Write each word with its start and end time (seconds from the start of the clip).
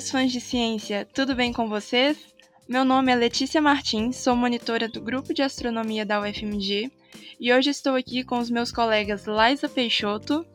caros 0.00 0.10
fãs 0.10 0.32
de 0.32 0.40
ciência, 0.40 1.06
tudo 1.12 1.34
bem 1.34 1.52
com 1.52 1.68
vocês? 1.68 2.16
Meu 2.66 2.86
nome 2.86 3.12
é 3.12 3.14
Letícia 3.14 3.60
Martins, 3.60 4.16
sou 4.16 4.34
monitora 4.34 4.88
do 4.88 5.00
Grupo 5.00 5.34
de 5.34 5.42
Astronomia 5.42 6.06
da 6.06 6.20
UFMG 6.20 6.90
e 7.38 7.52
hoje 7.52 7.68
estou 7.68 7.96
aqui 7.96 8.24
com 8.24 8.38
os 8.38 8.48
meus 8.48 8.72
colegas 8.72 9.26
Laisa 9.26 9.68
Peixoto. 9.68 10.46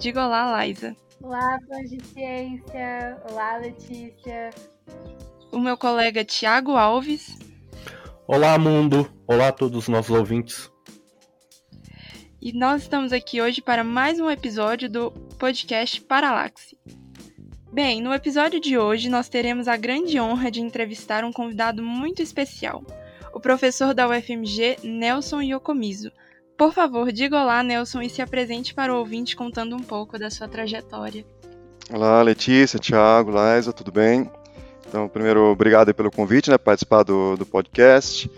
Diga 0.00 0.26
olá, 0.26 0.50
Laisa. 0.50 0.96
Olá, 1.22 1.58
fãs 1.68 1.88
de 1.88 2.04
ciência. 2.06 3.22
Olá, 3.30 3.58
Letícia. 3.58 4.50
O 5.52 5.60
meu 5.60 5.76
colega 5.76 6.24
Tiago 6.24 6.72
Alves. 6.72 7.38
Olá, 8.26 8.58
mundo. 8.58 9.08
Olá 9.26 9.48
a 9.48 9.52
todos 9.52 9.78
os 9.78 9.88
nossos 9.88 10.16
ouvintes. 10.16 10.68
E 12.42 12.52
nós 12.52 12.82
estamos 12.82 13.12
aqui 13.12 13.40
hoje 13.40 13.62
para 13.62 13.84
mais 13.84 14.18
um 14.18 14.28
episódio 14.28 14.90
do 14.90 15.12
podcast 15.38 16.00
Paralaxe. 16.00 16.76
Bem, 17.78 18.02
no 18.02 18.12
episódio 18.12 18.58
de 18.58 18.76
hoje 18.76 19.08
nós 19.08 19.28
teremos 19.28 19.68
a 19.68 19.76
grande 19.76 20.18
honra 20.18 20.50
de 20.50 20.60
entrevistar 20.60 21.22
um 21.22 21.32
convidado 21.32 21.80
muito 21.80 22.20
especial, 22.20 22.82
o 23.32 23.38
professor 23.38 23.94
da 23.94 24.08
UFMG, 24.08 24.78
Nelson 24.82 25.42
Yokomizo. 25.42 26.10
Por 26.56 26.72
favor, 26.72 27.12
diga 27.12 27.40
olá, 27.40 27.62
Nelson, 27.62 28.02
e 28.02 28.10
se 28.10 28.20
apresente 28.20 28.74
para 28.74 28.92
o 28.92 28.98
ouvinte 28.98 29.36
contando 29.36 29.76
um 29.76 29.80
pouco 29.80 30.18
da 30.18 30.28
sua 30.28 30.48
trajetória. 30.48 31.24
Olá, 31.88 32.20
Letícia, 32.20 32.80
Thiago, 32.80 33.30
Laisa, 33.30 33.72
tudo 33.72 33.92
bem? 33.92 34.28
Então, 34.88 35.08
primeiro, 35.08 35.44
obrigado 35.44 35.94
pelo 35.94 36.10
convite, 36.10 36.50
né, 36.50 36.58
participar 36.58 37.04
do, 37.04 37.36
do 37.36 37.46
podcast. 37.46 38.28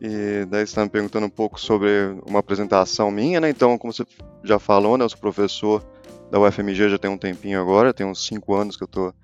E 0.00 0.46
daí 0.46 0.60
você 0.60 0.70
está 0.70 0.82
me 0.82 0.88
perguntando 0.88 1.26
um 1.26 1.30
pouco 1.30 1.60
sobre 1.60 2.16
uma 2.24 2.38
apresentação 2.38 3.10
minha, 3.10 3.38
né? 3.38 3.50
Então, 3.50 3.76
como 3.76 3.92
você 3.92 4.06
já 4.42 4.58
falou, 4.58 4.96
né, 4.96 5.04
eu 5.04 5.10
sou 5.10 5.18
professor 5.18 5.84
da 6.30 6.38
UFMG 6.38 6.90
já 6.90 6.98
tem 6.98 7.10
um 7.10 7.18
tempinho 7.18 7.60
agora, 7.60 7.94
tem 7.94 8.06
uns 8.06 8.26
5 8.26 8.54
anos 8.54 8.76
que 8.76 8.82
eu 8.82 8.86
estou 8.86 9.14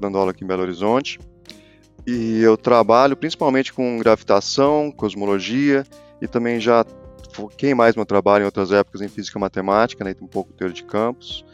dando 0.00 0.18
aula 0.18 0.30
aqui 0.30 0.44
em 0.44 0.46
Belo 0.46 0.62
Horizonte. 0.62 1.18
E 2.06 2.42
eu 2.42 2.56
trabalho 2.56 3.16
principalmente 3.16 3.72
com 3.72 3.98
gravitação, 3.98 4.90
cosmologia 4.90 5.84
e 6.20 6.28
também 6.28 6.60
já 6.60 6.84
foquei 7.32 7.74
mais 7.74 7.96
meu 7.96 8.06
trabalho 8.06 8.42
em 8.42 8.46
outras 8.46 8.70
épocas 8.70 9.00
em 9.00 9.08
física 9.08 9.38
e 9.38 9.40
matemática, 9.40 10.04
né, 10.04 10.14
um 10.20 10.26
pouco 10.26 10.52
teoria 10.52 10.74
de 10.74 10.84
campos. 10.84 11.44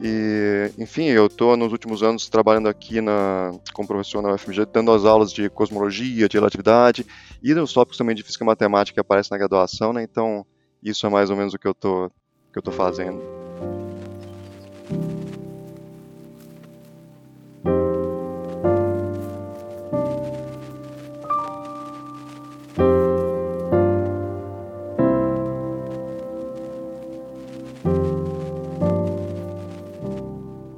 E, 0.00 0.72
enfim, 0.76 1.04
eu 1.04 1.26
estou 1.26 1.56
nos 1.56 1.70
últimos 1.70 2.02
anos 2.02 2.28
trabalhando 2.28 2.68
aqui 2.68 3.00
na, 3.00 3.52
como 3.72 3.86
professor 3.86 4.22
na 4.22 4.32
UFMG, 4.34 4.66
dando 4.66 4.90
as 4.90 5.04
aulas 5.04 5.32
de 5.32 5.48
cosmologia, 5.48 6.28
de 6.28 6.36
relatividade 6.36 7.06
e 7.42 7.54
nos 7.54 7.72
tópicos 7.72 7.98
também 7.98 8.16
de 8.16 8.22
física 8.22 8.44
e 8.44 8.46
matemática 8.46 8.94
que 8.94 9.00
aparecem 9.00 9.30
na 9.30 9.38
graduação, 9.38 9.92
né? 9.92 10.02
Então, 10.02 10.44
isso 10.82 11.06
é 11.06 11.10
mais 11.10 11.30
ou 11.30 11.36
menos 11.36 11.54
o 11.54 11.58
que 11.58 11.68
eu 11.68 11.72
estou 11.72 12.10
que 12.52 12.58
eu 12.58 12.72
fazendo. 12.72 13.43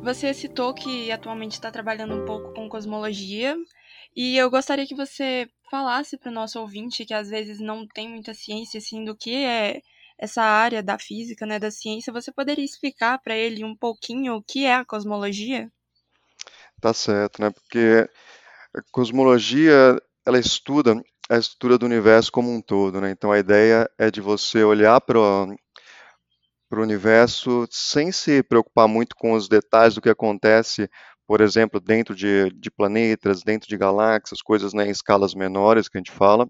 Você 0.06 0.32
citou 0.32 0.72
que 0.72 1.10
atualmente 1.10 1.54
está 1.54 1.68
trabalhando 1.68 2.14
um 2.14 2.24
pouco 2.24 2.54
com 2.54 2.68
cosmologia, 2.68 3.56
e 4.14 4.36
eu 4.36 4.48
gostaria 4.48 4.86
que 4.86 4.94
você 4.94 5.48
falasse 5.68 6.16
para 6.16 6.30
o 6.30 6.32
nosso 6.32 6.60
ouvinte 6.60 7.04
que 7.04 7.12
às 7.12 7.28
vezes 7.28 7.58
não 7.58 7.84
tem 7.88 8.08
muita 8.08 8.32
ciência 8.32 8.78
assim 8.78 9.04
do 9.04 9.16
que 9.16 9.34
é 9.34 9.80
essa 10.16 10.44
área 10.44 10.80
da 10.80 10.96
física, 10.96 11.44
né, 11.44 11.58
da 11.58 11.72
ciência. 11.72 12.12
Você 12.12 12.30
poderia 12.30 12.64
explicar 12.64 13.18
para 13.18 13.34
ele 13.34 13.64
um 13.64 13.74
pouquinho 13.74 14.36
o 14.36 14.42
que 14.44 14.64
é 14.64 14.76
a 14.76 14.84
cosmologia? 14.84 15.72
Tá 16.80 16.94
certo, 16.94 17.42
né? 17.42 17.50
Porque 17.50 18.08
a 18.76 18.82
cosmologia 18.92 20.00
ela 20.24 20.38
estuda 20.38 21.02
a 21.28 21.36
estrutura 21.36 21.76
do 21.78 21.84
universo 21.84 22.30
como 22.30 22.54
um 22.54 22.62
todo, 22.62 23.00
né? 23.00 23.10
Então 23.10 23.32
a 23.32 23.40
ideia 23.40 23.90
é 23.98 24.08
de 24.08 24.20
você 24.20 24.62
olhar 24.62 25.00
para 25.00 25.18
para 26.68 26.80
o 26.80 26.82
universo 26.82 27.66
sem 27.70 28.12
se 28.12 28.42
preocupar 28.42 28.88
muito 28.88 29.14
com 29.16 29.32
os 29.32 29.48
detalhes 29.48 29.94
do 29.94 30.00
que 30.02 30.08
acontece, 30.10 30.88
por 31.26 31.40
exemplo, 31.40 31.80
dentro 31.80 32.14
de, 32.14 32.50
de 32.50 32.70
planetas, 32.70 33.42
dentro 33.42 33.68
de 33.68 33.76
galáxias, 33.76 34.42
coisas 34.42 34.72
né, 34.74 34.86
em 34.86 34.90
escalas 34.90 35.34
menores 35.34 35.88
que 35.88 35.98
a 35.98 36.00
gente 36.00 36.12
fala. 36.12 36.46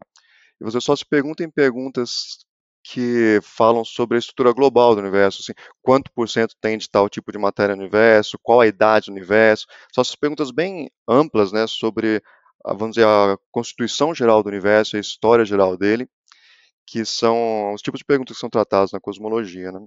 E 0.60 0.64
você 0.64 0.80
só 0.80 0.96
se 0.96 1.04
pergunta 1.04 1.44
em 1.44 1.50
perguntas 1.50 2.38
que 2.84 3.40
falam 3.42 3.84
sobre 3.84 4.16
a 4.16 4.20
estrutura 4.20 4.52
global 4.52 4.94
do 4.94 5.00
universo, 5.00 5.42
assim, 5.42 5.52
quanto 5.82 6.10
por 6.12 6.28
cento 6.28 6.54
tem 6.60 6.78
de 6.78 6.88
tal 6.88 7.08
tipo 7.08 7.32
de 7.32 7.38
matéria 7.38 7.74
no 7.74 7.82
universo, 7.82 8.38
qual 8.42 8.60
a 8.60 8.66
idade 8.66 9.06
do 9.06 9.12
universo, 9.12 9.66
são 9.92 10.02
essas 10.02 10.14
perguntas 10.14 10.50
bem 10.52 10.88
amplas, 11.08 11.52
né, 11.52 11.66
sobre, 11.66 12.22
vamos 12.64 12.94
dizer, 12.94 13.06
a 13.06 13.36
constituição 13.50 14.14
geral 14.14 14.42
do 14.42 14.48
universo, 14.48 14.96
a 14.96 15.00
história 15.00 15.44
geral 15.44 15.76
dele, 15.76 16.08
que 16.86 17.04
são 17.04 17.74
os 17.74 17.82
tipos 17.82 17.98
de 18.00 18.04
perguntas 18.04 18.36
que 18.36 18.40
são 18.40 18.50
tratadas 18.50 18.92
na 18.92 19.00
cosmologia, 19.00 19.72
né. 19.72 19.80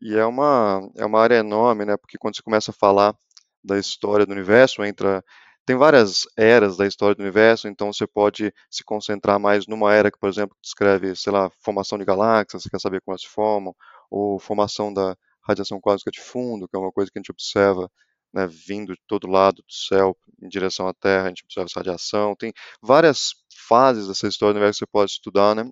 E 0.00 0.14
é 0.14 0.24
uma, 0.24 0.88
é 0.96 1.04
uma 1.04 1.20
área 1.20 1.36
enorme, 1.36 1.84
né? 1.84 1.96
Porque 1.96 2.18
quando 2.18 2.36
você 2.36 2.42
começa 2.42 2.70
a 2.70 2.74
falar 2.74 3.14
da 3.62 3.78
história 3.78 4.26
do 4.26 4.32
universo, 4.32 4.84
entra 4.84 5.24
tem 5.66 5.76
várias 5.76 6.26
eras 6.36 6.76
da 6.76 6.86
história 6.86 7.14
do 7.14 7.22
universo, 7.22 7.66
então 7.68 7.90
você 7.92 8.06
pode 8.06 8.52
se 8.70 8.84
concentrar 8.84 9.40
mais 9.40 9.66
numa 9.66 9.94
era 9.94 10.10
que, 10.10 10.18
por 10.18 10.28
exemplo, 10.28 10.54
descreve, 10.62 11.16
sei 11.16 11.32
lá, 11.32 11.50
formação 11.60 11.96
de 11.96 12.04
galáxias, 12.04 12.62
você 12.62 12.68
quer 12.68 12.80
saber 12.80 13.00
como 13.00 13.14
elas 13.14 13.22
se 13.22 13.28
formam, 13.28 13.74
ou 14.10 14.38
formação 14.38 14.92
da 14.92 15.16
radiação 15.40 15.80
cósmica 15.80 16.10
de 16.10 16.20
fundo, 16.20 16.68
que 16.68 16.76
é 16.76 16.78
uma 16.78 16.92
coisa 16.92 17.10
que 17.10 17.18
a 17.18 17.20
gente 17.20 17.30
observa 17.30 17.90
né, 18.32 18.46
vindo 18.46 18.94
de 18.94 19.00
todo 19.06 19.28
lado 19.28 19.62
do 19.62 19.72
céu 19.72 20.16
em 20.42 20.48
direção 20.48 20.88
à 20.88 20.92
Terra, 20.92 21.26
a 21.26 21.28
gente 21.28 21.44
observa 21.44 21.66
essa 21.66 21.80
radiação. 21.80 22.34
Tem 22.36 22.52
várias 22.82 23.34
fases 23.68 24.08
dessa 24.08 24.26
história 24.26 24.52
do 24.52 24.56
universo 24.56 24.80
que 24.80 24.86
você 24.86 24.92
pode 24.92 25.12
estudar, 25.12 25.54
né? 25.54 25.70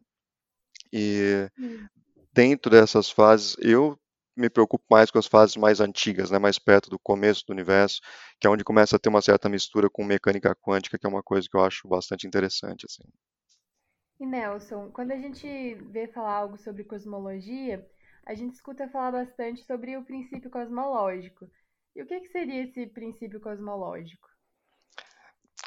E 0.92 1.48
hum. 1.58 1.86
dentro 2.32 2.70
dessas 2.70 3.10
fases, 3.10 3.56
eu 3.58 3.98
me 4.36 4.48
preocupo 4.48 4.84
mais 4.90 5.10
com 5.10 5.18
as 5.18 5.26
fases 5.26 5.56
mais 5.56 5.80
antigas, 5.80 6.30
né, 6.30 6.38
mais 6.38 6.58
perto 6.58 6.88
do 6.88 6.98
começo 6.98 7.44
do 7.46 7.52
universo, 7.52 8.00
que 8.40 8.46
é 8.46 8.50
onde 8.50 8.64
começa 8.64 8.96
a 8.96 8.98
ter 8.98 9.08
uma 9.08 9.22
certa 9.22 9.48
mistura 9.48 9.90
com 9.90 10.04
mecânica 10.04 10.54
quântica, 10.54 10.98
que 10.98 11.06
é 11.06 11.08
uma 11.08 11.22
coisa 11.22 11.48
que 11.48 11.56
eu 11.56 11.64
acho 11.64 11.88
bastante 11.88 12.26
interessante. 12.26 12.86
Assim. 12.86 13.02
E 14.20 14.26
Nelson, 14.26 14.90
quando 14.90 15.12
a 15.12 15.18
gente 15.18 15.74
vê 15.90 16.06
falar 16.08 16.34
algo 16.34 16.56
sobre 16.56 16.84
cosmologia, 16.84 17.86
a 18.24 18.34
gente 18.34 18.54
escuta 18.54 18.88
falar 18.88 19.12
bastante 19.12 19.64
sobre 19.64 19.96
o 19.96 20.04
princípio 20.04 20.50
cosmológico. 20.50 21.46
E 21.94 22.02
o 22.02 22.06
que, 22.06 22.20
que 22.20 22.28
seria 22.28 22.62
esse 22.62 22.86
princípio 22.86 23.40
cosmológico? 23.40 24.28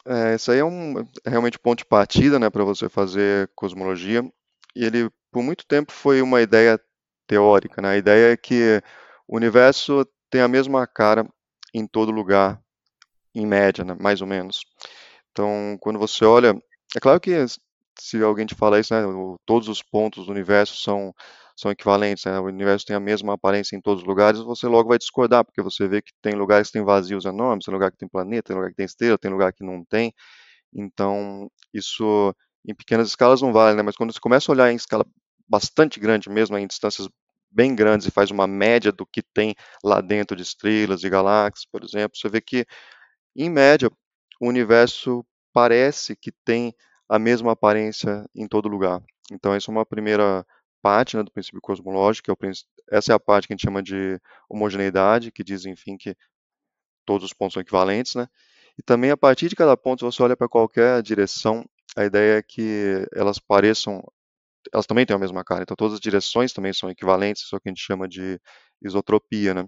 É, 0.07 0.35
isso 0.35 0.51
aí 0.51 0.59
é 0.59 0.65
um 0.65 0.99
é 1.25 1.29
realmente 1.29 1.59
ponto 1.59 1.79
de 1.79 1.85
partida, 1.85 2.39
né, 2.39 2.49
para 2.49 2.63
você 2.63 2.87
fazer 2.87 3.49
cosmologia. 3.55 4.23
E 4.75 4.85
ele, 4.85 5.09
por 5.31 5.43
muito 5.43 5.65
tempo, 5.65 5.91
foi 5.91 6.21
uma 6.21 6.41
ideia 6.41 6.79
teórica. 7.27 7.81
Né? 7.81 7.89
A 7.89 7.97
ideia 7.97 8.33
é 8.33 8.37
que 8.37 8.81
o 9.27 9.35
universo 9.37 10.05
tem 10.29 10.41
a 10.41 10.47
mesma 10.47 10.85
cara 10.87 11.27
em 11.73 11.87
todo 11.87 12.11
lugar, 12.11 12.59
em 13.35 13.45
média, 13.45 13.83
né? 13.83 13.95
mais 13.99 14.21
ou 14.21 14.27
menos. 14.27 14.61
Então, 15.31 15.77
quando 15.81 15.99
você 15.99 16.25
olha, 16.25 16.55
é 16.95 16.99
claro 16.99 17.19
que 17.19 17.33
se 17.99 18.21
alguém 18.23 18.45
te 18.45 18.55
fala 18.55 18.79
isso, 18.79 18.93
né, 18.93 19.01
todos 19.45 19.67
os 19.69 19.81
pontos 19.81 20.25
do 20.25 20.31
universo 20.31 20.77
são 20.77 21.13
são 21.57 21.71
equivalentes, 21.71 22.25
né? 22.25 22.37
o 22.37 22.45
universo 22.45 22.85
tem 22.85 22.95
a 22.97 22.99
mesma 22.99 23.33
aparência 23.33 23.77
em 23.77 23.81
todos 23.81 24.01
os 24.03 24.07
lugares, 24.07 24.41
você 24.41 24.67
logo 24.67 24.89
vai 24.89 24.97
discordar, 24.97 25.45
porque 25.45 25.61
você 25.61 25.87
vê 25.87 26.01
que 26.01 26.11
tem 26.21 26.33
lugares 26.35 26.67
que 26.67 26.73
tem 26.73 26.83
vazios 26.83 27.23
enormes, 27.23 27.63
tem 27.65 27.73
lugar 27.73 27.91
que 27.91 27.97
tem 27.97 28.09
planeta, 28.09 28.47
tem 28.47 28.55
lugar 28.57 28.71
que 28.71 28.75
tem 28.75 28.85
estrela, 28.85 29.17
tem 29.17 29.31
lugar 29.31 29.53
que 29.53 29.63
não 29.63 29.83
tem. 29.85 30.13
Então, 30.73 31.49
isso 31.73 32.35
em 32.67 32.75
pequenas 32.75 33.07
escalas 33.09 33.41
não 33.41 33.53
vale, 33.53 33.77
né? 33.77 33.83
Mas 33.83 33.95
quando 33.95 34.13
você 34.13 34.19
começa 34.19 34.51
a 34.51 34.53
olhar 34.53 34.71
em 34.71 34.75
escala 34.75 35.05
bastante 35.47 35.99
grande 35.99 36.29
mesmo, 36.29 36.57
em 36.57 36.67
distâncias 36.67 37.07
bem 37.55 37.73
grandes, 37.73 38.07
e 38.07 38.11
faz 38.11 38.31
uma 38.31 38.45
média 38.45 38.91
do 38.91 39.05
que 39.05 39.23
tem 39.23 39.55
lá 39.83 40.01
dentro 40.01 40.35
de 40.35 40.43
estrelas 40.43 41.03
e 41.03 41.09
galáxias, 41.09 41.65
por 41.65 41.83
exemplo, 41.83 42.17
você 42.17 42.27
vê 42.29 42.41
que, 42.41 42.65
em 43.35 43.49
média, 43.49 43.89
o 44.41 44.47
universo 44.47 45.25
parece 45.53 46.15
que 46.15 46.31
tem 46.43 46.73
a 47.07 47.17
mesma 47.17 47.53
aparência 47.53 48.25
em 48.35 48.47
todo 48.47 48.67
lugar. 48.67 49.01
Então, 49.31 49.53
essa 49.53 49.71
é 49.71 49.73
uma 49.73 49.85
primeira 49.85 50.45
parte 50.81 51.17
né, 51.17 51.23
do 51.23 51.31
princípio 51.31 51.61
cosmológico, 51.61 52.31
é 52.31 52.35
essa 52.91 53.13
é 53.13 53.15
a 53.15 53.19
parte 53.19 53.47
que 53.47 53.53
a 53.53 53.55
gente 53.55 53.63
chama 53.63 53.81
de 53.81 54.19
homogeneidade, 54.49 55.31
que 55.31 55.43
diz, 55.43 55.65
enfim, 55.65 55.97
que 55.97 56.15
todos 57.05 57.25
os 57.25 57.33
pontos 57.33 57.53
são 57.53 57.61
equivalentes, 57.61 58.15
né? 58.15 58.27
E 58.77 58.83
também, 58.83 59.11
a 59.11 59.17
partir 59.17 59.47
de 59.47 59.55
cada 59.55 59.77
ponto, 59.77 60.09
você 60.09 60.21
olha 60.21 60.35
para 60.35 60.49
qualquer 60.49 61.01
direção, 61.01 61.65
a 61.95 62.03
ideia 62.05 62.39
é 62.39 62.43
que 62.43 63.07
elas 63.13 63.39
pareçam 63.39 64.03
elas 64.75 64.85
também 64.87 65.05
têm 65.05 65.15
a 65.15 65.19
mesma 65.19 65.43
cara, 65.43 65.63
então 65.63 65.75
todas 65.75 65.95
as 65.95 65.99
direções 65.99 66.53
também 66.53 66.73
são 66.73 66.89
equivalentes, 66.89 67.43
isso 67.43 67.55
é 67.55 67.57
o 67.57 67.61
que 67.61 67.69
a 67.69 67.71
gente 67.71 67.81
chama 67.83 68.07
de 68.07 68.39
isotropia, 68.83 69.53
né? 69.55 69.65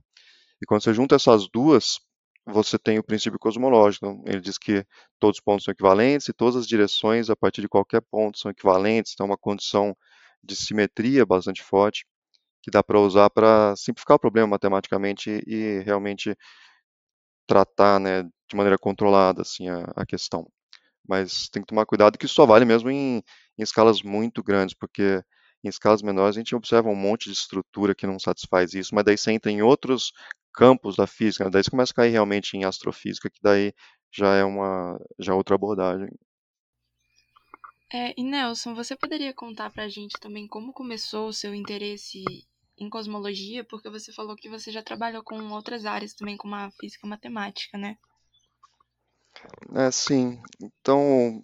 E 0.62 0.66
quando 0.66 0.84
você 0.84 0.94
junta 0.94 1.16
essas 1.16 1.48
duas, 1.50 2.00
você 2.46 2.80
tem 2.80 2.98
o 3.00 3.04
princípio 3.04 3.40
cosmológico. 3.40 4.06
Então, 4.08 4.24
ele 4.26 4.42
diz 4.42 4.58
que 4.58 4.86
todos 5.20 5.38
os 5.38 5.44
pontos 5.44 5.66
são 5.66 5.72
equivalentes 5.72 6.28
e 6.30 6.34
todas 6.34 6.56
as 6.56 6.68
direções 6.68 7.30
a 7.30 7.36
partir 7.36 7.62
de 7.62 7.68
qualquer 7.70 8.02
ponto 8.02 8.40
são 8.40 8.52
equivalentes. 8.52 9.14
Então, 9.14 9.26
é 9.26 9.30
uma 9.30 9.38
condição 9.38 9.96
de 10.44 10.56
simetria 10.56 11.26
bastante 11.26 11.62
forte 11.64 12.06
que 12.64 12.72
dá 12.72 12.84
para 12.84 13.00
usar 13.00 13.30
para 13.30 13.76
simplificar 13.78 14.18
o 14.18 14.20
problema 14.20 14.48
matematicamente 14.48 15.42
e 15.48 15.82
realmente 15.86 16.36
tratar, 17.48 18.00
né, 18.00 18.24
de 18.24 18.56
maneira 18.56 18.78
controlada 18.78 19.42
assim 19.42 19.70
a, 19.70 19.86
a 19.96 20.06
questão. 20.06 20.48
Mas 21.08 21.50
tem 21.50 21.62
que 21.64 21.68
tomar 21.68 21.86
cuidado 21.86 22.18
que 22.18 22.26
isso 22.26 22.36
só 22.36 22.46
vale 22.46 22.66
mesmo 22.66 22.90
em, 22.92 23.24
em 23.58 23.64
escalas 23.64 24.02
muito 24.02 24.44
grandes, 24.44 24.76
porque 24.76 25.24
em 25.64 25.70
escalas 25.70 26.02
menores 26.02 26.36
a 26.36 26.40
gente 26.40 26.56
observa 26.56 26.90
um 26.90 26.96
monte 26.96 27.26
de 27.26 27.34
estrutura 27.34 27.96
que 27.96 28.08
não 28.08 28.20
satisfaz 28.20 28.74
isso, 28.74 28.94
mas 28.94 29.04
daí 29.04 29.18
você 29.18 29.32
entra 29.32 29.52
em 29.52 29.62
outros 29.62 30.12
campos 30.54 30.96
da 30.96 31.06
física, 31.06 31.44
né? 31.44 31.50
daí 31.50 31.64
você 31.64 31.70
começa 31.70 31.92
a 31.92 31.96
cair 31.96 32.12
realmente 32.12 32.56
em 32.56 32.64
astrofísica, 32.64 33.30
que 33.30 33.40
daí 33.42 33.74
já 34.12 34.36
é 34.36 34.44
uma 34.44 35.00
já 35.20 35.34
é 35.34 35.36
outra 35.36 35.56
abordagem. 35.56 36.10
É, 37.94 38.14
e 38.18 38.24
Nelson, 38.24 38.74
você 38.76 38.96
poderia 38.98 39.34
contar 39.34 39.72
pra 39.72 39.88
gente 39.88 40.20
também 40.20 40.46
como 40.48 40.74
começou 40.74 41.30
o 41.30 41.34
seu 41.34 41.56
interesse 41.56 42.24
em 42.78 42.90
cosmologia? 42.90 43.64
Porque 43.64 43.90
você 43.90 44.12
falou 44.12 44.36
que 44.36 44.50
você 44.50 44.72
já 44.72 44.84
trabalhou 44.84 45.24
com 45.24 45.40
outras 45.52 45.86
áreas 45.86 46.14
também, 46.14 46.36
como 46.36 46.54
a 46.56 46.70
física 46.72 47.08
matemática, 47.08 47.78
né? 47.78 47.98
É, 49.74 49.90
sim. 49.90 50.42
Então, 50.62 51.42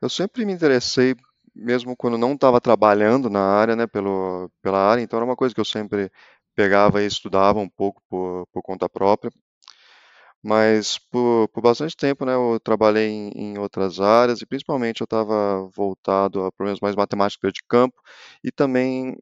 eu 0.00 0.10
sempre 0.10 0.44
me 0.44 0.52
interessei, 0.52 1.14
mesmo 1.54 1.96
quando 1.96 2.18
não 2.18 2.34
estava 2.34 2.60
trabalhando 2.60 3.30
na 3.30 3.40
área, 3.40 3.76
né, 3.76 3.86
pelo, 3.86 4.50
pela 4.62 4.78
área, 4.78 5.02
então 5.02 5.18
era 5.18 5.26
uma 5.26 5.36
coisa 5.36 5.54
que 5.54 5.60
eu 5.60 5.64
sempre 5.64 6.10
pegava 6.54 7.02
e 7.02 7.06
estudava 7.06 7.58
um 7.60 7.68
pouco 7.68 8.02
por, 8.08 8.46
por 8.52 8.62
conta 8.62 8.88
própria. 8.88 9.32
Mas 10.42 10.98
por, 10.98 11.48
por 11.48 11.60
bastante 11.62 11.96
tempo, 11.96 12.24
né, 12.24 12.34
eu 12.34 12.58
trabalhei 12.60 13.08
em, 13.08 13.28
em 13.30 13.58
outras 13.58 14.00
áreas 14.00 14.40
e 14.40 14.46
principalmente 14.46 15.00
eu 15.00 15.04
estava 15.04 15.68
voltado 15.74 16.44
a 16.44 16.52
problemas 16.52 16.80
mais 16.80 16.96
matemáticos 16.96 17.52
de 17.52 17.62
campo 17.68 18.00
e 18.42 18.50
também 18.50 19.16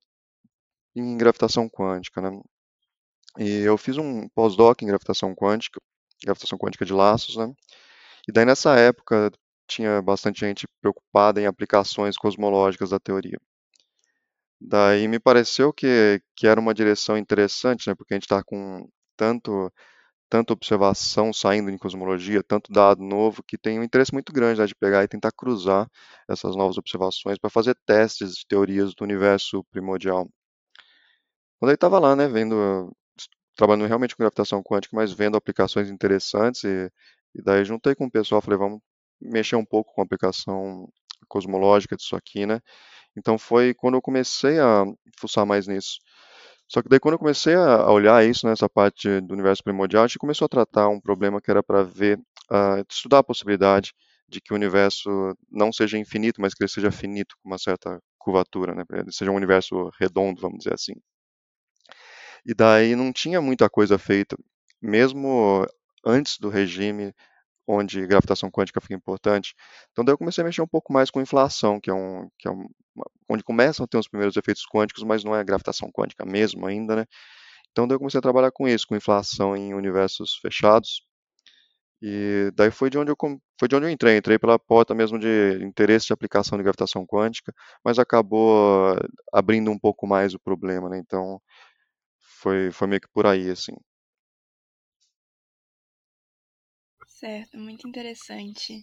em 0.94 1.16
gravitação 1.16 1.68
quântica, 1.68 2.20
né. 2.20 2.40
E 3.38 3.62
eu 3.62 3.78
fiz 3.78 3.96
um 3.98 4.28
pós-doc 4.30 4.82
em 4.82 4.86
gravitação 4.86 5.34
quântica, 5.34 5.80
gravitação 6.24 6.58
quântica 6.58 6.84
de 6.84 6.92
laços, 6.92 7.36
né. 7.36 7.52
E 8.28 8.32
daí 8.32 8.44
nessa 8.44 8.76
época 8.76 9.30
tinha 9.70 10.02
bastante 10.02 10.40
gente 10.40 10.66
preocupada 10.80 11.40
em 11.40 11.46
aplicações 11.46 12.16
cosmológicas 12.16 12.90
da 12.90 12.98
teoria. 13.00 13.38
Daí 14.60 15.08
me 15.08 15.18
pareceu 15.18 15.72
que, 15.72 16.20
que 16.36 16.46
era 16.46 16.60
uma 16.60 16.74
direção 16.74 17.16
interessante, 17.16 17.88
né, 17.88 17.94
porque 17.94 18.14
a 18.14 18.16
gente 18.16 18.24
está 18.24 18.42
com 18.44 18.88
tanto 19.16 19.72
tanta 20.30 20.52
observação 20.52 21.32
saindo 21.32 21.70
em 21.70 21.76
cosmologia, 21.78 22.42
tanto 22.42 22.72
dado 22.72 23.02
novo, 23.02 23.42
que 23.42 23.58
tem 23.58 23.80
um 23.80 23.82
interesse 23.82 24.12
muito 24.12 24.32
grande 24.32 24.60
né, 24.60 24.66
de 24.66 24.74
pegar 24.76 25.02
e 25.04 25.08
tentar 25.08 25.32
cruzar 25.32 25.88
essas 26.28 26.54
novas 26.56 26.78
observações 26.78 27.36
para 27.38 27.50
fazer 27.50 27.76
testes 27.84 28.34
de 28.36 28.46
teorias 28.46 28.94
do 28.94 29.04
universo 29.04 29.64
primordial. 29.72 30.28
Quando 31.58 31.70
ele 31.70 31.74
estava 31.76 31.98
lá, 31.98 32.14
né, 32.16 32.28
vendo, 32.28 32.92
trabalhando 33.56 33.86
realmente 33.88 34.16
com 34.16 34.22
gravitação 34.22 34.62
quântica, 34.62 34.96
mas 34.96 35.12
vendo 35.12 35.36
aplicações 35.36 35.90
interessantes, 35.90 36.64
e, 36.64 36.90
e 37.34 37.42
daí 37.42 37.64
juntei 37.64 37.94
com 37.94 38.06
o 38.06 38.10
pessoal, 38.10 38.40
falei, 38.40 38.58
vamos 38.58 38.80
mexer 39.20 39.56
um 39.56 39.64
pouco 39.64 39.92
com 39.94 40.00
a 40.00 40.04
aplicação 40.04 40.88
cosmológica 41.28 41.96
disso 41.96 42.16
aqui, 42.16 42.46
né? 42.46 42.60
Então 43.16 43.38
foi 43.38 43.74
quando 43.74 43.94
eu 43.94 44.02
comecei 44.02 44.58
a 44.58 44.84
fuçar 45.18 45.46
mais 45.46 45.66
nisso. 45.66 45.98
Só 46.68 46.82
que 46.82 46.88
daí 46.88 47.00
quando 47.00 47.14
eu 47.14 47.18
comecei 47.18 47.54
a 47.54 47.90
olhar 47.90 48.24
isso, 48.24 48.46
nessa 48.46 48.66
né, 48.66 48.70
parte 48.72 49.20
do 49.20 49.34
universo 49.34 49.62
primordial, 49.62 50.04
a 50.04 50.06
gente 50.06 50.18
começou 50.18 50.46
a 50.46 50.48
tratar 50.48 50.88
um 50.88 51.00
problema 51.00 51.40
que 51.40 51.50
era 51.50 51.62
para 51.62 51.82
ver, 51.82 52.16
uh, 52.50 52.84
estudar 52.88 53.18
a 53.18 53.24
possibilidade 53.24 53.92
de 54.28 54.40
que 54.40 54.52
o 54.52 54.56
universo 54.56 55.10
não 55.50 55.72
seja 55.72 55.98
infinito, 55.98 56.40
mas 56.40 56.54
que 56.54 56.62
ele 56.62 56.70
seja 56.70 56.92
finito, 56.92 57.34
com 57.42 57.50
uma 57.50 57.58
certa 57.58 58.00
curvatura, 58.18 58.74
né? 58.74 58.84
Ele 58.92 59.10
seja 59.12 59.32
um 59.32 59.34
universo 59.34 59.90
redondo, 59.98 60.40
vamos 60.40 60.58
dizer 60.58 60.74
assim. 60.74 60.94
E 62.46 62.54
daí 62.54 62.94
não 62.94 63.12
tinha 63.12 63.40
muita 63.40 63.68
coisa 63.68 63.98
feita, 63.98 64.36
mesmo 64.80 65.66
antes 66.06 66.38
do 66.38 66.48
regime 66.48 67.12
onde 67.70 68.06
gravitação 68.06 68.50
quântica 68.50 68.80
fica 68.80 68.94
importante. 68.94 69.54
Então 69.92 70.04
daí 70.04 70.12
eu 70.14 70.18
comecei 70.18 70.42
a 70.42 70.44
mexer 70.46 70.62
um 70.62 70.66
pouco 70.66 70.92
mais 70.92 71.10
com 71.10 71.20
inflação, 71.20 71.80
que 71.80 71.90
é 71.90 71.94
um, 71.94 72.28
que 72.38 72.48
é 72.48 72.52
onde 73.28 73.44
começam 73.44 73.84
a 73.84 73.88
ter 73.88 73.98
os 73.98 74.08
primeiros 74.08 74.36
efeitos 74.36 74.64
quânticos, 74.72 75.04
mas 75.04 75.24
não 75.24 75.34
é 75.34 75.44
gravitação 75.44 75.90
quântica 75.92 76.24
mesmo 76.26 76.66
ainda, 76.66 76.96
né? 76.96 77.06
Então 77.72 77.86
daí 77.88 77.94
eu 77.96 78.00
comecei 78.00 78.18
a 78.18 78.22
trabalhar 78.22 78.52
com 78.52 78.68
isso, 78.68 78.86
com 78.88 78.96
inflação 78.96 79.56
em 79.56 79.74
universos 79.74 80.36
fechados. 80.42 81.02
E 82.02 82.50
daí 82.54 82.70
foi 82.70 82.88
de 82.90 82.98
onde 82.98 83.10
eu 83.12 83.16
foi 83.58 83.68
de 83.68 83.76
onde 83.76 83.86
eu 83.86 83.90
entrei, 83.90 84.16
entrei 84.16 84.38
pela 84.38 84.58
porta 84.58 84.94
mesmo 84.94 85.18
de 85.18 85.58
interesse 85.62 86.06
de 86.06 86.12
aplicação 86.14 86.56
de 86.56 86.64
gravitação 86.64 87.06
quântica, 87.06 87.52
mas 87.84 87.98
acabou 87.98 88.96
abrindo 89.32 89.70
um 89.70 89.78
pouco 89.78 90.06
mais 90.06 90.34
o 90.34 90.38
problema, 90.40 90.88
né? 90.88 90.98
Então 90.98 91.40
foi 92.40 92.70
foi 92.72 92.88
meio 92.88 93.00
que 93.00 93.08
por 93.12 93.26
aí 93.26 93.50
assim. 93.50 93.74
Certo, 97.20 97.58
muito 97.58 97.86
interessante. 97.86 98.82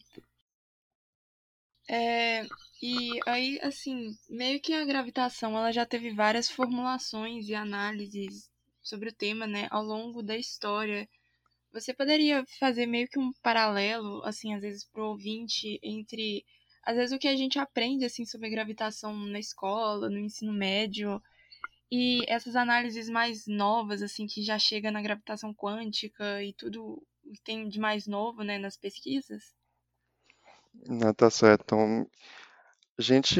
É, 1.89 2.43
e 2.83 3.19
aí, 3.25 3.59
assim, 3.63 4.15
meio 4.29 4.59
que 4.61 4.73
a 4.73 4.85
gravitação, 4.85 5.57
ela 5.57 5.71
já 5.71 5.87
teve 5.87 6.11
várias 6.13 6.47
formulações 6.49 7.49
e 7.49 7.55
análises 7.55 8.47
sobre 8.81 9.09
o 9.09 9.13
tema, 9.13 9.47
né, 9.47 9.67
ao 9.71 9.83
longo 9.83 10.21
da 10.21 10.37
história. 10.37 11.09
Você 11.73 11.93
poderia 11.93 12.45
fazer 12.59 12.85
meio 12.87 13.07
que 13.09 13.19
um 13.19 13.33
paralelo, 13.43 14.23
assim, 14.25 14.53
às 14.55 14.61
vezes 14.61 14.85
pro 14.85 15.05
ouvinte 15.09 15.79
entre 15.83 16.45
às 16.83 16.95
vezes 16.95 17.15
o 17.15 17.19
que 17.19 17.27
a 17.27 17.35
gente 17.35 17.59
aprende 17.59 18.05
assim 18.05 18.25
sobre 18.25 18.49
gravitação 18.49 19.13
na 19.15 19.39
escola, 19.39 20.09
no 20.09 20.19
ensino 20.19 20.53
médio, 20.53 21.21
e 21.91 22.23
essas 22.27 22.55
análises 22.55 23.09
mais 23.09 23.47
novas 23.47 24.01
assim 24.01 24.27
que 24.27 24.41
já 24.43 24.59
chega 24.59 24.91
na 24.91 25.01
gravitação 25.01 25.53
quântica 25.53 26.43
e 26.43 26.53
tudo 26.53 27.01
que 27.33 27.41
tem 27.41 27.67
de 27.67 27.79
mais 27.79 28.07
novo, 28.07 28.43
né, 28.43 28.57
nas 28.57 28.77
pesquisas? 28.77 29.55
Não, 30.87 31.13
tá 31.13 31.29
certo. 31.29 31.63
Então, 31.63 32.07
a 32.97 33.01
gente, 33.01 33.39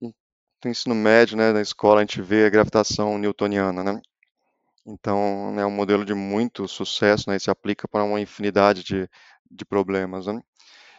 no 0.00 0.70
ensino 0.70 0.94
médio, 0.94 1.36
né, 1.36 1.52
na 1.52 1.60
escola, 1.60 2.00
a 2.00 2.04
gente 2.04 2.20
vê 2.22 2.46
a 2.46 2.50
gravitação 2.50 3.18
newtoniana, 3.18 3.82
né? 3.82 4.00
Então, 4.86 5.58
é 5.58 5.64
um 5.64 5.70
modelo 5.70 6.04
de 6.04 6.14
muito 6.14 6.66
sucesso, 6.66 7.30
né, 7.30 7.36
e 7.36 7.40
se 7.40 7.50
aplica 7.50 7.86
para 7.86 8.04
uma 8.04 8.20
infinidade 8.20 8.82
de, 8.82 9.08
de 9.50 9.64
problemas, 9.64 10.26
né? 10.26 10.40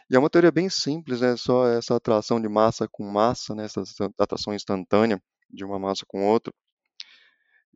E 0.10 0.16
é 0.16 0.20
uma 0.20 0.30
teoria 0.30 0.52
bem 0.52 0.70
simples, 0.70 1.22
né, 1.22 1.36
só 1.38 1.68
essa 1.68 1.96
atração 1.96 2.42
de 2.42 2.48
massa 2.48 2.88
com 2.88 3.04
massa, 3.04 3.56
né, 3.56 3.66
essa 3.66 3.84
atração 4.18 4.54
instantânea 4.54 5.22
de 5.50 5.66
uma 5.66 5.80
massa 5.80 6.06
com 6.08 6.26
outra. 6.26 6.54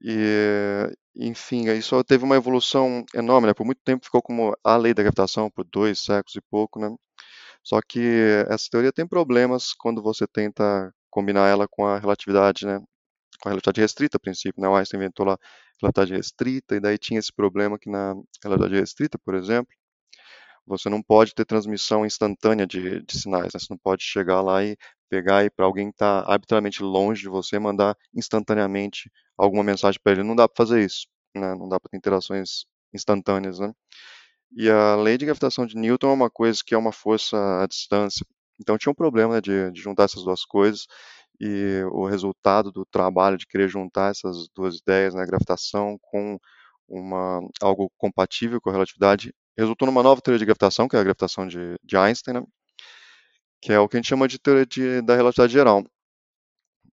E, 0.01 0.92
enfim, 1.16 1.66
só 1.82 2.04
teve 2.04 2.24
uma 2.24 2.36
evolução 2.36 3.04
enorme, 3.16 3.48
né? 3.48 3.54
Por 3.54 3.66
muito 3.66 3.82
tempo 3.84 4.06
ficou 4.06 4.22
como 4.22 4.56
a 4.63 4.77
lei 4.77 4.94
da 4.94 5.04
gravitação, 5.04 5.50
por 5.50 5.66
dois 5.66 6.00
séculos 6.00 6.36
e 6.36 6.42
pouco, 6.42 6.80
né? 6.80 6.96
Só 7.63 7.82
que 7.82 8.00
essa 8.50 8.68
teoria 8.72 8.94
tem 8.94 9.08
problemas 9.08 9.74
quando 9.74 10.01
você 10.01 10.27
tenta 10.27 10.94
combinar 11.10 11.48
ela 11.50 11.68
com 11.68 11.86
a 11.86 12.00
relatividade, 12.00 12.66
né? 12.66 12.80
Com 13.42 13.50
a 13.50 13.51
relatividade 13.51 13.82
restrita, 13.82 14.18
a 14.18 14.20
princípio, 14.20 14.62
né? 14.62 14.70
O 14.70 14.75
Einstein 14.75 15.00
inventou 15.00 15.25
lá 15.25 15.34
a 15.36 15.38
relatividade 15.82 16.13
restrita, 16.16 16.75
e 16.75 16.80
daí 16.80 16.98
tinha 16.98 17.20
esse 17.20 17.34
problema 17.34 17.80
que 17.80 17.89
na 17.89 18.16
relatividade 18.44 18.80
restrita, 18.82 19.20
por 19.20 19.36
exemplo, 19.36 19.74
você 20.66 20.89
não 20.89 21.01
pode 21.01 21.34
ter 21.34 21.46
transmissão 21.46 22.06
instantânea 22.06 22.68
de, 22.68 23.01
de 23.04 23.20
sinais, 23.20 23.54
né? 23.54 23.60
Você 23.60 23.68
não 23.70 23.77
pode 23.77 24.04
chegar 24.04 24.42
lá 24.42 24.63
e 24.63 24.77
pegar 25.10 25.46
e 25.46 25.50
para 25.50 25.66
alguém 25.66 25.90
que 25.90 25.96
está 25.96 26.24
arbitrariamente 26.28 26.84
longe 26.84 27.22
de 27.22 27.30
você 27.30 27.60
mandar 27.60 27.96
instantaneamente 28.14 29.12
alguma 29.38 29.64
mensagem 29.64 30.00
para 30.04 30.14
ele. 30.14 30.24
Não 30.24 30.36
dá 30.36 30.48
para 30.48 30.58
fazer 30.66 30.84
isso, 30.86 31.08
né? 31.36 31.56
Não 31.56 31.70
dá 31.70 31.80
para 31.80 31.90
ter 31.90 31.98
interações 31.98 32.66
instantâneas, 32.94 33.60
né? 33.60 33.74
E 34.56 34.70
a 34.70 34.96
lei 34.96 35.18
de 35.18 35.26
gravitação 35.26 35.66
de 35.66 35.76
Newton 35.76 36.10
é 36.10 36.14
uma 36.14 36.30
coisa 36.30 36.62
que 36.66 36.74
é 36.74 36.78
uma 36.78 36.92
força 36.92 37.38
à 37.62 37.68
distância. 37.68 38.26
Então 38.60 38.78
tinha 38.78 38.92
um 38.92 38.96
problema 38.96 39.36
né, 39.36 39.42
de, 39.42 39.72
de 39.72 39.82
juntar 39.82 40.06
essas 40.06 40.24
duas 40.24 40.46
coisas 40.46 40.88
e 41.40 41.84
o 41.92 42.06
resultado 42.08 42.72
do 42.72 42.86
trabalho 42.86 43.38
de 43.38 43.46
querer 43.46 43.70
juntar 43.70 44.12
essas 44.12 44.48
duas 44.56 44.78
ideias, 44.78 45.14
né, 45.14 45.26
gravitação 45.26 45.98
com 46.02 46.40
uma 46.88 47.42
algo 47.62 47.92
compatível 47.98 48.62
com 48.62 48.70
a 48.70 48.74
relatividade, 48.74 49.34
resultou 49.58 49.86
numa 49.86 50.02
nova 50.04 50.22
teoria 50.22 50.40
de 50.40 50.46
gravitação, 50.46 50.88
que 50.88 50.96
é 50.96 51.00
a 51.00 51.04
gravitação 51.04 51.48
de, 51.48 51.76
de 51.84 51.98
Einstein, 51.98 52.36
né, 52.36 52.44
que 53.62 53.74
é 53.74 53.80
o 53.80 53.88
que 53.88 53.98
a 53.98 54.00
gente 54.00 54.10
chama 54.10 54.28
de 54.28 54.40
teoria 54.40 54.66
de, 54.66 55.02
da 55.02 55.16
relatividade 55.16 55.54
geral. 55.54 55.84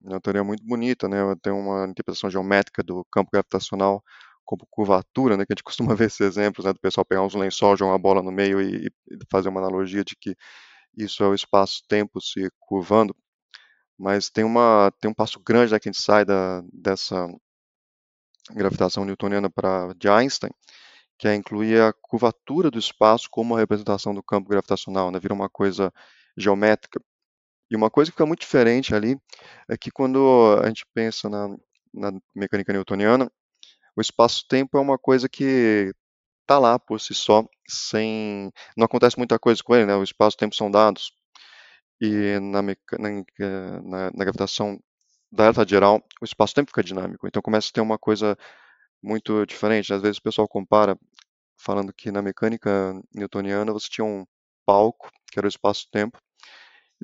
É 0.04 0.10
uma 0.10 0.20
teoria 0.20 0.44
muito 0.44 0.64
bonita, 0.64 1.08
né? 1.08 1.16
Tem 1.42 1.52
uma 1.52 1.86
interpretação 1.86 2.30
geométrica 2.30 2.82
do 2.82 3.04
campo 3.10 3.30
gravitacional 3.32 4.02
como 4.44 4.66
curvatura, 4.70 5.36
né? 5.36 5.46
Que 5.46 5.52
a 5.52 5.54
gente 5.54 5.64
costuma 5.64 5.94
ver 5.94 6.06
esses 6.06 6.20
exemplos, 6.20 6.64
né? 6.66 6.72
Do 6.72 6.80
pessoal 6.80 7.04
pegar 7.04 7.22
uns 7.22 7.34
lençóis, 7.34 7.78
jogar 7.78 7.92
uma 7.92 7.98
bola 7.98 8.22
no 8.22 8.30
meio 8.32 8.60
e, 8.60 8.86
e 8.86 9.18
fazer 9.30 9.48
uma 9.48 9.60
analogia 9.60 10.04
de 10.04 10.14
que 10.16 10.36
isso 10.96 11.22
é 11.24 11.28
o 11.28 11.34
espaço-tempo 11.34 12.20
se 12.20 12.50
curvando. 12.60 13.16
Mas 13.98 14.30
tem 14.30 14.44
uma 14.44 14.92
tem 15.00 15.10
um 15.10 15.14
passo 15.14 15.40
grande 15.40 15.72
né, 15.72 15.78
que 15.80 15.88
a 15.88 15.92
gente 15.92 16.02
sai 16.02 16.24
da, 16.24 16.62
dessa 16.72 17.28
gravitação 18.52 19.04
newtoniana 19.04 19.48
para 19.50 19.92
de 19.94 20.08
Einstein, 20.08 20.50
que 21.18 21.28
é 21.28 21.34
incluir 21.34 21.80
a 21.80 21.92
curvatura 21.92 22.70
do 22.70 22.78
espaço 22.78 23.28
como 23.30 23.54
a 23.56 23.58
representação 23.58 24.14
do 24.14 24.22
campo 24.22 24.48
gravitacional, 24.50 25.10
né? 25.10 25.18
Vira 25.20 25.34
uma 25.34 25.48
coisa 25.48 25.92
geométrica. 26.36 27.00
E 27.70 27.76
uma 27.76 27.90
coisa 27.90 28.10
que 28.10 28.14
fica 28.16 28.26
muito 28.26 28.40
diferente 28.40 28.94
ali 28.94 29.16
é 29.68 29.76
que 29.76 29.90
quando 29.90 30.58
a 30.62 30.68
gente 30.68 30.84
pensa 30.94 31.28
na, 31.28 31.48
na 31.92 32.12
mecânica 32.34 32.72
newtoniana, 32.72 33.30
o 33.96 34.00
espaço-tempo 34.00 34.76
é 34.76 34.80
uma 34.80 34.98
coisa 34.98 35.28
que 35.28 35.92
está 36.42 36.58
lá 36.58 36.78
por 36.78 37.00
si 37.00 37.14
só, 37.14 37.44
sem 37.68 38.52
não 38.76 38.84
acontece 38.84 39.18
muita 39.18 39.38
coisa 39.38 39.62
com 39.62 39.74
ele, 39.74 39.86
né? 39.86 39.96
O 39.96 40.02
espaço 40.02 40.36
e 40.36 40.38
o 40.38 40.40
tempo 40.40 40.54
são 40.54 40.70
dados. 40.70 41.12
E 42.00 42.38
na, 42.40 42.62
na, 42.62 42.74
na, 43.82 44.10
na 44.14 44.24
gravitação 44.24 44.78
da 45.32 45.44
relatividade 45.44 45.70
geral, 45.70 46.02
o 46.20 46.24
espaço-tempo 46.24 46.70
fica 46.70 46.82
dinâmico. 46.82 47.26
Então 47.26 47.42
começa 47.42 47.68
a 47.68 47.72
ter 47.72 47.80
uma 47.80 47.98
coisa 47.98 48.36
muito 49.02 49.46
diferente. 49.46 49.92
Às 49.92 50.02
vezes 50.02 50.18
o 50.18 50.22
pessoal 50.22 50.48
compara, 50.48 50.98
falando 51.58 51.92
que 51.92 52.10
na 52.12 52.22
mecânica 52.22 52.94
newtoniana 53.14 53.72
você 53.72 53.88
tinha 53.90 54.04
um 54.04 54.24
palco, 54.66 55.10
que 55.30 55.38
era 55.38 55.46
o 55.46 55.48
espaço-tempo, 55.48 56.18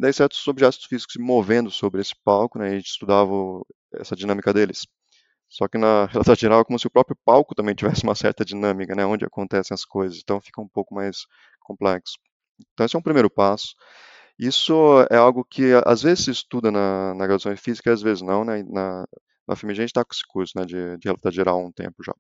e 0.01 0.03
daí 0.03 0.15
certos 0.15 0.49
objetos 0.49 0.83
físicos 0.87 1.13
se 1.13 1.19
movendo 1.21 1.71
sobre 1.71 2.01
esse 2.01 2.15
palco, 2.25 2.59
né, 2.59 2.71
e 2.71 2.73
a 2.73 2.77
gente 2.77 2.89
estudava 2.89 3.31
essa 3.93 4.17
dinâmica 4.17 4.51
deles. 4.51 4.87
Só 5.47 5.69
que 5.69 5.77
na 5.77 6.07
relatividade 6.11 6.41
geral 6.41 6.61
é 6.63 6.65
como 6.65 6.79
se 6.79 6.87
o 6.87 6.91
próprio 6.91 7.19
palco 7.23 7.55
também 7.55 7.75
tivesse 7.75 8.03
uma 8.03 8.15
certa 8.15 8.43
dinâmica, 8.43 8.95
né, 8.95 9.05
onde 9.05 9.27
acontecem 9.27 9.75
as 9.75 9.85
coisas. 9.85 10.19
Então 10.19 10.41
fica 10.41 10.59
um 10.59 10.69
pouco 10.69 10.95
mais 10.95 11.27
complexo. 11.61 12.15
Então 12.73 12.87
esse 12.87 12.97
é 12.97 12.99
um 12.99 13.03
primeiro 13.03 13.29
passo. 13.29 13.75
Isso 14.39 14.73
é 15.11 15.17
algo 15.17 15.45
que 15.45 15.65
às 15.85 16.03
vezes 16.03 16.25
se 16.25 16.31
estuda 16.31 16.71
na, 16.71 17.15
na 17.15 17.27
graduação 17.27 17.53
em 17.53 17.57
física, 17.57 17.93
às 17.93 18.01
vezes 18.01 18.23
não, 18.23 18.43
né? 18.43 18.63
Na, 18.71 19.07
na 19.47 19.55
FMG 19.55 19.81
a 19.81 19.83
gente 19.83 19.91
está 19.91 20.03
com 20.03 20.15
esse 20.15 20.27
curso 20.27 20.57
né, 20.57 20.65
de, 20.65 20.97
de 20.97 21.05
relatividade 21.05 21.37
geral 21.37 21.61
há 21.61 21.67
um 21.67 21.73
tempo 21.73 22.03
já. 22.03 22.15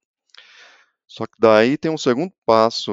Só 1.06 1.26
que 1.26 1.32
daí 1.38 1.78
tem 1.78 1.90
um 1.90 1.96
segundo 1.96 2.32
passo 2.44 2.92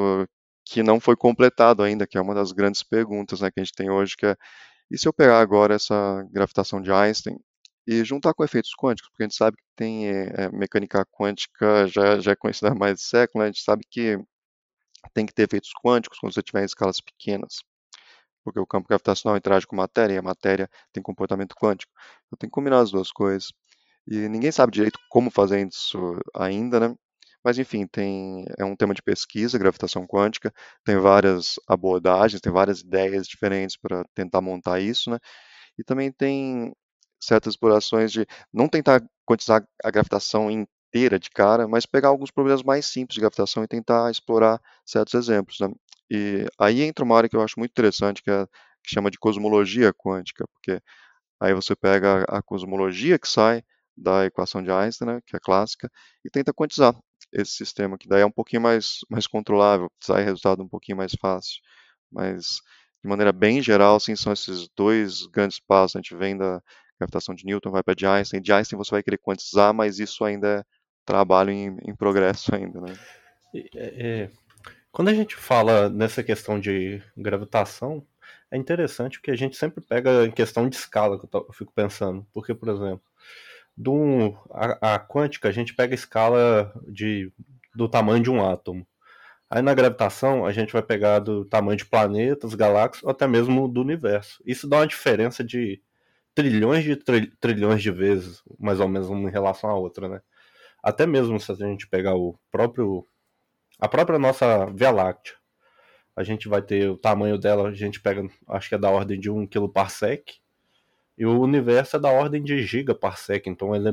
que 0.63 0.82
não 0.82 1.00
foi 1.00 1.15
completado 1.17 1.84
ainda, 1.84 2.08
que 2.08 2.17
é 2.17 2.22
uma 2.22 2.34
das 2.34 2.51
grandes 2.53 2.84
perguntas 2.84 3.41
né, 3.41 3.51
que 3.51 3.60
a 3.60 3.63
gente 3.63 3.75
tem 3.75 3.89
hoje, 3.89 4.15
que 4.15 4.25
é 4.25 4.36
e 4.91 4.98
se 4.98 5.08
eu 5.08 5.13
pegar 5.13 5.39
agora 5.39 5.75
essa 5.75 6.24
gravitação 6.32 6.82
de 6.82 6.91
Einstein 6.91 7.38
e 7.88 8.03
juntar 8.03 8.34
com 8.34 8.44
efeitos 8.44 8.72
quânticos, 8.77 9.10
porque 9.10 9.24
a 9.24 9.27
gente 9.27 9.36
sabe 9.36 9.58
que 9.58 9.63
tem 9.75 10.08
é, 10.10 10.50
mecânica 10.51 11.06
quântica, 11.12 11.88
já, 11.88 12.20
já 12.20 12.32
é 12.32 12.36
conhecida 12.36 12.72
há 12.72 12.75
mais 12.75 12.96
de 12.96 13.01
século, 13.03 13.44
né, 13.44 13.50
a 13.50 13.51
gente 13.51 13.63
sabe 13.63 13.84
que 13.89 14.17
tem 15.13 15.25
que 15.25 15.34
ter 15.34 15.44
efeitos 15.44 15.72
quânticos 15.84 16.20
quando 16.20 16.34
você 16.34 16.44
tiver 16.44 16.62
em 16.62 16.65
escalas 16.65 17.01
pequenas 17.01 17.60
porque 18.48 18.60
o 18.62 18.65
campo 18.65 18.88
gravitacional 18.88 19.38
interage 19.38 19.67
com 19.67 19.75
matéria 19.75 20.13
e 20.13 20.17
a 20.17 20.22
matéria 20.22 20.70
tem 20.94 21.03
comportamento 21.03 21.53
quântico. 21.56 21.91
Então 22.25 22.38
tem 22.39 22.50
que 22.50 22.53
combinar 22.53 22.79
as 22.79 22.91
duas 22.91 23.12
coisas. 23.12 23.51
E 24.08 24.29
ninguém 24.29 24.51
sabe 24.53 24.72
direito 24.72 24.98
como 25.10 25.29
fazer 25.29 25.67
isso 25.67 25.98
ainda, 26.34 26.79
né? 26.79 26.96
Mas 27.48 27.58
enfim, 27.58 27.88
tem, 27.88 28.44
é 28.60 28.66
um 28.66 28.75
tema 28.75 28.94
de 28.94 29.01
pesquisa, 29.01 29.58
gravitação 29.58 30.06
quântica, 30.06 30.54
tem 30.84 30.98
várias 30.98 31.56
abordagens, 31.66 32.42
tem 32.42 32.51
várias 32.51 32.82
ideias 32.82 33.25
diferentes 33.25 33.77
para 33.77 34.04
tentar 34.13 34.42
montar 34.42 34.82
isso, 34.82 35.10
né? 35.10 35.18
E 35.80 35.84
também 35.84 36.12
tem 36.12 36.74
certas 37.22 37.54
explorações 37.54 38.12
de 38.12 38.25
não 38.54 38.68
tentar 38.68 39.01
quantizar 39.25 39.66
a 39.82 39.89
gravitação 39.89 40.51
inteira 40.51 41.18
de 41.18 41.30
cara, 41.30 41.70
mas 41.70 41.86
pegar 41.86 42.10
alguns 42.10 42.32
problemas 42.32 42.63
mais 42.63 42.86
simples 42.86 43.16
de 43.16 43.22
gravitação 43.22 43.63
e 43.63 43.68
tentar 43.68 44.12
explorar 44.12 44.60
certos 44.86 45.13
exemplos. 45.13 45.58
Né? 45.62 45.70
E 46.12 46.46
aí 46.60 46.82
entra 46.82 47.06
uma 47.06 47.16
área 47.16 47.30
que 47.30 47.38
eu 47.38 47.42
acho 47.42 47.58
muito 47.58 47.72
interessante, 47.72 48.22
que, 48.22 48.30
é, 48.30 48.46
que 48.84 48.94
chama 48.94 49.10
de 49.10 49.18
cosmologia 49.18 49.94
quântica, 49.94 50.46
porque 50.54 50.82
aí 51.39 51.54
você 51.54 51.74
pega 51.77 52.25
a 52.27 52.42
cosmologia 52.42 53.18
que 53.18 53.30
sai 53.30 53.63
da 53.96 54.25
equação 54.25 54.62
de 54.62 54.70
Einstein, 54.70 55.08
né, 55.08 55.22
que 55.25 55.36
é 55.36 55.39
clássica, 55.39 55.89
e 56.25 56.30
tenta 56.30 56.54
quantizar 56.54 56.94
esse 57.31 57.51
sistema, 57.51 57.97
que 57.97 58.07
daí 58.07 58.21
é 58.21 58.25
um 58.25 58.31
pouquinho 58.31 58.62
mais, 58.62 59.00
mais 59.09 59.27
controlável, 59.27 59.91
sai 60.00 60.24
resultado 60.24 60.63
um 60.63 60.67
pouquinho 60.67 60.97
mais 60.97 61.13
fácil. 61.13 61.62
Mas, 62.12 62.62
de 63.03 63.09
maneira 63.09 63.31
bem 63.31 63.62
geral, 63.62 64.00
sim, 64.00 64.15
são 64.15 64.33
esses 64.33 64.67
dois 64.75 65.25
grandes 65.27 65.59
passos. 65.59 65.95
A 65.95 66.00
gente 66.00 66.15
vem 66.15 66.38
da 66.38 66.62
gravitação 67.00 67.36
de 67.36 67.45
Newton, 67.45 67.71
vai 67.71 67.83
para 67.83 67.95
de 67.95 68.05
Einstein. 68.05 68.41
De 68.41 68.51
Einstein 68.51 68.77
você 68.77 68.91
vai 68.91 69.03
querer 69.03 69.17
quantizar, 69.17 69.74
mas 69.74 70.00
isso 70.00 70.24
ainda 70.24 70.47
é 70.59 70.63
trabalho 71.05 71.51
em, 71.51 71.77
em 71.86 71.95
progresso 71.95 72.53
ainda, 72.55 72.81
né? 72.81 72.97
É, 73.53 73.69
é, 73.75 74.29
quando 74.91 75.09
a 75.09 75.13
gente 75.13 75.36
fala 75.36 75.89
nessa 75.89 76.24
questão 76.24 76.59
de 76.59 77.01
gravitação, 77.15 78.05
é 78.51 78.57
interessante 78.57 79.19
porque 79.19 79.31
a 79.31 79.36
gente 79.36 79.55
sempre 79.55 79.83
pega 79.83 80.25
em 80.25 80.31
questão 80.31 80.67
de 80.69 80.75
escala, 80.75 81.19
que 81.19 81.25
eu, 81.25 81.29
tô, 81.29 81.39
eu 81.47 81.53
fico 81.53 81.71
pensando. 81.74 82.25
Porque, 82.33 82.53
por 82.53 82.69
exemplo, 82.69 83.01
do, 83.77 84.36
a, 84.50 84.96
a, 84.96 85.00
quântica, 85.00 85.48
a 85.48 85.51
gente 85.51 85.75
pega 85.75 85.93
a 85.93 85.96
escala 85.96 86.74
de, 86.88 87.31
do 87.75 87.88
tamanho 87.88 88.24
de 88.24 88.31
um 88.31 88.43
átomo. 88.43 88.88
Aí 89.50 89.62
na 89.62 89.74
gravitação, 89.74 90.46
a 90.46 90.51
gente 90.51 90.74
vai 90.74 90.81
pegar 90.81 91.19
do 91.19 91.46
tamanho 91.46 91.77
de 91.77 91.86
planetas, 91.86 92.53
galáxias, 92.55 93.03
ou 93.03 93.12
até 93.12 93.27
mesmo 93.27 93.67
do 93.67 93.81
universo. 93.81 94.41
Isso 94.46 94.67
dá 94.67 94.77
uma 94.77 94.88
diferença 94.88 95.43
de 95.43 95.81
trilhões 96.36 96.84
de 96.84 96.96
tri, 96.96 97.31
trilhões 97.39 97.81
de 97.81 97.91
vezes, 97.91 98.43
mais 98.60 98.79
ou 98.79 98.88
menos, 98.88 99.10
uma 99.10 99.29
em 99.29 99.31
relação 99.31 99.69
à 99.69 99.75
outra, 99.75 100.10
né? 100.10 100.22
Até 100.84 101.05
mesmo 101.05 101.39
se 101.39 101.51
a 101.51 101.55
gente 101.55 101.88
pegar 101.88 102.15
o 102.15 102.38
próprio 102.51 103.07
a 103.79 103.88
própria 103.88 104.19
nossa 104.19 104.65
Via 104.67 104.91
Láctea, 104.91 105.36
a 106.15 106.24
gente 106.24 106.50
vai 106.50 106.62
ter 106.62 106.89
o 106.89 106.98
tamanho 106.98 107.38
dela, 107.38 107.69
a 107.69 107.74
gente 107.74 108.01
pega, 108.01 108.27
acho 108.50 108.69
que 108.69 108.75
é 108.75 108.77
da 108.77 108.89
ordem 108.89 109.19
de 109.19 109.29
1 109.29 109.48
kparsec, 109.48 110.39
e 111.17 111.25
o 111.25 111.39
universo 111.39 111.95
é 111.95 112.00
da 112.00 112.12
ordem 112.12 112.43
de 112.43 112.62
gigaparsec, 112.63 113.50
então 113.50 113.75
ele 113.75 113.89
é 113.89 113.91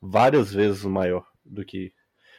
várias 0.00 0.52
vezes 0.52 0.84
maior 0.84 1.26
do 1.44 1.64
que. 1.64 1.92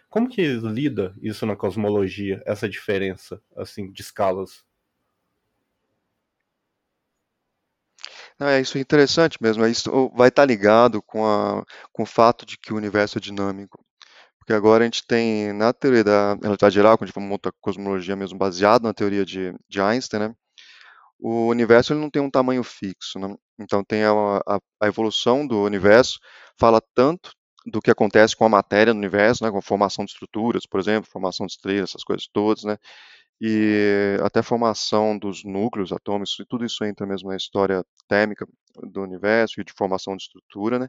Como 0.09 0.29
que 0.29 0.45
lida 0.57 1.15
isso 1.21 1.45
na 1.45 1.55
cosmologia, 1.55 2.41
essa 2.45 2.69
diferença 2.69 3.41
assim 3.55 3.91
de 3.91 4.01
escalas? 4.01 4.63
Não, 8.39 8.47
é 8.47 8.59
isso 8.61 8.77
é 8.77 8.81
interessante 8.81 9.37
mesmo. 9.41 9.65
Isso 9.65 10.09
vai 10.15 10.27
estar 10.29 10.45
ligado 10.45 11.01
com, 11.01 11.25
a, 11.25 11.63
com 11.91 12.03
o 12.03 12.05
fato 12.05 12.45
de 12.45 12.57
que 12.57 12.73
o 12.73 12.77
universo 12.77 13.17
é 13.17 13.21
dinâmico. 13.21 13.83
Porque 14.37 14.53
agora 14.53 14.83
a 14.83 14.85
gente 14.85 15.05
tem, 15.07 15.53
na 15.53 15.73
teoria 15.73 16.03
da 16.03 16.35
relatividade 16.35 16.75
geral, 16.75 16.97
quando 16.97 17.09
a 17.09 17.11
gente 17.11 17.19
monta 17.19 17.51
cosmologia 17.61 18.15
mesmo 18.15 18.37
baseado 18.37 18.83
na 18.83 18.93
teoria 18.93 19.25
de, 19.25 19.55
de 19.67 19.81
Einstein, 19.81 20.19
né, 20.19 20.35
o 21.19 21.47
universo 21.47 21.93
ele 21.93 22.01
não 22.01 22.09
tem 22.09 22.21
um 22.21 22.29
tamanho 22.29 22.63
fixo. 22.63 23.17
Né? 23.19 23.35
Então 23.59 23.83
tem 23.83 24.03
a, 24.03 24.11
a, 24.11 24.59
a, 24.81 24.87
evolução 24.87 25.47
do 25.47 25.63
universo, 25.63 26.19
fala 26.59 26.81
tanto 26.93 27.31
do 27.65 27.81
que 27.81 27.91
acontece 27.91 28.35
com 28.35 28.45
a 28.45 28.49
matéria 28.49 28.93
no 28.93 28.99
universo, 28.99 29.43
né, 29.43 29.51
com 29.51 29.57
a 29.57 29.61
formação 29.61 30.05
de 30.05 30.11
estruturas, 30.11 30.65
por 30.65 30.79
exemplo, 30.79 31.09
formação 31.09 31.45
de 31.47 31.53
estrelas, 31.53 31.89
essas 31.89 32.03
coisas 32.03 32.27
todas, 32.31 32.63
né, 32.63 32.77
e 33.41 34.17
até 34.23 34.39
a 34.39 34.43
formação 34.43 35.17
dos 35.17 35.43
núcleos 35.43 35.91
atômicos, 35.91 36.37
e 36.39 36.45
tudo 36.45 36.65
isso 36.65 36.83
entra 36.85 37.05
mesmo 37.05 37.29
na 37.29 37.35
história 37.35 37.83
térmica 38.07 38.47
do 38.83 39.01
universo 39.01 39.59
e 39.59 39.63
de 39.63 39.73
formação 39.73 40.15
de 40.15 40.23
estrutura, 40.23 40.79
né? 40.79 40.87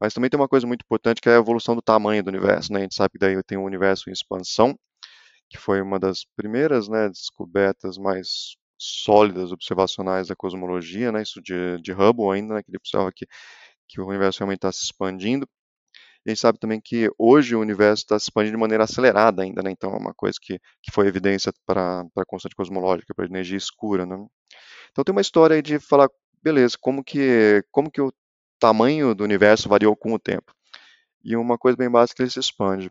Mas 0.00 0.14
também 0.14 0.30
tem 0.30 0.38
uma 0.40 0.48
coisa 0.48 0.66
muito 0.66 0.82
importante 0.82 1.20
que 1.20 1.28
é 1.28 1.36
a 1.36 1.38
evolução 1.38 1.76
do 1.76 1.82
tamanho 1.82 2.24
do 2.24 2.28
universo. 2.28 2.72
Né? 2.72 2.80
A 2.80 2.82
gente 2.82 2.94
sabe 2.96 3.12
que 3.12 3.18
daí 3.18 3.40
tem 3.44 3.56
um 3.56 3.64
universo 3.64 4.10
em 4.10 4.12
expansão, 4.12 4.76
que 5.48 5.58
foi 5.58 5.80
uma 5.82 5.98
das 5.98 6.24
primeiras 6.36 6.88
né, 6.88 7.08
descobertas 7.08 7.98
mais 7.98 8.56
sólidas 8.82 9.52
observacionais 9.52 10.28
da 10.28 10.36
cosmologia, 10.36 11.12
né? 11.12 11.22
isso 11.22 11.40
de, 11.40 11.80
de 11.80 11.92
Hubble 11.92 12.30
ainda, 12.32 12.54
né? 12.54 12.62
que 12.62 12.70
ele 12.70 12.78
observa 12.78 13.12
que, 13.14 13.26
que 13.88 14.00
o 14.00 14.06
universo 14.06 14.40
realmente 14.40 14.58
está 14.58 14.72
se 14.72 14.84
expandindo. 14.84 15.48
E 16.24 16.30
a 16.30 16.34
gente 16.34 16.40
sabe 16.40 16.58
também 16.58 16.80
que 16.80 17.10
hoje 17.18 17.54
o 17.54 17.60
universo 17.60 18.04
está 18.04 18.18
se 18.18 18.24
expandindo 18.24 18.56
de 18.56 18.60
maneira 18.60 18.84
acelerada 18.84 19.42
ainda, 19.42 19.62
né? 19.62 19.70
então 19.70 19.92
é 19.92 19.96
uma 19.96 20.14
coisa 20.14 20.38
que, 20.40 20.58
que 20.82 20.90
foi 20.92 21.06
evidência 21.06 21.52
para 21.66 22.04
a 22.16 22.24
constante 22.24 22.54
cosmológica, 22.54 23.14
para 23.14 23.24
a 23.24 23.28
energia 23.28 23.56
escura. 23.56 24.04
Né? 24.06 24.16
Então 24.90 25.04
tem 25.04 25.12
uma 25.12 25.20
história 25.20 25.56
aí 25.56 25.62
de 25.62 25.78
falar, 25.78 26.08
beleza, 26.42 26.76
como 26.80 27.04
que, 27.04 27.64
como 27.70 27.90
que 27.90 28.00
o 28.00 28.12
tamanho 28.58 29.14
do 29.14 29.24
universo 29.24 29.68
variou 29.68 29.96
com 29.96 30.12
o 30.12 30.18
tempo. 30.18 30.52
E 31.24 31.36
uma 31.36 31.58
coisa 31.58 31.76
bem 31.76 31.90
básica, 31.90 32.22
ele 32.22 32.30
se 32.30 32.40
expande. 32.40 32.90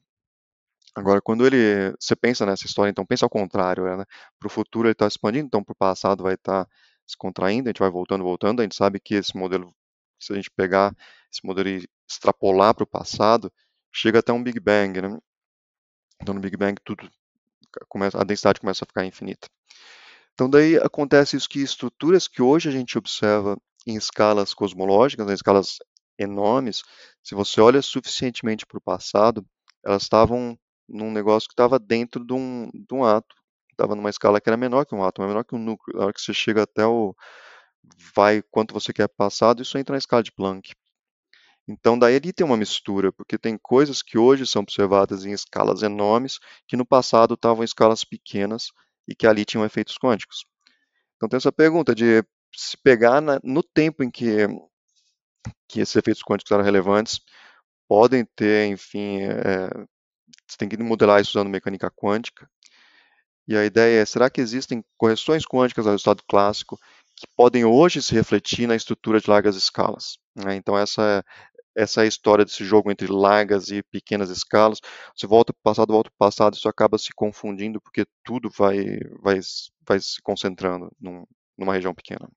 Agora, 0.95 1.21
quando 1.21 1.45
ele, 1.45 1.93
você 1.99 2.15
pensa 2.15 2.45
nessa 2.45 2.65
história, 2.65 2.89
então 2.89 3.05
pensa 3.05 3.25
ao 3.25 3.29
contrário, 3.29 3.85
né? 3.97 4.05
Para 4.39 4.47
o 4.47 4.49
futuro 4.49 4.87
ele 4.87 4.93
está 4.93 5.07
expandindo, 5.07 5.47
então 5.47 5.63
para 5.63 5.73
o 5.73 5.75
passado 5.75 6.23
vai 6.23 6.33
estar 6.33 6.65
tá 6.65 6.71
se 7.07 7.17
contraindo, 7.17 7.69
a 7.69 7.71
gente 7.71 7.79
vai 7.79 7.89
voltando, 7.89 8.23
voltando. 8.23 8.59
A 8.59 8.63
gente 8.63 8.75
sabe 8.75 8.99
que 8.99 9.15
esse 9.15 9.35
modelo, 9.37 9.73
se 10.19 10.33
a 10.33 10.35
gente 10.35 10.51
pegar 10.51 10.95
esse 11.31 11.45
modelo 11.45 11.69
e 11.69 11.87
extrapolar 12.09 12.73
para 12.75 12.83
o 12.83 12.87
passado, 12.87 13.51
chega 13.93 14.19
até 14.19 14.33
um 14.33 14.43
Big 14.43 14.59
Bang, 14.59 15.01
né? 15.01 15.17
Então 16.21 16.35
no 16.35 16.41
Big 16.41 16.57
Bang 16.57 16.79
tudo 16.83 17.09
começa, 17.87 18.19
a 18.19 18.23
densidade 18.23 18.59
começa 18.59 18.83
a 18.83 18.87
ficar 18.87 19.05
infinita. 19.05 19.47
Então 20.33 20.49
daí 20.49 20.77
acontece 20.77 21.35
isso 21.37 21.49
que 21.49 21.61
estruturas 21.61 22.27
que 22.27 22.41
hoje 22.41 22.69
a 22.69 22.71
gente 22.71 22.97
observa 22.97 23.57
em 23.87 23.95
escalas 23.95 24.53
cosmológicas, 24.53 25.27
em 25.27 25.33
escalas 25.33 25.77
enormes, 26.17 26.83
se 27.23 27.33
você 27.35 27.59
olha 27.61 27.81
suficientemente 27.81 28.65
para 28.65 28.77
o 28.77 28.81
passado, 28.81 29.45
elas 29.83 30.03
estavam 30.03 30.57
num 30.91 31.11
negócio 31.11 31.47
que 31.47 31.53
estava 31.53 31.79
dentro 31.79 32.25
de 32.25 32.33
um, 32.33 32.69
de 32.73 32.93
um 32.93 33.03
átomo, 33.03 33.41
estava 33.71 33.95
numa 33.95 34.09
escala 34.09 34.39
que 34.41 34.49
era 34.49 34.57
menor 34.57 34.85
que 34.85 34.95
um 34.95 35.03
átomo, 35.03 35.27
menor 35.27 35.43
que 35.43 35.55
um 35.55 35.59
núcleo. 35.59 35.97
Na 35.97 36.05
hora 36.05 36.13
que 36.13 36.21
você 36.21 36.33
chega 36.33 36.63
até 36.63 36.85
o 36.85 37.15
vai 38.15 38.41
quanto 38.51 38.73
você 38.73 38.93
quer 38.93 39.07
passado, 39.07 39.61
isso 39.61 39.77
entra 39.77 39.93
na 39.93 39.99
escala 39.99 40.23
de 40.23 40.31
Planck. 40.31 40.71
Então, 41.67 41.97
daí 41.97 42.15
ali 42.15 42.33
tem 42.33 42.45
uma 42.45 42.57
mistura, 42.57 43.11
porque 43.11 43.37
tem 43.37 43.57
coisas 43.57 44.01
que 44.01 44.17
hoje 44.17 44.45
são 44.45 44.61
observadas 44.61 45.25
em 45.25 45.31
escalas 45.31 45.83
enormes, 45.83 46.39
que 46.67 46.75
no 46.75 46.85
passado 46.85 47.35
estavam 47.35 47.63
em 47.63 47.65
escalas 47.65 48.03
pequenas 48.03 48.71
e 49.07 49.15
que 49.15 49.27
ali 49.27 49.45
tinham 49.45 49.65
efeitos 49.65 49.97
quânticos. 49.97 50.45
Então, 51.15 51.29
tem 51.29 51.37
essa 51.37 51.51
pergunta 51.51 51.95
de 51.95 52.23
se 52.55 52.77
pegar 52.77 53.21
na, 53.21 53.39
no 53.43 53.63
tempo 53.63 54.03
em 54.03 54.11
que, 54.11 54.47
que 55.67 55.79
esses 55.79 55.95
efeitos 55.95 56.23
quânticos 56.23 56.51
eram 56.51 56.63
relevantes, 56.63 57.21
podem 57.87 58.25
ter, 58.35 58.67
enfim, 58.67 59.21
é, 59.21 59.69
você 60.51 60.57
tem 60.57 60.67
que 60.69 60.77
modelar 60.77 61.21
isso 61.21 61.31
usando 61.31 61.49
mecânica 61.49 61.89
quântica. 61.89 62.49
E 63.47 63.55
a 63.55 63.65
ideia 63.65 64.01
é, 64.01 64.05
será 64.05 64.29
que 64.29 64.41
existem 64.41 64.83
correções 64.97 65.45
quânticas 65.45 65.87
ao 65.87 65.95
estado 65.95 66.21
clássico 66.27 66.77
que 67.15 67.25
podem 67.35 67.65
hoje 67.65 68.01
se 68.01 68.13
refletir 68.13 68.67
na 68.67 68.75
estrutura 68.75 69.19
de 69.19 69.29
largas 69.29 69.55
escalas? 69.55 70.17
Né? 70.35 70.55
Então 70.55 70.77
essa 70.77 71.01
é, 71.01 71.81
essa 71.81 72.01
é 72.01 72.03
a 72.03 72.07
história 72.07 72.43
desse 72.43 72.65
jogo 72.65 72.91
entre 72.91 73.07
largas 73.07 73.69
e 73.69 73.81
pequenas 73.83 74.29
escalas. 74.29 74.79
Você 75.15 75.25
volta 75.25 75.53
para 75.53 75.59
o 75.59 75.63
passado, 75.63 75.93
volta 75.93 76.09
para 76.09 76.15
o 76.15 76.29
passado, 76.29 76.53
isso 76.55 76.67
acaba 76.67 76.97
se 76.97 77.13
confundindo 77.13 77.79
porque 77.81 78.05
tudo 78.23 78.49
vai, 78.49 78.99
vai, 79.21 79.39
vai 79.87 79.99
se 79.99 80.21
concentrando 80.21 80.91
num, 80.99 81.25
numa 81.57 81.73
região 81.73 81.93
pequena. 81.93 82.29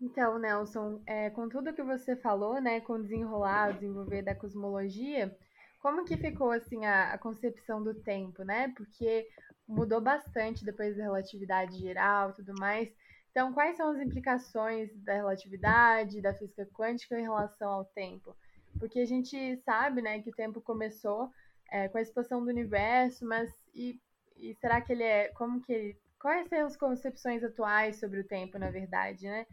Então, 0.00 0.38
Nelson, 0.38 1.02
é, 1.06 1.28
com 1.30 1.48
tudo 1.48 1.74
que 1.74 1.82
você 1.82 2.16
falou, 2.16 2.60
né, 2.60 2.80
com 2.80 3.00
desenrolar, 3.00 3.74
desenvolver 3.74 4.22
da 4.22 4.34
cosmologia, 4.34 5.36
como 5.78 6.04
que 6.04 6.16
ficou 6.16 6.50
assim 6.50 6.86
a, 6.86 7.12
a 7.12 7.18
concepção 7.18 7.82
do 7.82 7.94
tempo, 7.94 8.42
né? 8.42 8.72
Porque 8.76 9.28
mudou 9.68 10.00
bastante 10.00 10.64
depois 10.64 10.96
da 10.96 11.02
relatividade 11.02 11.78
geral, 11.78 12.32
tudo 12.32 12.54
mais. 12.58 12.90
Então, 13.30 13.52
quais 13.52 13.76
são 13.76 13.90
as 13.90 14.00
implicações 14.00 14.90
da 15.04 15.14
relatividade, 15.14 16.20
da 16.20 16.34
física 16.34 16.66
quântica 16.72 17.18
em 17.18 17.22
relação 17.22 17.70
ao 17.70 17.84
tempo? 17.84 18.34
Porque 18.78 19.00
a 19.00 19.06
gente 19.06 19.56
sabe, 19.58 20.02
né, 20.02 20.20
que 20.22 20.30
o 20.30 20.34
tempo 20.34 20.60
começou 20.60 21.30
é, 21.70 21.88
com 21.88 21.98
a 21.98 22.02
expansão 22.02 22.42
do 22.42 22.50
universo, 22.50 23.24
mas 23.26 23.50
e, 23.74 24.00
e 24.36 24.54
será 24.56 24.80
que 24.80 24.92
ele 24.92 25.04
é, 25.04 25.28
como 25.28 25.60
que 25.60 25.72
ele, 25.72 25.96
quais 26.18 26.48
são 26.48 26.66
as 26.66 26.76
concepções 26.76 27.44
atuais 27.44 28.00
sobre 28.00 28.20
o 28.20 28.26
tempo, 28.26 28.58
na 28.58 28.70
verdade, 28.70 29.26
né? 29.26 29.46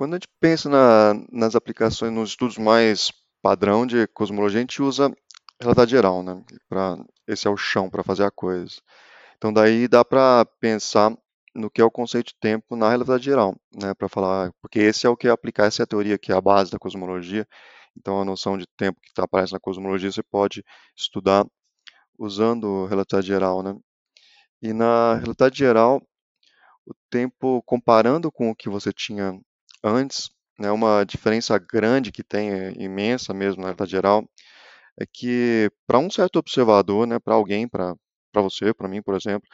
Quando 0.00 0.14
a 0.14 0.16
gente 0.16 0.28
pensa 0.40 0.66
na, 0.70 1.12
nas 1.30 1.54
aplicações, 1.54 2.10
nos 2.10 2.30
estudos 2.30 2.56
mais 2.56 3.12
padrão 3.42 3.86
de 3.86 4.06
cosmologia, 4.06 4.58
a 4.58 4.62
gente 4.62 4.80
usa 4.80 5.14
relatividade 5.60 5.90
geral, 5.90 6.22
né? 6.22 6.42
Pra, 6.70 6.96
esse 7.28 7.46
é 7.46 7.50
o 7.50 7.56
chão 7.58 7.90
para 7.90 8.02
fazer 8.02 8.24
a 8.24 8.30
coisa. 8.30 8.76
Então 9.36 9.52
daí 9.52 9.86
dá 9.86 10.02
para 10.02 10.46
pensar 10.58 11.14
no 11.54 11.70
que 11.70 11.82
é 11.82 11.84
o 11.84 11.90
conceito 11.90 12.28
de 12.28 12.36
tempo 12.40 12.76
na 12.76 12.88
relatividade 12.88 13.24
geral, 13.24 13.54
né, 13.74 13.92
para 13.92 14.08
falar, 14.08 14.50
porque 14.62 14.78
esse 14.78 15.06
é 15.06 15.10
o 15.10 15.16
que 15.18 15.28
é 15.28 15.30
aplicar, 15.30 15.66
essa 15.66 15.82
é 15.82 15.84
a 15.84 15.86
teoria 15.86 16.16
que 16.16 16.32
é 16.32 16.34
a 16.34 16.40
base 16.40 16.70
da 16.70 16.78
cosmologia. 16.78 17.46
Então 17.94 18.22
a 18.22 18.24
noção 18.24 18.56
de 18.56 18.66
tempo 18.78 18.98
que 19.02 19.12
tá, 19.12 19.24
aparece 19.24 19.52
na 19.52 19.60
cosmologia 19.60 20.10
você 20.10 20.22
pode 20.22 20.64
estudar 20.96 21.44
usando 22.18 22.86
relatividade 22.86 23.26
geral, 23.26 23.62
né? 23.62 23.76
E 24.62 24.72
na 24.72 25.16
relatividade 25.16 25.58
geral, 25.58 26.00
o 26.86 26.94
tempo 27.10 27.62
comparando 27.66 28.32
com 28.32 28.50
o 28.50 28.56
que 28.56 28.70
você 28.70 28.94
tinha 28.94 29.38
antes, 29.84 30.30
né, 30.58 30.70
uma 30.70 31.04
diferença 31.04 31.58
grande 31.58 32.12
que 32.12 32.22
tem, 32.24 32.50
é 32.52 32.72
imensa 32.76 33.34
mesmo 33.34 33.62
na 33.62 33.68
relatividade 33.68 33.90
geral, 33.92 34.28
é 35.00 35.04
que 35.12 35.70
para 35.86 35.98
um 35.98 36.10
certo 36.10 36.38
observador, 36.38 37.06
né, 37.06 37.18
para 37.18 37.34
alguém, 37.34 37.68
para 37.68 37.94
para 38.32 38.42
você, 38.42 38.74
para 38.74 38.88
mim, 38.88 39.02
por 39.02 39.16
exemplo, 39.16 39.48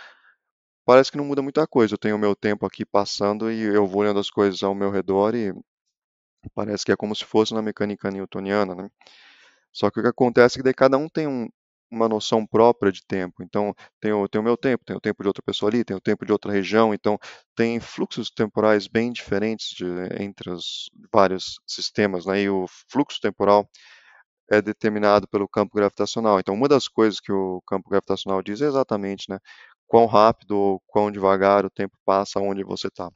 parece 0.86 1.10
que 1.12 1.18
não 1.18 1.24
muda 1.24 1.42
muita 1.42 1.66
coisa. 1.66 1.94
Eu 1.94 1.98
tenho 1.98 2.16
o 2.16 2.18
meu 2.18 2.34
tempo 2.36 2.66
aqui 2.66 2.84
passando 2.86 3.50
e 3.50 3.60
eu 3.62 3.86
vou 3.86 4.02
olhando 4.02 4.20
as 4.20 4.30
coisas 4.30 4.62
ao 4.62 4.74
meu 4.74 4.90
redor 4.90 5.34
e 5.34 5.52
parece 6.54 6.84
que 6.84 6.92
é 6.92 6.96
como 6.96 7.14
se 7.14 7.24
fosse 7.24 7.54
na 7.54 7.62
mecânica 7.62 8.10
newtoniana, 8.10 8.74
né? 8.74 8.88
Só 9.72 9.90
que 9.90 10.00
o 10.00 10.02
que 10.02 10.08
acontece 10.08 10.56
é 10.56 10.58
que 10.60 10.64
daí 10.64 10.74
cada 10.74 10.98
um 10.98 11.08
tem 11.08 11.26
um, 11.26 11.48
uma 11.90 12.08
noção 12.08 12.46
própria 12.46 12.92
de 12.92 13.04
tempo. 13.06 13.42
Então, 13.42 13.74
tem 14.00 14.12
o, 14.12 14.28
tem 14.28 14.40
o 14.40 14.44
meu 14.44 14.56
tempo, 14.56 14.84
tem 14.84 14.96
o 14.96 15.00
tempo 15.00 15.22
de 15.22 15.28
outra 15.28 15.42
pessoa 15.42 15.70
ali, 15.70 15.84
tem 15.84 15.96
o 15.96 16.00
tempo 16.00 16.24
de 16.26 16.32
outra 16.32 16.52
região. 16.52 16.92
Então, 16.94 17.18
tem 17.54 17.80
fluxos 17.80 18.30
temporais 18.30 18.86
bem 18.86 19.12
diferentes 19.12 19.70
de, 19.70 19.84
entre 20.20 20.50
os 20.50 20.90
vários 21.12 21.60
sistemas. 21.66 22.26
Né? 22.26 22.42
E 22.42 22.50
o 22.50 22.66
fluxo 22.90 23.20
temporal 23.20 23.68
é 24.50 24.62
determinado 24.62 25.28
pelo 25.28 25.48
campo 25.48 25.76
gravitacional. 25.76 26.40
Então, 26.40 26.54
uma 26.54 26.68
das 26.68 26.88
coisas 26.88 27.20
que 27.20 27.32
o 27.32 27.62
campo 27.66 27.90
gravitacional 27.90 28.42
diz 28.42 28.60
é 28.62 28.66
exatamente 28.66 29.30
né, 29.30 29.38
quão 29.86 30.06
rápido 30.06 30.52
ou 30.58 30.80
quão 30.86 31.10
devagar 31.10 31.64
o 31.64 31.70
tempo 31.70 31.96
passa 32.04 32.40
onde 32.40 32.64
você 32.64 32.88
está. 32.88 33.10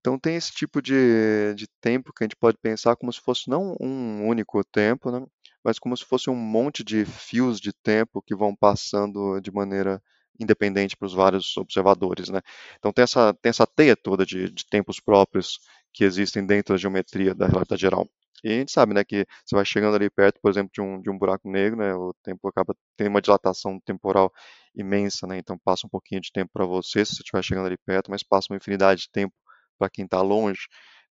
Então 0.00 0.18
tem 0.18 0.36
esse 0.36 0.52
tipo 0.52 0.80
de, 0.80 1.54
de 1.54 1.66
tempo 1.80 2.12
que 2.14 2.24
a 2.24 2.26
gente 2.26 2.36
pode 2.36 2.56
pensar 2.56 2.96
como 2.96 3.12
se 3.12 3.20
fosse 3.20 3.50
não 3.50 3.76
um 3.80 4.26
único 4.26 4.62
tempo, 4.64 5.10
né, 5.10 5.26
mas 5.64 5.78
como 5.78 5.96
se 5.96 6.04
fosse 6.04 6.30
um 6.30 6.34
monte 6.34 6.84
de 6.84 7.04
fios 7.04 7.60
de 7.60 7.72
tempo 7.72 8.22
que 8.22 8.34
vão 8.34 8.54
passando 8.54 9.40
de 9.40 9.50
maneira 9.50 10.02
independente 10.40 10.96
para 10.96 11.06
os 11.06 11.14
vários 11.14 11.56
observadores. 11.56 12.28
Né. 12.28 12.40
Então 12.78 12.92
tem 12.92 13.02
essa, 13.02 13.34
tem 13.34 13.50
essa 13.50 13.66
teia 13.66 13.96
toda 13.96 14.24
de, 14.24 14.50
de 14.50 14.64
tempos 14.66 15.00
próprios 15.00 15.58
que 15.92 16.04
existem 16.04 16.46
dentro 16.46 16.74
da 16.74 16.78
geometria 16.78 17.34
da 17.34 17.46
relatividade 17.46 17.80
geral. 17.80 18.08
E 18.44 18.48
a 18.52 18.52
gente 18.52 18.70
sabe, 18.70 18.94
né, 18.94 19.02
que 19.04 19.26
você 19.44 19.56
vai 19.56 19.64
chegando 19.64 19.96
ali 19.96 20.08
perto, 20.08 20.40
por 20.40 20.48
exemplo, 20.50 20.70
de 20.72 20.80
um, 20.80 21.00
de 21.00 21.10
um 21.10 21.18
buraco 21.18 21.50
negro, 21.50 21.76
né, 21.78 21.92
o 21.94 22.14
tempo 22.22 22.46
acaba 22.48 22.72
tendo 22.96 23.10
uma 23.10 23.20
dilatação 23.20 23.80
temporal 23.80 24.32
imensa, 24.76 25.26
né, 25.26 25.38
então 25.38 25.58
passa 25.58 25.86
um 25.86 25.90
pouquinho 25.90 26.20
de 26.20 26.30
tempo 26.30 26.50
para 26.52 26.64
você 26.64 27.04
se 27.04 27.16
você 27.16 27.22
estiver 27.22 27.42
chegando 27.42 27.66
ali 27.66 27.76
perto, 27.84 28.10
mas 28.12 28.22
passa 28.22 28.52
uma 28.52 28.56
infinidade 28.56 29.02
de 29.02 29.10
tempo 29.10 29.34
para 29.76 29.90
quem 29.90 30.04
está 30.04 30.20
longe. 30.22 30.60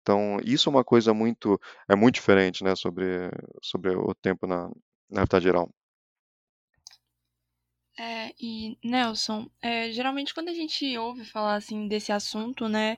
Então, 0.02 0.40
isso 0.44 0.70
é 0.70 0.72
uma 0.72 0.84
coisa 0.84 1.14
muito, 1.14 1.60
é 1.90 1.96
muito 1.96 2.16
diferente, 2.16 2.64
né, 2.64 2.76
sobre, 2.76 3.30
sobre 3.62 3.92
o 3.96 4.14
tempo 4.16 4.48
na, 4.48 4.68
na 5.10 5.22
realidade 5.22 5.44
geral. 5.44 5.70
É, 7.98 8.34
e 8.40 8.78
Nelson, 8.84 9.50
é, 9.62 9.92
geralmente 9.92 10.34
quando 10.34 10.48
a 10.48 10.54
gente 10.54 10.98
ouve 10.98 11.26
falar 11.26 11.56
assim 11.56 11.86
desse 11.88 12.14
assunto, 12.14 12.70
né, 12.70 12.98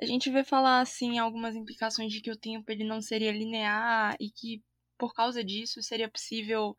a 0.00 0.06
gente 0.06 0.30
vê 0.30 0.44
falar 0.44 0.80
assim 0.80 1.18
algumas 1.18 1.56
implicações 1.56 2.12
de 2.12 2.20
que 2.20 2.30
o 2.30 2.36
tempo 2.36 2.70
ele 2.70 2.84
não 2.84 3.02
seria 3.02 3.32
linear 3.32 4.16
e 4.20 4.30
que 4.30 4.62
por 4.98 5.12
causa 5.14 5.42
disso 5.44 5.82
seria 5.82 6.08
possível 6.08 6.76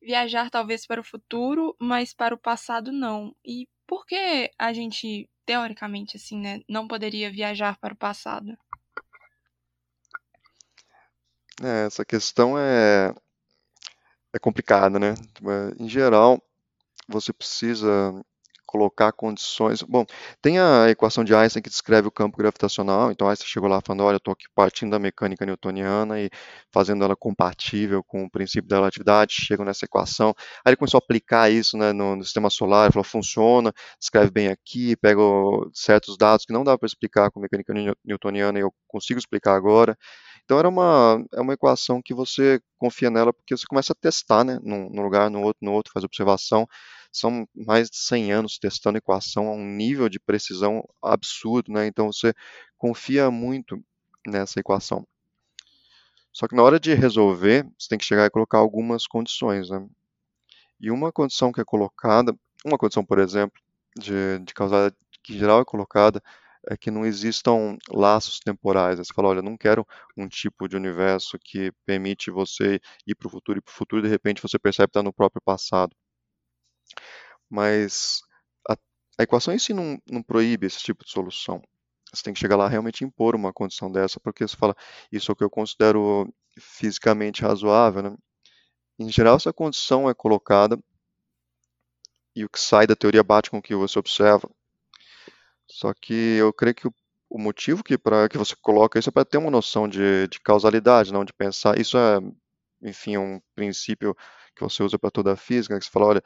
viajar 0.00 0.50
talvez 0.50 0.86
para 0.86 1.00
o 1.00 1.04
futuro, 1.04 1.76
mas 1.80 2.14
para 2.14 2.34
o 2.34 2.38
passado 2.38 2.92
não. 2.92 3.34
E 3.44 3.66
por 3.86 4.06
que 4.06 4.50
a 4.58 4.72
gente 4.72 5.28
teoricamente 5.44 6.16
assim, 6.16 6.38
né, 6.40 6.60
não 6.68 6.86
poderia 6.86 7.30
viajar 7.32 7.78
para 7.78 7.94
o 7.94 7.96
passado? 7.96 8.56
É, 11.62 11.86
essa 11.86 12.04
questão 12.04 12.58
é 12.58 13.14
é 14.34 14.38
complicada, 14.38 14.98
né? 14.98 15.14
Em 15.78 15.88
geral, 15.88 16.42
você 17.08 17.32
precisa 17.32 18.14
colocar 18.72 19.12
condições. 19.12 19.82
Bom, 19.82 20.06
tem 20.40 20.58
a 20.58 20.88
equação 20.88 21.22
de 21.22 21.34
Einstein 21.34 21.62
que 21.62 21.68
descreve 21.68 22.08
o 22.08 22.10
campo 22.10 22.38
gravitacional. 22.38 23.10
Então 23.10 23.28
Einstein 23.28 23.46
chegou 23.46 23.68
lá 23.68 23.82
falando, 23.84 24.02
olha, 24.04 24.14
eu 24.14 24.18
estou 24.18 24.32
aqui 24.32 24.46
partindo 24.54 24.92
da 24.92 24.98
mecânica 24.98 25.44
newtoniana 25.44 26.18
e 26.18 26.30
fazendo 26.72 27.04
ela 27.04 27.14
compatível 27.14 28.02
com 28.02 28.24
o 28.24 28.30
princípio 28.30 28.66
da 28.68 28.76
relatividade. 28.76 29.34
Chego 29.34 29.62
nessa 29.62 29.84
equação. 29.84 30.34
Aí 30.64 30.70
ele 30.70 30.76
começou 30.76 30.96
a 30.96 31.04
aplicar 31.04 31.50
isso 31.50 31.76
né, 31.76 31.92
no, 31.92 32.16
no, 32.16 32.24
sistema 32.24 32.48
solar. 32.48 32.86
Ele 32.86 32.92
falou, 32.94 33.04
funciona, 33.04 33.72
escreve 34.00 34.30
bem 34.30 34.48
aqui, 34.48 34.96
pega 34.96 35.20
certos 35.74 36.16
dados 36.16 36.46
que 36.46 36.52
não 36.52 36.64
dá 36.64 36.78
para 36.78 36.86
explicar 36.86 37.30
com 37.30 37.40
mecânica 37.40 37.74
newtoniana 38.02 38.58
e 38.58 38.62
eu 38.62 38.72
consigo 38.88 39.18
explicar 39.18 39.54
agora. 39.54 39.98
Então 40.44 40.58
era 40.58 40.68
uma, 40.68 41.24
é 41.32 41.40
uma 41.40 41.54
equação 41.54 42.02
que 42.02 42.14
você 42.14 42.60
confia 42.78 43.10
nela 43.10 43.32
porque 43.32 43.56
você 43.56 43.66
começa 43.66 43.92
a 43.92 43.96
testar, 43.96 44.44
né, 44.44 44.58
num, 44.62 44.90
num 44.90 45.02
lugar, 45.02 45.30
no 45.30 45.40
outro, 45.42 45.64
no 45.64 45.72
outro, 45.72 45.92
faz 45.92 46.04
observação 46.04 46.66
são 47.12 47.46
mais 47.54 47.90
de 47.90 47.98
100 47.98 48.32
anos 48.32 48.58
testando 48.58 48.96
equação 48.98 49.48
a 49.48 49.52
um 49.52 49.64
nível 49.64 50.08
de 50.08 50.18
precisão 50.18 50.82
absurdo, 51.02 51.70
né? 51.70 51.86
Então 51.86 52.10
você 52.10 52.32
confia 52.78 53.30
muito 53.30 53.78
nessa 54.26 54.58
equação. 54.58 55.06
Só 56.32 56.48
que 56.48 56.56
na 56.56 56.62
hora 56.62 56.80
de 56.80 56.94
resolver, 56.94 57.66
você 57.78 57.88
tem 57.88 57.98
que 57.98 58.04
chegar 58.06 58.24
e 58.24 58.30
colocar 58.30 58.58
algumas 58.58 59.06
condições, 59.06 59.68
né? 59.68 59.86
E 60.80 60.90
uma 60.90 61.12
condição 61.12 61.52
que 61.52 61.60
é 61.60 61.64
colocada, 61.64 62.34
uma 62.64 62.78
condição, 62.78 63.04
por 63.04 63.18
exemplo, 63.18 63.60
de, 63.96 64.38
de 64.40 64.54
causalidade 64.54 64.96
que 65.22 65.34
em 65.34 65.38
geral 65.38 65.60
é 65.60 65.64
colocada, 65.64 66.22
é 66.68 66.76
que 66.76 66.90
não 66.90 67.04
existam 67.04 67.76
laços 67.90 68.38
temporais. 68.40 68.98
Você 68.98 69.12
fala, 69.14 69.28
olha, 69.28 69.42
não 69.42 69.56
quero 69.56 69.86
um 70.16 70.28
tipo 70.28 70.68
de 70.68 70.76
universo 70.76 71.38
que 71.38 71.72
permite 71.84 72.30
você 72.30 72.80
ir 73.06 73.14
para 73.14 73.26
o 73.28 73.30
futuro 73.30 73.58
e 73.58 73.62
para 73.62 73.72
o 73.72 73.74
futuro 73.74 74.02
de 74.02 74.08
repente 74.08 74.42
você 74.42 74.58
percebe 74.58 74.88
que 74.88 74.90
está 74.90 75.02
no 75.02 75.12
próprio 75.12 75.42
passado. 75.44 75.94
Mas 77.48 78.22
a, 78.68 78.74
a 79.18 79.22
equação 79.22 79.54
em 79.54 79.58
si 79.58 79.74
não, 79.74 79.98
não 80.10 80.22
proíbe 80.22 80.66
esse 80.66 80.78
tipo 80.82 81.04
de 81.04 81.10
solução. 81.10 81.62
Você 82.12 82.22
tem 82.22 82.34
que 82.34 82.40
chegar 82.40 82.56
lá 82.56 82.68
realmente 82.68 83.04
impor 83.04 83.34
uma 83.34 83.52
condição 83.52 83.90
dessa, 83.90 84.20
porque 84.20 84.46
você 84.46 84.56
fala, 84.56 84.76
isso 85.10 85.30
é 85.30 85.32
o 85.32 85.36
que 85.36 85.44
eu 85.44 85.50
considero 85.50 86.32
fisicamente 86.58 87.42
razoável. 87.42 88.02
Né? 88.02 88.16
Em 88.98 89.10
geral, 89.10 89.36
essa 89.36 89.52
condição 89.52 90.08
é 90.08 90.14
colocada 90.14 90.78
e 92.34 92.44
o 92.44 92.48
que 92.48 92.60
sai 92.60 92.86
da 92.86 92.96
teoria 92.96 93.22
bate 93.22 93.50
com 93.50 93.58
o 93.58 93.62
que 93.62 93.74
você 93.74 93.98
observa. 93.98 94.48
Só 95.82 95.92
que 95.92 96.36
eu 96.38 96.52
creio 96.52 96.76
que 96.76 96.86
o, 96.86 96.94
o 97.28 97.38
motivo 97.40 97.82
que, 97.82 97.98
para 97.98 98.28
que 98.28 98.38
você 98.38 98.54
coloca 98.62 99.00
isso 99.00 99.08
é 99.08 99.12
para 99.12 99.24
ter 99.24 99.38
uma 99.38 99.50
noção 99.50 99.88
de, 99.88 100.28
de 100.28 100.38
causalidade, 100.38 101.12
não 101.12 101.24
de 101.24 101.32
pensar. 101.32 101.76
Isso 101.76 101.98
é, 101.98 102.20
enfim, 102.80 103.16
um 103.16 103.40
princípio 103.52 104.14
que 104.54 104.62
você 104.62 104.80
usa 104.84 104.96
para 104.96 105.10
toda 105.10 105.32
a 105.32 105.36
física, 105.36 105.76
que 105.76 105.84
você 105.84 105.90
fala, 105.90 106.06
olha, 106.06 106.22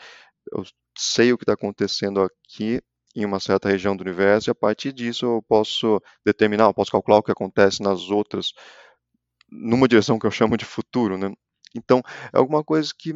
eu 0.52 0.62
sei 0.98 1.32
o 1.32 1.38
que 1.38 1.44
está 1.44 1.54
acontecendo 1.54 2.20
aqui 2.20 2.82
em 3.14 3.24
uma 3.24 3.40
certa 3.40 3.70
região 3.70 3.96
do 3.96 4.02
universo 4.02 4.50
e 4.50 4.52
a 4.52 4.54
partir 4.54 4.92
disso 4.92 5.24
eu 5.24 5.42
posso 5.48 6.02
determinar, 6.22 6.64
eu 6.64 6.74
posso 6.74 6.92
calcular 6.92 7.16
o 7.16 7.22
que 7.22 7.32
acontece 7.32 7.82
nas 7.82 8.10
outras 8.10 8.52
numa 9.50 9.88
direção 9.88 10.18
que 10.18 10.26
eu 10.26 10.30
chamo 10.30 10.54
de 10.58 10.66
futuro, 10.66 11.16
né? 11.16 11.32
Então, 11.74 12.02
é 12.30 12.36
alguma 12.36 12.62
coisa 12.62 12.92
que 12.96 13.14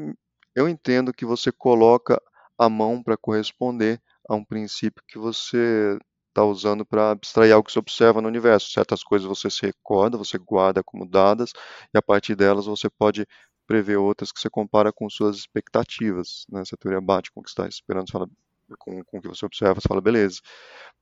eu 0.55 0.67
entendo 0.67 1.13
que 1.13 1.27
você 1.27 1.53
coloca 1.53 2.19
a 2.59 2.67
mão 2.69 3.03
para 3.03 3.17
corresponder 3.17 4.01
a 4.27 4.35
um 4.35 4.45
princípio 4.45 5.03
que 5.07 5.19
você 5.19 5.99
está 6.31 6.45
usando 6.45 6.85
para 6.85 7.11
abstrair 7.11 7.53
algo 7.53 7.67
que 7.67 7.73
você 7.73 7.79
observa 7.79 8.21
no 8.21 8.29
universo. 8.29 8.71
Certas 8.71 9.03
coisas 9.03 9.29
você 9.29 9.51
se 9.51 9.63
recorda, 9.63 10.17
você 10.17 10.39
guarda 10.39 10.83
como 10.83 11.09
dadas, 11.09 11.53
e 11.95 11.99
a 11.99 12.03
partir 12.03 12.35
delas 12.35 12.67
você 12.67 12.89
pode 12.89 13.27
prever 13.67 13.97
outras 13.99 14.33
que 14.33 14.41
você 14.41 14.51
compara 14.51 14.93
com 14.93 15.09
suas 15.09 15.37
expectativas. 15.37 16.45
Né? 16.49 16.65
Se 16.65 16.75
a 16.75 16.79
teoria 16.79 17.01
bate 17.01 17.31
com 17.31 17.41
o 17.41 17.43
que 17.43 17.51
você 17.51 17.53
está 17.53 17.69
esperando, 17.69 18.09
você 18.09 18.13
fala, 18.13 18.29
com, 18.79 19.05
com 19.05 19.19
o 19.19 19.21
que 19.21 19.29
você 19.29 19.45
observa, 19.45 19.81
você 19.81 19.89
fala, 19.89 20.01
beleza. 20.01 20.41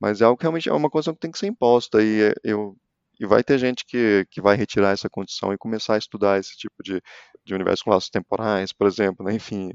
Mas 0.00 0.20
é 0.20 0.24
algo 0.24 0.36
que 0.36 0.44
realmente 0.44 0.68
é 0.68 0.72
uma 0.72 0.90
coisa 0.90 1.12
que 1.12 1.20
tem 1.20 1.30
que 1.30 1.38
ser 1.38 1.46
imposta, 1.46 2.02
e 2.02 2.22
é, 2.22 2.34
eu 2.44 2.76
e 3.20 3.26
vai 3.26 3.42
ter 3.42 3.58
gente 3.58 3.84
que, 3.84 4.26
que 4.30 4.40
vai 4.40 4.56
retirar 4.56 4.92
essa 4.92 5.10
condição 5.10 5.52
e 5.52 5.58
começar 5.58 5.94
a 5.94 5.98
estudar 5.98 6.38
esse 6.38 6.56
tipo 6.56 6.82
de, 6.84 7.02
de 7.44 7.54
universo 7.54 7.84
com 7.84 7.90
laços 7.90 8.10
temporais, 8.10 8.72
por 8.72 8.86
exemplo, 8.86 9.26
né? 9.26 9.34
enfim, 9.34 9.72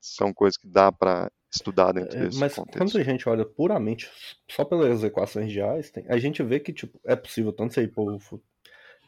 são 0.00 0.32
coisas 0.32 0.56
que 0.56 0.68
dá 0.68 0.92
para 0.92 1.30
estudar 1.54 1.92
dentro 1.92 2.16
é, 2.16 2.26
desse 2.26 2.38
Mas 2.38 2.54
contexto. 2.54 2.78
quando 2.78 2.98
a 2.98 3.04
gente 3.04 3.28
olha 3.28 3.44
puramente 3.44 4.10
só 4.50 4.64
pelas 4.64 5.02
equações 5.04 5.50
de 5.50 5.60
Einstein, 5.60 6.04
a 6.08 6.18
gente 6.18 6.42
vê 6.42 6.60
que 6.60 6.72
tipo, 6.72 6.98
é 7.04 7.14
possível 7.14 7.52
tanto 7.52 7.74
você 7.74 7.82
ir 7.82 7.88
por 7.88 8.18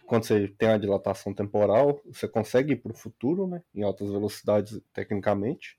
quando 0.07 0.25
você 0.25 0.49
tem 0.57 0.69
a 0.69 0.79
dilatação 0.79 1.35
temporal, 1.35 2.01
você 2.05 2.29
consegue 2.29 2.75
ir 2.75 2.77
para 2.77 2.93
o 2.93 2.97
futuro, 2.97 3.47
né, 3.47 3.63
em 3.75 3.83
altas 3.83 4.09
velocidades 4.09 4.81
tecnicamente, 4.93 5.77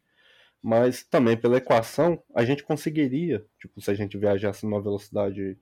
mas 0.62 1.04
também 1.04 1.38
pela 1.38 1.58
equação 1.58 2.22
a 2.36 2.44
gente 2.44 2.64
conseguiria, 2.64 3.46
tipo, 3.60 3.80
se 3.82 3.90
a 3.90 3.94
gente 3.94 4.18
viajasse 4.18 4.66
numa 4.66 4.82
velocidade 4.82 5.58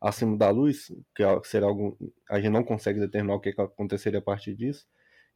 acima 0.00 0.36
da 0.36 0.50
luz, 0.50 0.90
que 1.14 1.22
é 1.22 1.40
seria 1.44 1.68
algum, 1.68 1.94
a 2.30 2.40
gente 2.40 2.52
não 2.52 2.64
consegue 2.64 3.00
determinar 3.00 3.34
o 3.34 3.40
que 3.40 3.50
aconteceria 3.50 4.18
a 4.18 4.22
partir 4.22 4.54
disso, 4.54 4.86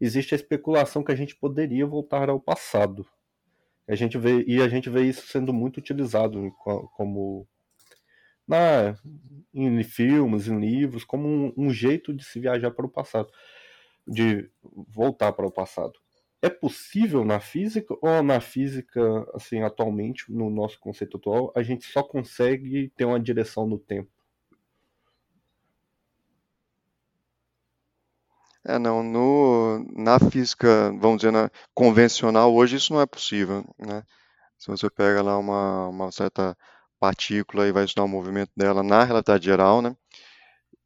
existe 0.01 0.35
a 0.35 0.37
especulação 0.37 1.05
que 1.05 1.13
a 1.13 1.17
gente 1.17 1.37
poderia 1.37 1.87
voltar 1.87 2.31
ao 2.31 2.41
passado. 2.41 3.07
A 3.91 3.97
gente 3.97 4.17
vê, 4.17 4.45
e 4.47 4.63
a 4.63 4.69
gente 4.69 4.89
vê 4.89 5.03
isso 5.03 5.27
sendo 5.27 5.53
muito 5.53 5.79
utilizado 5.79 6.53
como 6.97 7.47
na, 8.47 8.95
em 9.53 9.83
filmes, 9.83 10.47
em 10.47 10.61
livros, 10.61 11.03
como 11.05 11.27
um, 11.29 11.53
um 11.57 11.71
jeito 11.73 12.15
de 12.15 12.25
se 12.25 12.39
viajar 12.39 12.71
para 12.71 12.87
o 12.87 12.89
passado, 12.89 13.29
de 14.07 14.49
voltar 14.89 15.33
para 15.33 15.47
o 15.47 15.51
passado. 15.51 15.93
É 16.41 16.49
possível 16.49 17.25
na 17.25 17.41
física 17.41 17.93
ou 18.01 18.23
na 18.23 18.41
física, 18.41 19.27
assim, 19.35 19.63
atualmente, 19.63 20.33
no 20.33 20.49
nosso 20.51 20.79
conceito 20.79 21.17
atual, 21.17 21.53
a 21.57 21.63
gente 21.63 21.85
só 21.85 22.03
consegue 22.03 22.93
ter 22.97 23.05
uma 23.05 23.19
direção 23.19 23.67
no 23.67 23.79
tempo? 23.79 24.11
É, 28.65 28.79
não, 28.79 29.03
no, 29.03 29.85
na 29.97 30.19
física, 30.19 30.93
vamos 31.01 31.19
dizer, 31.19 31.33
na 31.33 31.51
convencional, 31.75 32.55
hoje 32.55 32.77
isso 32.77 32.93
não 32.93 33.01
é 33.01 33.07
possível, 33.07 33.65
né? 33.79 34.03
Se 34.59 34.69
você 34.69 34.91
pega 34.91 35.23
lá 35.23 35.39
uma, 35.39 35.89
uma 35.89 36.13
certa 36.13 36.57
partícula 36.99 37.67
e 37.67 37.73
vai 37.73 37.85
estudar 37.85 38.05
o 38.05 38.09
movimento 38.09 38.53
dela 38.57 38.83
na 38.83 39.05
relatividade 39.05 39.47
geral, 39.47 39.81
né? 39.83 39.97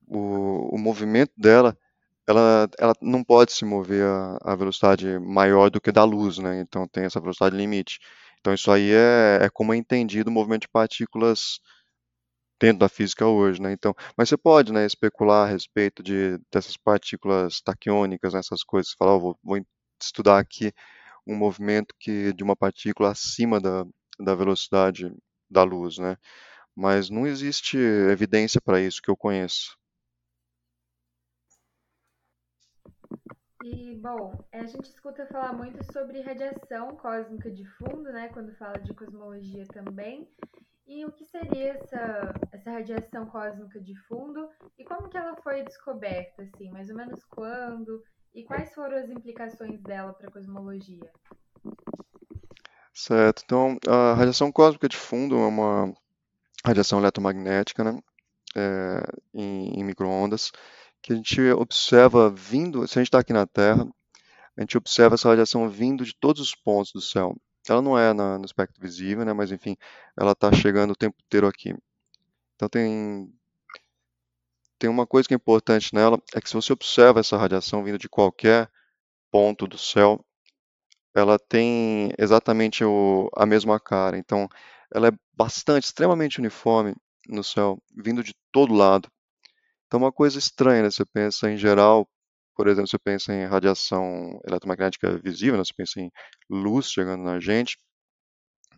O, 0.07 0.77
o 0.77 0.79
movimento 0.79 1.33
dela, 1.37 1.77
ela, 2.27 2.69
ela 2.79 2.95
não 3.03 3.25
pode 3.25 3.53
se 3.53 3.65
mover 3.65 4.05
a, 4.05 4.39
a 4.53 4.57
velocidade 4.57 5.19
maior 5.19 5.71
do 5.71 5.81
que 5.81 5.91
da 5.93 6.05
luz, 6.05 6.39
né? 6.39 6.61
Então 6.61 6.87
tem 6.89 7.05
essa 7.05 7.21
velocidade 7.21 7.57
limite. 7.57 7.99
Então 8.41 8.55
isso 8.55 8.71
aí 8.71 8.93
é, 8.93 9.41
é 9.43 9.51
como 9.51 9.75
é 9.75 9.77
entendido 9.77 10.31
o 10.31 10.33
movimento 10.33 10.63
de 10.63 10.69
partículas 10.69 11.61
dentro 12.61 12.79
da 12.81 12.89
física 12.89 13.27
hoje, 13.27 13.61
né? 13.61 13.73
Então, 13.73 13.95
mas 14.17 14.29
você 14.29 14.37
pode, 14.37 14.73
né, 14.73 14.87
especular 14.87 15.47
a 15.49 15.51
respeito 15.51 16.03
de 16.03 16.39
dessas 16.53 16.77
partículas 16.77 17.61
taquiônicas, 17.61 18.35
né, 18.35 18.41
essas 18.41 18.63
coisas. 18.63 18.93
Falar, 18.93 19.17
oh, 19.17 19.21
vou, 19.21 19.39
vou, 19.43 19.67
estudar 20.01 20.39
aqui 20.39 20.73
um 21.27 21.37
movimento 21.37 21.95
que 21.99 22.33
de 22.33 22.45
uma 22.45 22.57
partícula 22.57 23.11
acima 23.11 23.61
da, 23.61 23.85
da 24.19 24.35
velocidade 24.35 25.13
da 25.51 25.63
luz, 25.63 25.99
né? 25.99 26.17
Mas 26.75 27.11
não 27.11 27.27
existe 27.27 27.79
evidência 27.79 28.61
para 28.61 28.81
isso 28.81 29.01
que 29.03 29.11
eu 29.11 29.17
conheço. 29.17 29.77
E, 33.65 33.95
bom, 33.97 34.45
a 34.53 34.65
gente 34.67 34.85
escuta 34.91 35.27
falar 35.27 35.55
muito 35.55 35.83
sobre 35.93 36.21
radiação 36.21 36.97
cósmica 36.97 37.51
de 37.51 37.65
fundo, 37.65 38.13
né, 38.13 38.29
quando 38.29 38.55
fala 38.57 38.79
de 38.79 38.93
cosmologia 38.93 39.65
também. 39.73 40.29
E 40.87 41.05
o 41.05 41.13
que 41.13 41.25
seria 41.25 41.73
essa, 41.73 42.35
essa 42.53 42.71
radiação 42.71 43.27
cósmica 43.27 43.81
de 43.81 43.97
fundo 44.03 44.49
e 44.79 44.85
como 44.85 45.09
que 45.09 45.17
ela 45.17 45.35
foi 45.37 45.63
descoberta, 45.63 46.43
assim, 46.43 46.71
mais 46.71 46.91
ou 46.91 46.97
menos 46.97 47.25
quando 47.25 48.03
e 48.35 48.45
quais 48.45 48.75
foram 48.75 48.99
as 48.99 49.09
implicações 49.09 49.81
dela 49.81 50.13
para 50.13 50.29
a 50.29 50.33
cosmologia? 50.33 51.11
Certo. 52.93 53.43
Então, 53.45 53.79
a 53.89 54.15
radiação 54.15 54.53
cósmica 54.53 54.89
de 54.89 54.97
fundo 54.97 55.37
é 55.37 55.47
uma 55.47 55.95
radiação 56.65 56.99
eletromagnética, 56.99 57.83
né, 57.83 57.99
é, 58.55 59.03
em, 59.33 59.81
em 59.81 59.85
microondas, 59.85 60.53
que 61.03 61.13
a 61.13 61.17
gente 61.17 61.41
observa 61.53 62.31
vindo, 62.31 62.87
se 62.87 62.99
a 62.99 63.01
gente 63.01 63.09
está 63.09 63.19
aqui 63.19 63.33
na 63.33 63.47
Terra, 63.47 63.87
a 64.57 64.61
gente 64.61 64.79
observa 64.79 65.15
essa 65.15 65.29
radiação 65.29 65.69
vindo 65.69 66.05
de 66.05 66.15
todos 66.15 66.41
os 66.41 66.55
pontos 66.55 66.93
do 66.93 67.01
céu. 67.01 67.35
Ela 67.73 67.83
não 67.83 67.99
é 67.99 68.13
na, 68.13 68.39
no 68.39 68.45
espectro 68.45 68.81
visível, 68.81 69.25
né, 69.25 69.33
mas 69.33 69.51
enfim, 69.53 69.77
ela 70.19 70.33
está 70.33 70.53
chegando 70.53 70.93
o 70.93 70.97
tempo 70.97 71.17
inteiro 71.27 71.47
aqui. 71.49 71.75
Então 72.57 72.69
tem 72.69 73.33
tem 74.79 74.91
uma 74.91 75.07
coisa 75.07 75.27
que 75.27 75.35
é 75.35 75.37
importante 75.37 75.95
nela, 75.95 76.21
é 76.35 76.41
que 76.41 76.49
se 76.49 76.55
você 76.55 76.73
observa 76.73 77.21
essa 77.21 77.37
radiação 77.37 77.83
vindo 77.85 77.99
de 77.99 78.09
qualquer 78.09 78.71
ponto 79.31 79.67
do 79.67 79.79
céu, 79.79 80.25
ela 81.15 81.39
tem 81.39 82.11
exatamente 82.19 82.85
o, 82.85 83.31
a 83.37 83.47
mesma 83.47 83.81
cara. 83.81 84.19
Então, 84.19 84.49
ela 84.93 85.09
é 85.09 85.13
bastante, 85.33 85.85
extremamente 85.85 86.39
uniforme 86.39 86.95
no 87.29 87.45
céu, 87.45 87.79
vindo 87.97 88.23
de 88.23 88.35
todo 88.53 88.75
lado. 88.75 89.09
Então, 89.87 90.01
uma 90.01 90.13
coisa 90.13 90.39
estranha, 90.39 90.83
né? 90.83 90.91
Você 90.91 91.05
pensa 91.05 91.51
em 91.51 91.57
geral, 91.57 92.09
por 92.55 92.69
exemplo, 92.69 92.89
você 92.89 92.99
pensa 92.99 93.33
em 93.33 93.47
radiação 93.47 94.41
eletromagnética 94.47 95.19
visível, 95.19 95.57
né? 95.57 95.65
você 95.65 95.75
pensa 95.77 96.01
em 96.01 96.11
luz 96.49 96.87
chegando 96.91 97.23
na 97.25 97.41
gente 97.41 97.77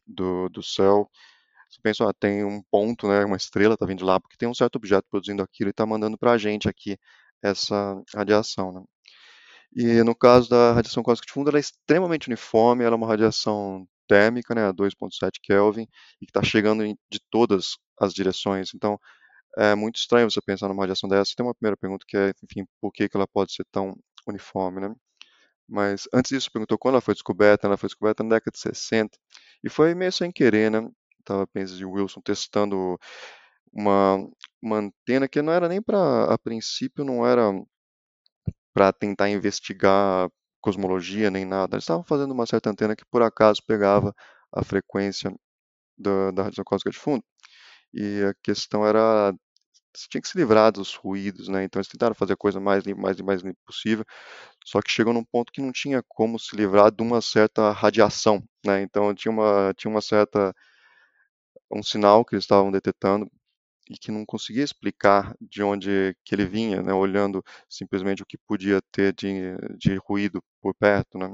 do, 0.06 0.48
do 0.48 0.62
céu. 0.62 1.10
Você 1.68 1.80
pensa, 1.82 2.08
ah, 2.08 2.14
tem 2.14 2.44
um 2.44 2.62
ponto, 2.70 3.08
né, 3.08 3.24
uma 3.24 3.36
estrela 3.36 3.74
está 3.74 3.84
vindo 3.86 3.98
de 3.98 4.04
lá, 4.04 4.20
porque 4.20 4.36
tem 4.36 4.48
um 4.48 4.54
certo 4.54 4.76
objeto 4.76 5.06
produzindo 5.10 5.42
aquilo 5.42 5.68
e 5.68 5.72
está 5.72 5.84
mandando 5.84 6.16
para 6.16 6.32
a 6.32 6.38
gente 6.38 6.68
aqui 6.68 6.96
essa 7.42 8.00
radiação. 8.14 8.72
Né? 8.72 8.82
E 9.74 10.02
no 10.04 10.14
caso 10.14 10.48
da 10.48 10.72
radiação 10.72 11.02
cósmica 11.02 11.26
de 11.26 11.32
fundo, 11.32 11.50
ela 11.50 11.58
é 11.58 11.60
extremamente 11.60 12.28
uniforme, 12.28 12.84
ela 12.84 12.94
é 12.94 12.98
uma 12.98 13.06
radiação 13.06 13.86
térmica, 14.08 14.54
né, 14.54 14.68
a 14.68 14.72
2.7 14.72 15.32
Kelvin, 15.42 15.86
e 16.20 16.26
que 16.26 16.30
está 16.30 16.42
chegando 16.42 16.84
de 16.84 17.20
todas 17.30 17.76
as 18.00 18.14
direções. 18.14 18.72
Então, 18.74 18.98
é 19.57 19.75
muito 19.75 19.97
estranho 19.97 20.31
você 20.31 20.40
pensar 20.40 20.69
numa 20.69 20.83
radiação 20.83 21.09
dessa. 21.09 21.33
Tem 21.37 21.45
uma 21.47 21.55
primeira 21.55 21.77
pergunta 21.77 22.05
que 22.09 22.16
é, 22.16 22.33
enfim, 22.45 22.66
por 22.81 22.92
que, 22.92 23.09
ela 23.14 23.27
pode 23.27 23.53
ser 23.55 23.64
tão 23.73 23.97
uniforme, 24.27 24.81
né? 24.81 24.95
Mas 25.69 26.09
antes 26.14 26.31
disso, 26.31 26.51
perguntou 26.53 26.79
quando 26.79 26.95
ela 26.95 27.01
foi 27.03 27.14
descoberta. 27.14 27.66
Ela 27.66 27.77
foi 27.77 27.88
descoberta 27.88 28.23
na 28.25 28.31
década 28.37 28.53
de 28.53 28.61
60 28.61 29.19
e 29.64 29.71
foi 29.71 29.95
meio 29.95 30.12
sem 30.12 30.31
querer, 30.33 30.71
né? 30.71 30.88
Tava 31.25 31.47
pensando 31.47 31.81
em 31.81 31.85
Wilson 31.87 32.21
testando 32.23 32.99
uma, 33.73 34.19
uma 34.62 34.79
antena 34.79 35.29
que 35.29 35.42
não 35.42 35.53
era 35.53 35.69
nem 35.69 35.83
para, 35.83 36.33
a 36.33 36.38
princípio, 36.38 37.05
não 37.05 37.27
era 37.27 37.53
para 38.73 38.92
tentar 38.92 39.29
investigar 39.31 40.29
cosmologia 40.61 41.31
nem 41.31 41.45
nada. 41.45 41.77
Eles 41.77 41.85
estavam 41.85 42.05
fazendo 42.05 42.33
uma 42.33 42.47
certa 42.47 42.71
antena 42.71 42.97
que 42.97 43.05
por 43.07 43.23
acaso 43.23 43.62
pegava 43.66 44.14
a 44.53 44.64
frequência 44.64 45.35
da, 45.99 46.31
da 46.33 46.42
radiação 46.45 46.64
cósmica 46.64 46.90
de 46.90 46.99
fundo. 46.99 47.25
E 47.95 48.23
a 48.25 48.35
questão 48.42 48.87
era 48.87 49.35
tinha 50.09 50.20
que 50.20 50.28
se 50.28 50.37
livrar 50.38 50.72
dos 50.72 50.94
ruídos, 50.94 51.48
né? 51.48 51.64
Então 51.64 51.80
eles 51.80 51.88
tentaram 51.88 52.14
fazer 52.14 52.35
a 52.35 52.37
coisa 52.37 52.61
mais 52.61 52.85
limpa, 52.85 53.00
mais 53.02 53.20
mais 53.20 53.42
limpa 53.42 53.59
possível, 53.66 54.04
só 54.64 54.82
que 54.82 54.90
chegou 54.90 55.12
num 55.14 55.24
ponto 55.24 55.52
que 55.52 55.62
não 55.62 55.72
tinha 55.72 56.02
como 56.09 56.38
se 56.38 56.56
livrar 56.56 56.90
de 56.92 57.02
uma 57.02 57.20
certa 57.22 57.72
radiação, 57.72 58.42
né? 58.66 58.82
Então 58.82 59.14
tinha 59.14 59.32
uma 59.32 59.74
tinha 59.76 59.90
uma 59.90 60.02
certa 60.02 60.54
um 61.70 61.82
sinal 61.82 62.24
que 62.24 62.35
eles 62.35 62.44
estavam 62.44 62.70
detectando 62.70 63.30
e 63.90 63.98
que 63.98 64.12
não 64.12 64.26
conseguia 64.26 64.64
explicar 64.64 65.35
de 65.40 65.62
onde 65.62 66.16
que 66.24 66.35
ele 66.35 66.46
vinha, 66.46 66.82
né? 66.82 66.92
Olhando 66.94 67.42
simplesmente 67.68 68.22
o 68.22 68.26
que 68.26 68.38
podia 68.38 68.80
ter 68.92 69.14
de, 69.14 69.56
de 69.78 69.96
ruído 69.96 70.42
por 70.62 70.74
perto, 70.76 71.18
né? 71.18 71.32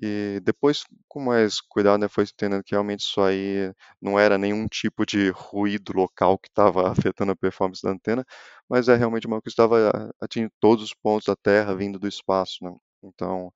E 0.00 0.40
depois, 0.44 0.84
com 1.08 1.20
mais 1.20 1.60
cuidado, 1.60 2.00
né, 2.00 2.08
foi 2.08 2.24
entendendo 2.24 2.62
que 2.62 2.72
realmente 2.72 3.00
isso 3.00 3.20
aí 3.20 3.72
não 4.00 4.18
era 4.18 4.38
nenhum 4.38 4.68
tipo 4.68 5.04
de 5.04 5.30
ruído 5.30 5.92
local 5.92 6.38
que 6.38 6.48
estava 6.48 6.90
afetando 7.12 7.32
a 7.32 7.36
performance 7.36 7.82
da 7.82 7.90
antena, 7.90 8.24
mas 8.68 8.88
é 8.88 8.94
realmente 8.96 9.26
uma 9.26 9.40
coisa 9.40 9.44
que 9.44 9.50
estava 9.50 10.10
atingindo 10.20 10.52
todos 10.60 10.84
os 10.84 10.94
pontos 10.94 11.26
da 11.26 11.34
Terra 11.36 11.74
vindo 11.74 11.98
do 11.98 12.06
espaço. 12.06 12.62
Né? 12.62 12.72
Então, 13.02 13.52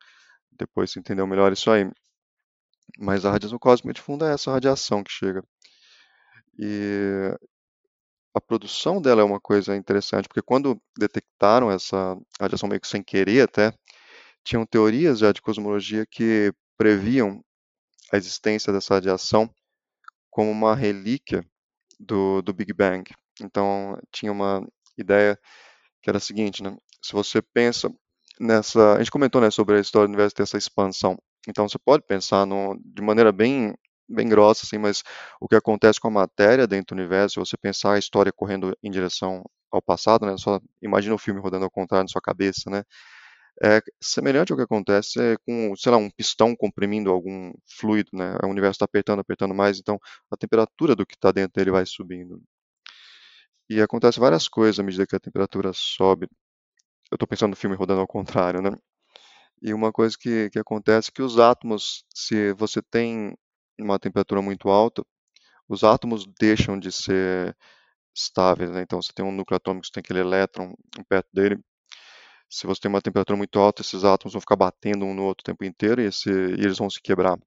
depois 0.50 0.90
se 0.90 0.98
entendeu 0.98 1.26
melhor 1.26 1.52
isso 1.52 1.70
aí. 1.70 1.88
Mas 2.98 3.24
a 3.24 3.30
radiação 3.30 3.58
cósmica 3.58 3.94
de 3.94 4.00
fundo 4.02 4.24
é 4.24 4.32
essa 4.34 4.50
radiação 4.52 5.02
que 5.04 5.12
chega. 5.12 5.42
E 6.58 7.34
a 8.34 8.40
produção 8.40 9.00
dela 9.00 9.20
é 9.22 9.24
uma 9.24 9.40
coisa 9.40 9.76
interessante, 9.76 10.28
porque 10.28 10.42
quando 10.42 10.80
detectaram 10.98 11.70
essa 11.70 12.16
radiação 12.40 12.68
meio 12.68 12.80
que 12.80 12.88
sem 12.88 13.02
querer 13.02 13.42
até, 13.42 13.72
tinham 14.44 14.66
teorias 14.66 15.18
já 15.20 15.32
de 15.32 15.42
cosmologia 15.42 16.06
que 16.06 16.52
previam 16.76 17.42
a 18.12 18.16
existência 18.16 18.72
dessa 18.72 18.94
radiação 18.94 19.50
como 20.30 20.50
uma 20.50 20.74
relíquia 20.74 21.44
do, 22.00 22.42
do 22.42 22.52
Big 22.52 22.72
Bang. 22.72 23.04
Então, 23.40 23.98
tinha 24.10 24.32
uma 24.32 24.66
ideia 24.98 25.38
que 26.02 26.10
era 26.10 26.18
a 26.18 26.20
seguinte, 26.20 26.62
né? 26.62 26.76
Se 27.02 27.12
você 27.12 27.42
pensa 27.42 27.90
nessa... 28.40 28.94
A 28.94 28.98
gente 28.98 29.10
comentou 29.10 29.40
né, 29.40 29.50
sobre 29.50 29.76
a 29.76 29.80
história 29.80 30.06
do 30.08 30.10
universo 30.10 30.34
ter 30.36 30.42
essa 30.42 30.58
expansão. 30.58 31.18
Então, 31.48 31.68
você 31.68 31.78
pode 31.78 32.04
pensar 32.06 32.46
no, 32.46 32.78
de 32.84 33.02
maneira 33.02 33.32
bem 33.32 33.74
bem 34.08 34.28
grossa, 34.28 34.66
assim, 34.66 34.78
mas 34.78 35.02
o 35.40 35.48
que 35.48 35.56
acontece 35.56 36.00
com 36.00 36.08
a 36.08 36.10
matéria 36.10 36.66
dentro 36.66 36.94
do 36.94 36.98
universo, 37.00 37.34
se 37.34 37.40
você 37.40 37.56
pensar 37.56 37.94
a 37.94 37.98
história 37.98 38.32
correndo 38.32 38.76
em 38.82 38.90
direção 38.90 39.42
ao 39.70 39.80
passado, 39.80 40.26
né, 40.26 40.36
só 40.36 40.60
imagina 40.82 41.14
o 41.14 41.18
filme 41.18 41.40
rodando 41.40 41.64
ao 41.64 41.70
contrário 41.70 42.04
na 42.04 42.08
sua 42.08 42.20
cabeça, 42.20 42.68
né, 42.68 42.84
é 43.62 43.80
semelhante 44.02 44.52
ao 44.52 44.58
que 44.58 44.64
acontece 44.64 45.36
com, 45.46 45.74
sei 45.76 45.92
lá, 45.92 45.98
um 45.98 46.10
pistão 46.10 46.54
comprimindo 46.56 47.10
algum 47.10 47.52
fluido, 47.78 48.10
né, 48.12 48.36
o 48.44 48.48
universo 48.48 48.76
está 48.76 48.84
apertando, 48.84 49.20
apertando 49.20 49.54
mais, 49.54 49.78
então 49.78 49.98
a 50.30 50.36
temperatura 50.36 50.94
do 50.96 51.06
que 51.06 51.14
está 51.14 51.32
dentro 51.32 51.54
dele 51.54 51.70
vai 51.70 51.84
subindo. 51.86 52.40
E 53.68 53.80
acontece 53.80 54.20
várias 54.20 54.48
coisas 54.48 54.78
à 54.78 54.82
medida 54.82 55.06
que 55.06 55.16
a 55.16 55.20
temperatura 55.20 55.72
sobe. 55.74 56.28
Eu 57.10 57.16
estou 57.16 57.28
pensando 57.28 57.50
no 57.50 57.56
filme 57.56 57.76
rodando 57.76 58.00
ao 58.00 58.06
contrário, 58.06 58.62
né? 58.62 58.72
E 59.62 59.74
uma 59.74 59.92
coisa 59.92 60.16
que, 60.18 60.50
que 60.50 60.58
acontece 60.58 61.10
é 61.10 61.12
que 61.14 61.22
os 61.22 61.38
átomos, 61.38 62.04
se 62.14 62.52
você 62.54 62.82
tem 62.82 63.36
uma 63.80 63.98
temperatura 63.98 64.42
muito 64.42 64.68
alta, 64.70 65.04
os 65.68 65.84
átomos 65.84 66.26
deixam 66.40 66.78
de 66.78 66.92
ser 66.92 67.56
estáveis, 68.16 68.70
né? 68.70 68.82
Então, 68.82 69.02
você 69.02 69.12
tem 69.14 69.24
um 69.24 69.32
núcleo 69.32 69.56
atômico, 69.56 69.86
você 69.86 69.92
tem 69.92 70.00
aquele 70.02 70.20
elétron 70.20 70.74
perto 71.08 71.28
dele. 71.32 71.60
Se 72.52 72.68
você 72.68 72.82
tem 72.82 72.88
uma 72.88 73.02
temperatura 73.02 73.36
muito 73.36 73.58
alta, 73.58 73.82
esses 73.82 74.04
átomos 74.04 74.34
vão 74.34 74.40
ficar 74.40 74.54
batendo 74.56 75.04
um 75.04 75.14
no 75.14 75.24
outro 75.24 75.42
o 75.42 75.46
tempo 75.46 75.64
inteiro 75.64 76.00
e, 76.00 76.06
esse, 76.06 76.30
e 76.30 76.60
eles 76.64 76.78
vão 76.78 76.88
se 76.90 77.00
quebrar. 77.02 77.38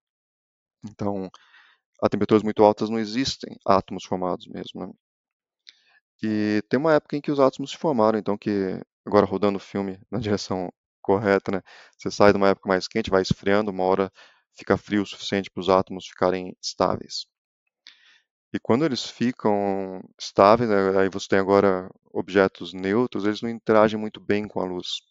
Então, 0.86 1.30
a 2.02 2.10
temperaturas 2.10 2.44
muito 2.44 2.64
altas 2.64 2.90
não 2.90 3.00
existem 3.00 3.58
átomos 3.66 4.06
formados 4.06 4.48
mesmo, 4.48 4.88
né? 4.88 4.94
E 6.24 6.62
tem 6.70 6.80
uma 6.80 6.94
época 6.94 7.16
em 7.16 7.22
que 7.22 7.32
os 7.32 7.40
átomos 7.40 7.72
se 7.72 7.78
formaram, 7.78 8.18
então 8.20 8.38
que 8.38 8.80
agora 9.06 9.26
rodando 9.26 9.58
o 9.58 9.62
filme 9.62 10.00
na 10.12 10.20
direção 10.20 10.72
correta, 11.02 11.52
né? 11.52 11.62
Você 11.98 12.10
sai 12.12 12.32
de 12.32 12.38
uma 12.38 12.50
época 12.50 12.68
mais 12.70 12.88
quente, 12.88 13.10
vai 13.10 13.22
esfriando, 13.22 13.72
uma 13.72 13.84
hora 13.84 14.12
fica 14.58 14.78
frio 14.78 15.04
o 15.04 15.06
suficiente 15.06 15.50
para 15.52 15.62
os 15.62 15.70
átomos 15.70 16.08
ficarem 16.08 16.56
estáveis. 16.62 17.26
E 18.56 18.60
quando 18.62 18.86
eles 18.86 19.04
ficam 19.04 20.02
estáveis, 20.18 20.70
né, 20.70 20.98
aí 20.98 21.10
você 21.10 21.28
tem 21.28 21.38
agora 21.40 21.90
objetos 22.14 22.74
neutros, 22.74 23.26
eles 23.26 23.42
não 23.42 23.50
interagem 23.50 24.00
muito 24.00 24.22
bem 24.22 24.48
com 24.48 24.62
a 24.62 24.66
luz, 24.66 25.02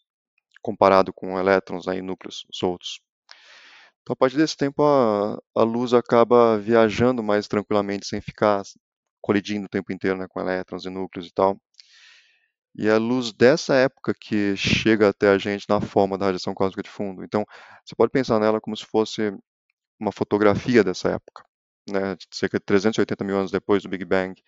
comparado 0.63 1.13
com 1.13 1.37
elétrons 1.37 1.87
aí, 1.87 2.01
núcleos 2.01 2.47
soltos. 2.51 2.99
Então, 4.01 4.13
a 4.13 4.15
partir 4.15 4.37
desse 4.37 4.57
tempo, 4.57 4.81
a, 4.81 5.37
a 5.55 5.63
luz 5.63 5.93
acaba 5.93 6.57
viajando 6.57 7.21
mais 7.21 7.47
tranquilamente, 7.47 8.07
sem 8.07 8.19
ficar 8.19 8.63
colidindo 9.21 9.67
o 9.67 9.69
tempo 9.69 9.93
inteiro 9.93 10.17
né, 10.17 10.25
com 10.27 10.41
elétrons 10.41 10.85
e 10.85 10.89
núcleos 10.89 11.27
e 11.27 11.31
tal. 11.31 11.55
E 12.73 12.89
a 12.89 12.97
luz 12.97 13.31
dessa 13.31 13.75
época 13.75 14.15
que 14.19 14.55
chega 14.57 15.09
até 15.09 15.29
a 15.29 15.37
gente 15.37 15.69
na 15.69 15.79
forma 15.79 16.17
da 16.17 16.25
radiação 16.25 16.55
cósmica 16.55 16.81
de 16.81 16.89
fundo. 16.89 17.23
Então, 17.23 17.45
você 17.85 17.95
pode 17.95 18.11
pensar 18.11 18.39
nela 18.39 18.59
como 18.59 18.75
se 18.75 18.85
fosse 18.87 19.31
uma 19.99 20.11
fotografia 20.11 20.83
dessa 20.83 21.09
época, 21.09 21.43
né, 21.89 22.15
cerca 22.31 22.59
de 22.59 22.65
380 22.65 23.23
mil 23.23 23.37
anos 23.37 23.51
depois 23.51 23.83
do 23.83 23.89
Big 23.89 24.05
Bang. 24.05 24.41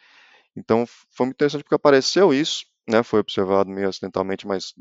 Então, 0.55 0.85
foi 1.11 1.25
muito 1.27 1.35
interessante 1.37 1.63
porque 1.63 1.75
apareceu 1.75 2.33
isso, 2.33 2.65
né, 2.89 3.03
foi 3.03 3.19
observado 3.19 3.69
meio 3.69 3.89
acidentalmente, 3.89 4.47
mas 4.47 4.73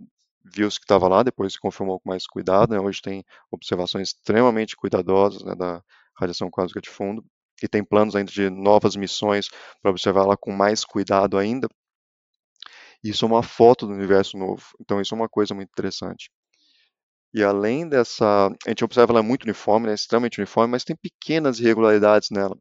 viu-se 0.44 0.78
que 0.78 0.84
estava 0.84 1.08
lá, 1.08 1.22
depois 1.22 1.52
se 1.54 1.60
confirmou 1.60 2.00
com 2.00 2.08
mais 2.08 2.26
cuidado. 2.26 2.72
Né, 2.72 2.80
hoje 2.80 3.02
tem 3.02 3.24
observações 3.50 4.08
extremamente 4.08 4.76
cuidadosas 4.76 5.42
né, 5.44 5.54
da 5.54 5.82
radiação 6.18 6.50
cósmica 6.50 6.80
de 6.80 6.90
fundo, 6.90 7.24
e 7.62 7.68
tem 7.68 7.84
planos 7.84 8.14
ainda 8.16 8.30
de 8.30 8.50
novas 8.50 8.96
missões 8.96 9.48
para 9.80 9.90
observá-la 9.90 10.36
com 10.36 10.52
mais 10.52 10.84
cuidado 10.84 11.38
ainda. 11.38 11.68
Isso 13.02 13.24
é 13.24 13.28
uma 13.28 13.42
foto 13.42 13.86
do 13.86 13.92
universo 13.92 14.36
novo. 14.36 14.64
Então 14.80 15.00
isso 15.00 15.14
é 15.14 15.16
uma 15.16 15.28
coisa 15.28 15.54
muito 15.54 15.70
interessante. 15.70 16.30
E 17.34 17.42
além 17.42 17.88
dessa, 17.88 18.48
a 18.66 18.68
gente 18.70 18.84
observa 18.84 19.12
ela 19.12 19.22
muito 19.22 19.44
uniforme, 19.44 19.86
né, 19.86 19.94
extremamente 19.94 20.38
uniforme, 20.38 20.72
mas 20.72 20.84
tem 20.84 20.96
pequenas 20.96 21.60
irregularidades 21.60 22.30
nela. 22.30 22.56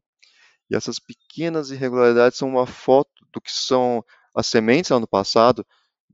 E 0.70 0.76
essas 0.76 0.98
pequenas 0.98 1.70
irregularidades 1.70 2.38
são 2.38 2.48
uma 2.48 2.66
foto 2.66 3.10
do 3.32 3.40
que 3.40 3.52
são 3.52 4.04
as 4.34 4.46
sementes 4.46 4.90
lá 4.90 5.00
no 5.00 5.08
passado, 5.08 5.66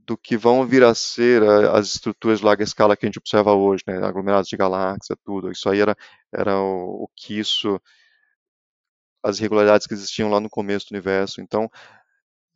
do 0.06 0.16
que 0.16 0.36
vão 0.36 0.66
vir 0.66 0.84
a 0.84 0.94
ser 0.94 1.42
as 1.44 1.88
estruturas 1.94 2.40
de 2.40 2.44
larga 2.44 2.64
escala 2.64 2.96
que 2.96 3.06
a 3.06 3.08
gente 3.08 3.18
observa 3.18 3.52
hoje, 3.54 3.82
né, 3.86 3.98
aglomerados 4.04 4.48
de 4.48 4.56
galáxia, 4.56 5.16
tudo. 5.24 5.50
Isso 5.50 5.68
aí 5.68 5.80
era, 5.80 5.96
era 6.32 6.58
o, 6.58 7.04
o 7.04 7.08
que 7.16 7.38
isso, 7.38 7.80
as 9.22 9.38
irregularidades 9.38 9.86
que 9.86 9.94
existiam 9.94 10.30
lá 10.30 10.40
no 10.40 10.50
começo 10.50 10.86
do 10.88 10.92
universo. 10.92 11.40
Então, 11.40 11.70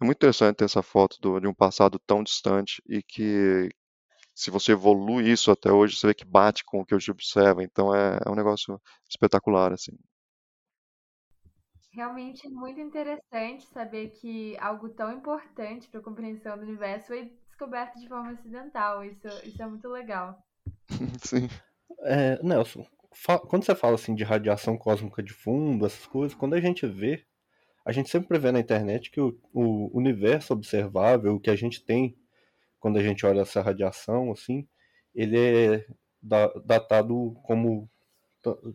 é 0.00 0.04
muito 0.04 0.18
interessante 0.18 0.56
ter 0.56 0.64
essa 0.64 0.82
foto 0.82 1.18
do, 1.20 1.40
de 1.40 1.46
um 1.46 1.54
passado 1.54 1.98
tão 2.06 2.22
distante 2.22 2.82
e 2.88 3.02
que, 3.02 3.70
se 4.36 4.50
você 4.50 4.72
evolui 4.72 5.30
isso 5.30 5.50
até 5.50 5.72
hoje, 5.72 5.96
você 5.96 6.08
vê 6.08 6.14
que 6.14 6.24
bate 6.24 6.62
com 6.62 6.80
o 6.80 6.84
que 6.84 6.94
hoje 6.94 7.10
observa. 7.10 7.64
Então 7.64 7.94
é, 7.94 8.20
é 8.24 8.30
um 8.30 8.34
negócio 8.34 8.78
espetacular, 9.08 9.72
assim. 9.72 9.92
Realmente 11.90 12.46
é 12.46 12.50
muito 12.50 12.78
interessante 12.78 13.66
saber 13.72 14.10
que 14.10 14.54
algo 14.58 14.90
tão 14.90 15.10
importante 15.10 15.88
para 15.88 16.00
a 16.00 16.02
compreensão 16.02 16.58
do 16.58 16.64
universo 16.64 17.06
foi 17.06 17.32
descoberto 17.46 17.98
de 17.98 18.06
forma 18.06 18.32
acidental. 18.32 19.02
Isso, 19.02 19.26
isso 19.44 19.62
é 19.62 19.66
muito 19.66 19.88
legal. 19.88 20.38
Sim. 21.24 21.48
É, 22.00 22.38
Nelson, 22.42 22.86
quando 23.48 23.64
você 23.64 23.74
fala 23.74 23.94
assim 23.94 24.14
de 24.14 24.22
radiação 24.22 24.76
cósmica 24.76 25.22
de 25.22 25.32
fundo, 25.32 25.86
essas 25.86 26.04
coisas, 26.04 26.36
quando 26.36 26.52
a 26.52 26.60
gente 26.60 26.86
vê 26.86 27.24
a 27.86 27.92
gente 27.92 28.10
sempre 28.10 28.36
vê 28.36 28.50
na 28.50 28.58
internet 28.58 29.12
que 29.12 29.20
o, 29.20 29.38
o 29.54 29.96
universo 29.96 30.52
observável, 30.52 31.36
o 31.36 31.40
que 31.40 31.48
a 31.48 31.54
gente 31.54 31.80
tem 31.84 32.18
quando 32.78 32.98
a 32.98 33.02
gente 33.02 33.24
olha 33.26 33.40
essa 33.40 33.60
radiação, 33.60 34.32
assim, 34.32 34.66
ele 35.14 35.38
é 35.38 35.86
datado 36.64 37.34
como 37.44 37.88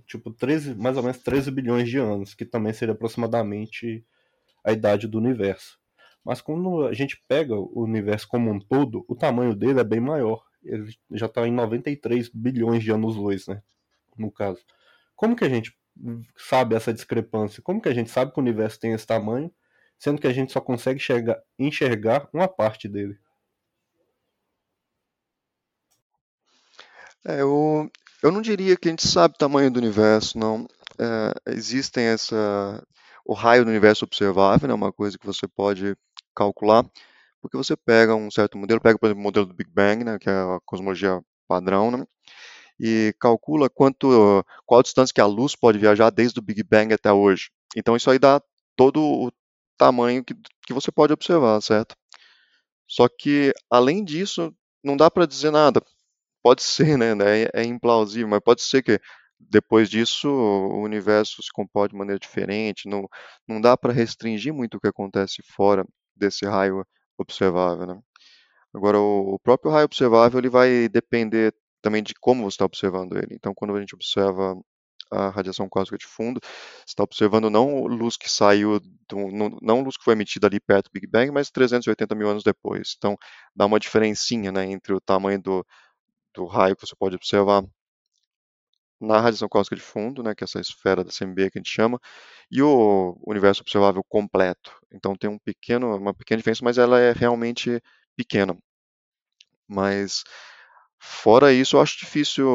tipo 0.05 0.31
13, 0.31 0.75
mais 0.75 0.97
ou 0.97 1.03
menos 1.03 1.19
13 1.19 1.49
bilhões 1.51 1.89
de 1.89 1.97
anos, 1.97 2.33
que 2.33 2.45
também 2.45 2.73
seria 2.73 2.93
aproximadamente 2.93 4.05
a 4.63 4.71
idade 4.71 5.07
do 5.07 5.17
universo. 5.17 5.79
Mas 6.23 6.41
quando 6.41 6.85
a 6.85 6.93
gente 6.93 7.23
pega 7.27 7.55
o 7.55 7.81
universo 7.81 8.27
como 8.27 8.51
um 8.51 8.59
todo, 8.59 9.03
o 9.07 9.15
tamanho 9.15 9.55
dele 9.55 9.79
é 9.79 9.83
bem 9.83 9.99
maior. 9.99 10.43
Ele 10.63 10.93
já 11.11 11.25
está 11.25 11.47
em 11.47 11.51
93 11.51 12.29
bilhões 12.29 12.83
de 12.83 12.91
anos-luz, 12.91 13.47
né? 13.47 13.63
No 14.17 14.31
caso. 14.31 14.59
Como 15.15 15.35
que 15.35 15.43
a 15.43 15.49
gente 15.49 15.75
sabe 16.37 16.75
essa 16.75 16.93
discrepância? 16.93 17.61
Como 17.63 17.81
que 17.81 17.89
a 17.89 17.93
gente 17.93 18.11
sabe 18.11 18.31
que 18.31 18.39
o 18.39 18.43
universo 18.43 18.79
tem 18.79 18.93
esse 18.93 19.07
tamanho, 19.07 19.51
sendo 19.97 20.21
que 20.21 20.27
a 20.27 20.33
gente 20.33 20.51
só 20.51 20.61
consegue 20.61 20.97
enxergar, 20.99 21.41
enxergar 21.57 22.29
uma 22.31 22.47
parte 22.47 22.87
dele? 22.87 23.17
É, 27.25 27.41
eu, 27.41 27.89
eu 28.23 28.31
não 28.31 28.41
diria 28.41 28.75
que 28.75 28.88
a 28.88 28.91
gente 28.91 29.07
sabe 29.07 29.36
o 29.36 29.38
tamanho 29.38 29.71
do 29.71 29.77
universo, 29.77 30.38
não. 30.38 30.67
É, 30.99 31.51
existem 31.53 32.05
essa. 32.05 32.84
O 33.25 33.34
raio 33.34 33.63
do 33.63 33.69
universo 33.69 34.05
observável 34.05 34.65
é 34.65 34.67
né, 34.69 34.73
uma 34.73 34.91
coisa 34.91 35.17
que 35.17 35.25
você 35.25 35.47
pode 35.47 35.95
calcular, 36.36 36.84
porque 37.41 37.57
você 37.57 37.75
pega 37.77 38.15
um 38.15 38.31
certo 38.31 38.57
modelo, 38.57 38.81
pega, 38.81 38.97
por 38.97 39.07
exemplo, 39.07 39.21
o 39.21 39.23
modelo 39.23 39.45
do 39.45 39.53
Big 39.53 39.69
Bang, 39.71 40.03
né, 40.03 40.17
que 40.19 40.29
é 40.29 40.34
a 40.34 40.60
cosmologia 40.65 41.21
padrão, 41.47 41.91
né, 41.91 42.05
e 42.79 43.13
calcula 43.19 43.69
quanto, 43.69 44.43
qual 44.65 44.79
a 44.79 44.84
distância 44.84 45.13
que 45.13 45.21
a 45.21 45.25
luz 45.25 45.55
pode 45.55 45.77
viajar 45.79 46.10
desde 46.10 46.39
o 46.39 46.41
Big 46.43 46.63
Bang 46.63 46.93
até 46.93 47.13
hoje. 47.13 47.51
Então 47.75 47.95
isso 47.95 48.10
aí 48.10 48.19
dá 48.19 48.41
todo 48.75 49.01
o 49.01 49.31
tamanho 49.77 50.23
que, 50.23 50.36
que 50.65 50.73
você 50.73 50.91
pode 50.91 51.13
observar, 51.13 51.62
certo? 51.62 51.95
Só 52.88 53.07
que 53.07 53.53
além 53.69 54.03
disso, 54.03 54.53
não 54.84 54.97
dá 54.97 55.10
para 55.12 55.27
dizer 55.27 55.51
nada. 55.51 55.81
Pode 56.43 56.63
ser, 56.63 56.97
né? 56.97 57.13
É, 57.43 57.62
é 57.62 57.63
implausível, 57.63 58.27
mas 58.27 58.39
pode 58.43 58.62
ser 58.62 58.82
que 58.84 58.99
depois 59.39 59.89
disso 59.89 60.30
o 60.30 60.82
universo 60.84 61.41
se 61.41 61.51
comporte 61.51 61.91
de 61.91 61.97
maneira 61.97 62.19
diferente. 62.19 62.88
Não, 62.88 63.08
não 63.47 63.62
dá 63.62 63.77
para 63.77 63.93
restringir 63.93 64.54
muito 64.54 64.77
o 64.77 64.80
que 64.80 64.88
acontece 64.88 65.41
fora 65.56 65.86
desse 66.15 66.45
raio 66.45 66.86
observável, 67.17 67.88
né? 67.88 67.99
Agora, 68.73 68.99
o 68.99 69.38
próprio 69.39 69.71
raio 69.71 69.86
observável 69.86 70.39
ele 70.39 70.49
vai 70.49 70.88
depender 70.89 71.54
também 71.82 72.04
de 72.04 72.13
como 72.15 72.43
você 72.43 72.56
está 72.56 72.65
observando 72.65 73.17
ele. 73.17 73.36
Então, 73.36 73.54
quando 73.54 73.75
a 73.75 73.80
gente 73.80 73.95
observa 73.95 74.56
a 75.12 75.30
radiação 75.30 75.67
cósmica 75.67 75.97
de 75.97 76.08
fundo, 76.08 76.39
você 76.41 76.86
está 76.88 77.04
observando 77.04 77.49
não 77.49 77.84
luz 77.86 78.15
que 78.17 78.30
saiu, 78.32 78.80
do, 79.10 79.27
não 79.62 79.82
luz 79.82 79.97
que 79.97 80.06
foi 80.06 80.13
emitida 80.13 80.47
ali 80.47 80.60
perto 80.60 80.86
do 80.86 80.91
Big 80.93 81.06
Bang, 81.08 81.32
mas 81.32 81.51
380 81.51 82.15
mil 82.15 82.30
anos 82.30 82.43
depois. 82.43 82.95
Então, 82.97 83.17
dá 83.56 83.65
uma 83.65 83.80
diferencinha 83.80 84.51
né, 84.51 84.65
entre 84.65 84.93
o 84.93 85.01
tamanho 85.01 85.41
do, 85.41 85.65
do 86.33 86.45
raio 86.45 86.75
que 86.75 86.85
você 86.85 86.95
pode 86.95 87.15
observar. 87.15 87.63
na 88.99 89.19
radiação 89.19 89.49
cósmica 89.49 89.75
de 89.75 89.81
fundo, 89.81 90.21
né, 90.21 90.35
que 90.35 90.43
é 90.43 90.45
essa 90.45 90.59
esfera 90.59 91.03
da 91.03 91.11
CMB 91.11 91.49
que 91.49 91.57
a 91.57 91.61
gente 91.61 91.71
chama, 91.71 91.99
e 92.51 92.61
o 92.61 93.17
universo 93.25 93.61
observável 93.61 94.03
completo. 94.03 94.71
Então 94.93 95.15
tem 95.15 95.29
um 95.29 95.39
pequeno, 95.39 95.95
uma 95.97 96.13
pequena 96.13 96.37
diferença, 96.37 96.63
mas 96.63 96.77
ela 96.77 96.99
é 96.99 97.11
realmente 97.11 97.81
pequena. 98.15 98.55
Mas 99.67 100.23
fora 100.99 101.51
isso, 101.51 101.77
eu 101.77 101.81
acho 101.81 101.97
difícil 101.97 102.45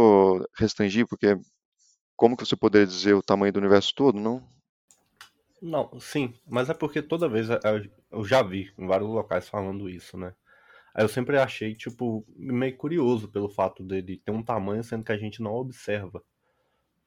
restringir, 0.57 1.07
porque 1.09 1.37
como 2.15 2.37
que 2.37 2.47
você 2.47 2.55
poderia 2.55 2.87
dizer 2.87 3.15
o 3.15 3.23
tamanho 3.23 3.53
do 3.53 3.59
universo 3.59 3.93
todo, 3.95 4.21
não? 4.21 4.47
Não, 5.61 5.99
sim, 5.99 6.39
mas 6.47 6.71
é 6.71 6.75
porque 6.75 7.03
toda 7.03 7.29
vez 7.29 7.49
eu 8.13 8.25
já 8.25 8.43
vi 8.43 8.73
em 8.79 8.87
vários 8.87 9.09
locais 9.09 9.49
falando 9.49 9.89
isso, 9.89 10.17
né? 10.17 10.33
Aí 10.97 11.05
eu 11.05 11.09
sempre 11.11 11.37
achei, 11.39 11.75
tipo, 11.75 12.25
meio 12.35 12.75
curioso 12.75 13.29
pelo 13.29 13.51
fato 13.51 13.85
dele 13.85 14.17
ter 14.25 14.31
um 14.31 14.43
tamanho, 14.43 14.83
sendo 14.83 15.05
que 15.05 15.13
a 15.13 15.19
gente 15.19 15.43
não 15.43 15.53
observa. 15.53 16.25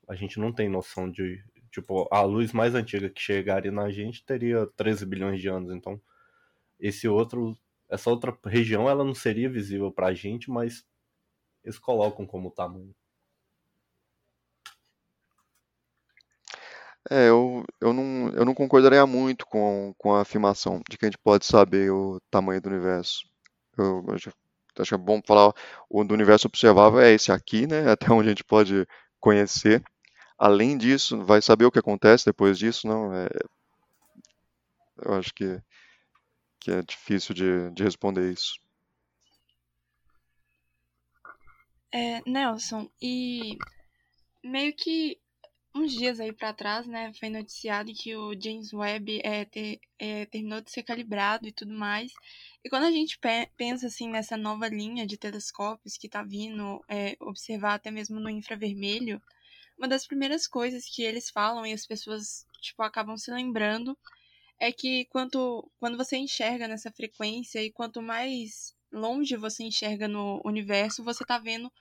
A 0.08 0.14
gente 0.16 0.40
não 0.40 0.54
tem 0.54 0.70
noção 0.70 1.10
de. 1.10 1.44
Tipo, 1.72 2.08
a 2.12 2.22
luz 2.22 2.54
mais 2.54 2.76
antiga 2.76 3.10
que 3.10 3.20
chegaria 3.20 3.72
na 3.72 3.90
gente 3.90 4.24
teria 4.24 4.68
13 4.78 5.08
bilhões 5.08 5.42
de 5.42 5.48
anos. 5.50 5.72
Então, 5.74 6.00
esse 6.80 7.08
outro. 7.08 7.58
Essa 7.90 8.12
outra 8.12 8.38
região, 8.46 8.88
ela 8.88 9.04
não 9.04 9.16
seria 9.16 9.50
visível 9.50 9.92
pra 9.92 10.14
gente, 10.14 10.52
mas 10.52 10.86
eles 11.64 11.80
colocam 11.80 12.28
como 12.28 12.52
tamanho. 12.52 12.94
É, 17.10 17.30
eu, 17.30 17.64
eu, 17.82 17.92
não, 17.94 18.30
eu 18.36 18.46
não 18.46 18.54
concordaria 18.54 19.06
muito 19.08 19.48
com, 19.48 19.96
com 19.98 20.14
a 20.14 20.22
afirmação 20.22 20.82
de 20.88 20.96
que 20.98 21.06
a 21.06 21.10
gente 21.10 21.18
pode 21.24 21.46
saber 21.46 21.92
o 21.92 22.20
tamanho 22.30 22.62
do 22.62 22.70
universo. 22.70 23.29
Eu, 23.82 24.06
acho 24.80 24.90
que 24.90 24.96
é 24.96 24.98
bom 24.98 25.22
falar, 25.26 25.54
o 25.90 26.04
do 26.04 26.14
universo 26.14 26.48
observável 26.48 27.00
é 27.00 27.12
esse 27.12 27.32
aqui, 27.32 27.68
né? 27.68 27.90
Até 27.92 28.12
onde 28.12 28.28
a 28.28 28.32
gente 28.32 28.44
pode 28.44 28.88
conhecer. 29.20 29.84
Além 30.38 30.78
disso, 30.78 31.24
vai 31.24 31.42
saber 31.42 31.66
o 31.66 31.72
que 31.72 31.80
acontece 31.80 32.26
depois 32.26 32.58
disso, 32.58 32.88
não? 32.88 33.14
É, 33.14 33.28
eu 35.04 35.14
acho 35.14 35.34
que, 35.34 35.62
que 36.60 36.72
é 36.72 36.82
difícil 36.82 37.36
de, 37.36 37.70
de 37.72 37.84
responder 37.84 38.32
isso. 38.32 38.54
É, 41.92 42.22
Nelson, 42.26 42.90
e 43.02 43.58
meio 44.44 44.74
que 44.76 45.20
uns 45.76 45.94
dias 45.94 46.20
aí 46.20 46.32
para 46.34 46.54
trás, 46.54 46.88
né, 46.88 47.12
foi 47.14 47.30
noticiado 47.30 47.94
que 47.94 48.16
o 48.16 48.34
James 48.40 48.74
Webb 48.74 49.22
é, 49.24 49.46
ter, 49.46 49.80
é, 49.98 50.26
terminou 50.26 50.62
de 50.62 50.72
ser 50.72 50.84
calibrado 50.84 51.48
e 51.48 51.52
tudo 51.52 51.74
mais. 51.74 52.12
E 52.64 52.70
quando 52.70 52.86
a 52.86 52.92
gente 52.92 53.18
pe 53.20 53.48
pensa 53.56 53.88
assim 53.88 54.10
nessa 54.10 54.36
nova 54.36 54.68
linha 54.68 55.06
de 55.06 55.18
telescópios 55.18 55.98
que 55.98 56.08
está 56.08 56.24
vindo 56.24 56.84
é, 56.90 57.16
observar 57.20 57.76
até 57.76 57.92
mesmo 57.92 58.20
no 58.20 58.30
infravermelho, 58.30 59.22
uma 59.78 59.88
das 59.88 60.06
primeiras 60.06 60.46
coisas 60.48 60.86
que 60.86 61.04
eles 61.04 61.30
falam 61.30 61.66
e 61.66 61.74
as 61.74 61.86
pessoas 61.86 62.46
tipo 62.62 62.82
acabam 62.84 63.16
se 63.18 63.32
lembrando 63.32 63.98
é 64.60 64.72
que 64.72 65.06
quanto 65.06 65.72
quando 65.80 65.98
você 65.98 66.18
enxerga 66.18 66.68
nessa 66.68 66.92
frequência 66.92 67.64
e 67.64 67.72
quanto 67.72 68.02
mais 68.02 68.76
longe 68.92 69.36
você 69.38 69.64
enxerga 69.64 70.08
no 70.08 70.42
universo, 70.44 71.04
você 71.04 71.24
está 71.24 71.38
vendo 71.38 71.72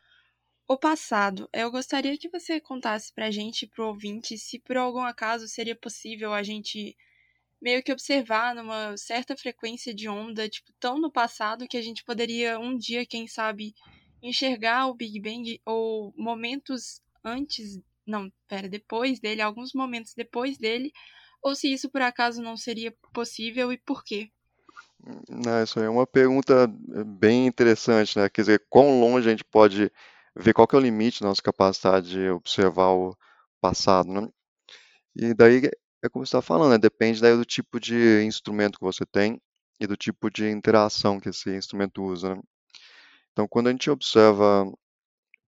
o 0.68 0.76
passado. 0.76 1.48
Eu 1.50 1.70
gostaria 1.70 2.18
que 2.18 2.28
você 2.28 2.60
contasse 2.60 3.12
pra 3.14 3.30
gente, 3.30 3.66
pro 3.66 3.86
ouvinte, 3.86 4.36
se 4.36 4.58
por 4.58 4.76
algum 4.76 5.00
acaso 5.00 5.48
seria 5.48 5.74
possível 5.74 6.34
a 6.34 6.42
gente 6.42 6.94
meio 7.60 7.82
que 7.82 7.90
observar 7.90 8.54
numa 8.54 8.94
certa 8.98 9.34
frequência 9.34 9.94
de 9.94 10.08
onda, 10.08 10.46
tipo, 10.46 10.70
tão 10.78 11.00
no 11.00 11.10
passado 11.10 11.66
que 11.66 11.76
a 11.76 11.82
gente 11.82 12.04
poderia 12.04 12.60
um 12.60 12.76
dia, 12.76 13.06
quem 13.06 13.26
sabe, 13.26 13.74
enxergar 14.22 14.86
o 14.86 14.94
Big 14.94 15.18
Bang 15.20 15.60
ou 15.64 16.12
momentos 16.16 17.00
antes, 17.24 17.80
não, 18.06 18.30
pera, 18.46 18.68
depois 18.68 19.18
dele, 19.18 19.40
alguns 19.40 19.72
momentos 19.72 20.12
depois 20.14 20.58
dele, 20.58 20.92
ou 21.42 21.54
se 21.54 21.72
isso 21.72 21.90
por 21.90 22.02
acaso 22.02 22.42
não 22.42 22.56
seria 22.56 22.94
possível 23.12 23.72
e 23.72 23.78
por 23.78 24.04
quê? 24.04 24.30
Não, 25.28 25.62
isso 25.62 25.80
é 25.80 25.88
uma 25.88 26.06
pergunta 26.06 26.66
bem 27.06 27.46
interessante, 27.46 28.18
né? 28.18 28.28
Quer 28.28 28.42
dizer, 28.42 28.66
quão 28.68 29.00
longe 29.00 29.28
a 29.28 29.30
gente 29.30 29.44
pode 29.44 29.90
ver 30.38 30.54
qual 30.54 30.66
que 30.66 30.76
é 30.76 30.78
o 30.78 30.82
limite 30.82 31.20
da 31.20 31.28
nossa 31.28 31.42
capacidade 31.42 32.10
de 32.10 32.30
observar 32.30 32.90
o 32.92 33.16
passado, 33.60 34.08
né? 34.10 34.28
E 35.16 35.34
daí, 35.34 35.62
é 36.02 36.08
como 36.08 36.24
você 36.24 36.36
está 36.36 36.42
falando, 36.42 36.72
né? 36.72 36.78
depende 36.78 37.20
daí 37.20 37.36
do 37.36 37.44
tipo 37.44 37.80
de 37.80 38.22
instrumento 38.24 38.78
que 38.78 38.84
você 38.84 39.04
tem 39.04 39.40
e 39.80 39.86
do 39.86 39.96
tipo 39.96 40.30
de 40.30 40.48
interação 40.48 41.20
que 41.20 41.28
esse 41.30 41.50
instrumento 41.56 42.02
usa. 42.04 42.36
Né? 42.36 42.42
Então, 43.32 43.48
quando 43.48 43.68
a 43.68 43.72
gente 43.72 43.90
observa, 43.90 44.64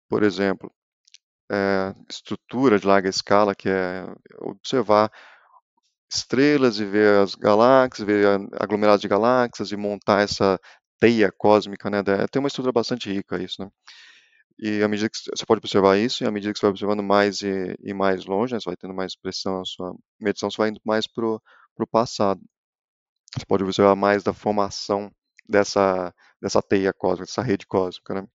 por 0.10 0.24
exemplo, 0.24 0.72
é, 1.52 1.94
estrutura 2.10 2.80
de 2.80 2.88
larga 2.88 3.10
escala, 3.10 3.56
que 3.56 3.70
é 3.70 4.06
observar 4.40 5.12
estrelas 6.10 6.80
e 6.80 6.86
ver 6.86 7.22
as 7.22 7.36
galáxias, 7.36 8.06
ver 8.06 8.26
aglomerados 8.60 9.02
de 9.02 9.08
galáxias 9.08 9.72
e 9.72 9.78
montar 9.78 10.22
essa 10.22 10.60
teia 11.00 11.32
cósmica, 11.32 11.90
né? 11.90 12.02
Tem 12.32 12.40
uma 12.40 12.48
estrutura 12.48 12.72
bastante 12.72 13.12
rica 13.12 13.42
isso, 13.42 13.62
né? 13.62 13.70
E 14.60 14.82
à 14.84 14.88
medida 14.88 15.10
que 15.10 15.18
você 15.18 15.46
pode 15.46 15.60
observar 15.60 15.98
isso, 15.98 16.24
e 16.24 16.28
à 16.28 16.32
medida 16.32 16.52
que 16.54 16.60
você 16.60 16.66
vai 16.66 16.72
observando 16.72 17.04
mais 17.04 17.42
e, 17.42 17.76
e 17.82 17.94
mais 17.94 18.26
longe, 18.26 18.54
né, 18.54 18.60
você 18.60 18.70
vai 18.70 18.78
tendo 18.78 18.94
mais 18.94 19.16
pressão, 19.16 19.62
a 19.62 19.66
sua 19.66 19.96
medição 20.20 20.50
você 20.50 20.58
vai 20.58 20.70
indo 20.70 20.82
mais 20.86 21.08
para 21.08 21.26
o 21.26 21.88
passado. 21.92 22.42
Você 23.38 23.46
pode 23.46 23.64
observar 23.64 23.96
mais 23.96 24.24
da 24.24 24.34
formação 24.34 25.12
dessa, 25.48 26.14
dessa 26.42 26.62
teia 26.62 26.94
cósmica, 26.94 27.26
dessa 27.26 27.42
rede 27.42 27.68
cósmica, 27.68 28.16
né? 28.16 28.28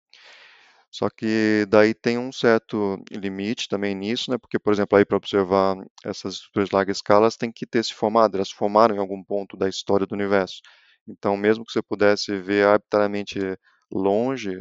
Só 0.91 1.09
que 1.09 1.65
daí 1.69 1.93
tem 1.93 2.17
um 2.17 2.31
certo 2.33 3.01
limite 3.09 3.69
também 3.69 3.95
nisso, 3.95 4.29
né? 4.29 4.37
Porque, 4.37 4.59
por 4.59 4.73
exemplo, 4.73 4.97
para 5.05 5.17
observar 5.17 5.77
essas 6.03 6.35
estruturas 6.35 6.69
de 6.69 6.75
larga 6.75 6.91
escala, 6.91 7.21
elas 7.21 7.37
têm 7.37 7.51
que 7.51 7.65
ter 7.65 7.83
se 7.83 7.93
formado, 7.93 8.35
elas 8.35 8.51
formaram 8.51 8.95
em 8.95 8.99
algum 8.99 9.23
ponto 9.23 9.55
da 9.55 9.69
história 9.69 10.05
do 10.05 10.13
universo. 10.13 10.61
Então, 11.07 11.37
mesmo 11.37 11.65
que 11.65 11.71
você 11.71 11.81
pudesse 11.81 12.37
ver 12.37 12.67
arbitrariamente 12.67 13.39
longe 13.91 14.59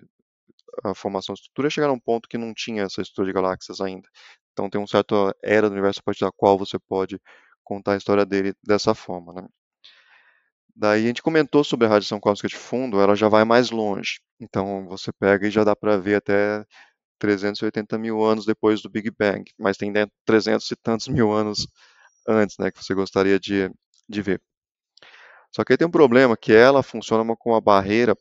a 0.85 0.95
formação 0.95 1.35
de 1.35 1.41
estrutura, 1.41 1.71
chegar 1.71 1.89
a 1.89 1.93
um 1.93 2.01
ponto 2.01 2.29
que 2.29 2.39
não 2.39 2.55
tinha 2.55 2.85
essa 2.85 3.03
estrutura 3.03 3.27
de 3.29 3.33
galáxias 3.33 3.81
ainda. 3.81 4.09
Então 4.53 4.69
tem 4.71 4.81
um 4.81 4.87
certo 4.87 5.35
era 5.43 5.69
do 5.69 5.73
universo 5.73 6.01
a 6.01 6.03
partir 6.05 6.25
da 6.25 6.33
qual 6.33 6.59
você 6.59 6.79
pode 6.79 7.21
contar 7.65 7.95
a 7.95 7.97
história 7.97 8.27
dele 8.27 8.55
dessa 8.63 8.95
forma, 8.95 9.33
né? 9.33 9.49
Daí 10.75 11.05
a 11.05 11.07
gente 11.09 11.23
comentou 11.23 11.63
sobre 11.63 11.87
a 11.87 11.91
radiação 11.91 12.19
cósmica 12.21 12.49
de 12.49 12.57
fundo, 12.57 13.01
ela 13.01 13.15
já 13.15 13.29
vai 13.29 13.45
mais 13.45 13.71
longe. 13.71 14.21
Então 14.41 14.87
você 14.89 15.13
pega 15.13 15.47
e 15.47 15.51
já 15.51 15.63
dá 15.65 15.77
para 15.77 15.97
ver 15.99 16.17
até 16.17 16.65
380 17.19 17.99
mil 17.99 18.25
anos 18.25 18.47
depois 18.47 18.83
do 18.83 18.91
Big 18.91 19.11
Bang, 19.11 19.45
mas 19.59 19.77
tem 19.77 19.93
300 20.25 20.71
e 20.71 20.77
tantos 20.77 21.09
mil 21.09 21.33
anos 21.33 21.67
antes, 22.27 22.57
né, 22.59 22.71
que 22.71 22.83
você 22.83 22.95
gostaria 22.95 23.39
de, 23.39 23.71
de 24.09 24.23
ver. 24.23 24.43
Só 25.55 25.65
que 25.65 25.73
aí 25.73 25.77
tem 25.77 25.87
um 25.87 25.91
problema, 25.91 26.37
que 26.37 26.53
ela 26.53 26.83
funciona 26.83 27.25
como 27.37 27.55
uma 27.55 27.61
barreira 27.61 28.17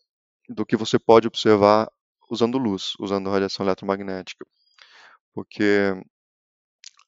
do 0.50 0.66
que 0.66 0.76
você 0.76 0.98
pode 1.00 1.28
observar 1.28 1.90
usando 2.30 2.58
luz, 2.58 2.94
usando 3.00 3.30
radiação 3.30 3.65
eletromagnética. 3.65 4.46
Porque 5.34 5.94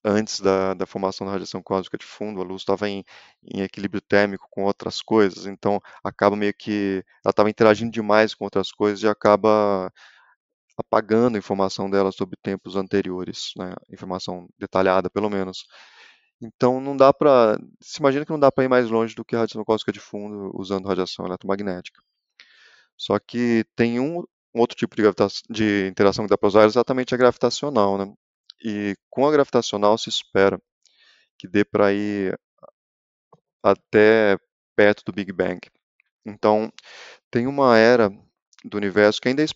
antes 0.03 0.39
da, 0.39 0.73
da 0.73 0.85
formação 0.85 1.25
da 1.27 1.33
radiação 1.33 1.61
cósmica 1.61 1.97
de 1.97 2.05
fundo, 2.05 2.41
a 2.41 2.43
luz 2.43 2.61
estava 2.61 2.89
em, 2.89 3.03
em, 3.43 3.61
equilíbrio 3.61 4.01
térmico 4.01 4.47
com 4.49 4.63
outras 4.63 5.01
coisas, 5.01 5.45
então 5.45 5.79
acaba 6.03 6.35
meio 6.35 6.53
que 6.53 7.03
ela 7.23 7.31
estava 7.31 7.49
interagindo 7.49 7.91
demais 7.91 8.33
com 8.33 8.45
outras 8.45 8.71
coisas 8.71 9.03
e 9.03 9.07
acaba 9.07 9.91
apagando 10.77 11.35
a 11.35 11.39
informação 11.39 11.89
dela 11.89 12.11
sobre 12.11 12.37
tempos 12.41 12.75
anteriores, 12.75 13.51
né? 13.57 13.73
informação 13.89 14.47
detalhada 14.57 15.09
pelo 15.09 15.29
menos. 15.29 15.65
Então 16.41 16.81
não 16.81 16.97
dá 16.97 17.13
para, 17.13 17.57
se 17.81 17.99
imagina 17.99 18.25
que 18.25 18.31
não 18.31 18.39
dá 18.39 18.51
para 18.51 18.63
ir 18.63 18.69
mais 18.69 18.89
longe 18.89 19.15
do 19.15 19.23
que 19.25 19.35
a 19.35 19.39
radiação 19.39 19.63
cósmica 19.63 19.91
de 19.91 19.99
fundo 19.99 20.51
usando 20.55 20.87
radiação 20.87 21.25
eletromagnética. 21.25 22.01
Só 22.97 23.19
que 23.19 23.65
tem 23.75 23.99
um 23.99 24.23
um 24.53 24.59
outro 24.59 24.75
tipo 24.77 24.95
de, 24.95 25.03
de 25.49 25.87
interação 25.87 26.25
que 26.25 26.29
dá 26.29 26.37
para 26.37 26.47
usar 26.47 26.63
é 26.63 26.65
exatamente 26.65 27.13
a 27.13 27.17
gravitacional, 27.17 27.97
né? 27.97 28.13
E 28.63 28.95
com 29.09 29.25
a 29.25 29.31
gravitacional 29.31 29.97
se 29.97 30.09
espera 30.09 30.59
que 31.37 31.47
dê 31.47 31.65
para 31.65 31.93
ir 31.93 32.37
até 33.63 34.37
perto 34.75 35.03
do 35.05 35.13
Big 35.13 35.31
Bang. 35.31 35.59
Então, 36.25 36.71
tem 37.31 37.47
uma 37.47 37.77
era 37.77 38.09
do 38.63 38.77
universo 38.77 39.21
que 39.21 39.29
ainda 39.29 39.43
é 39.43 39.47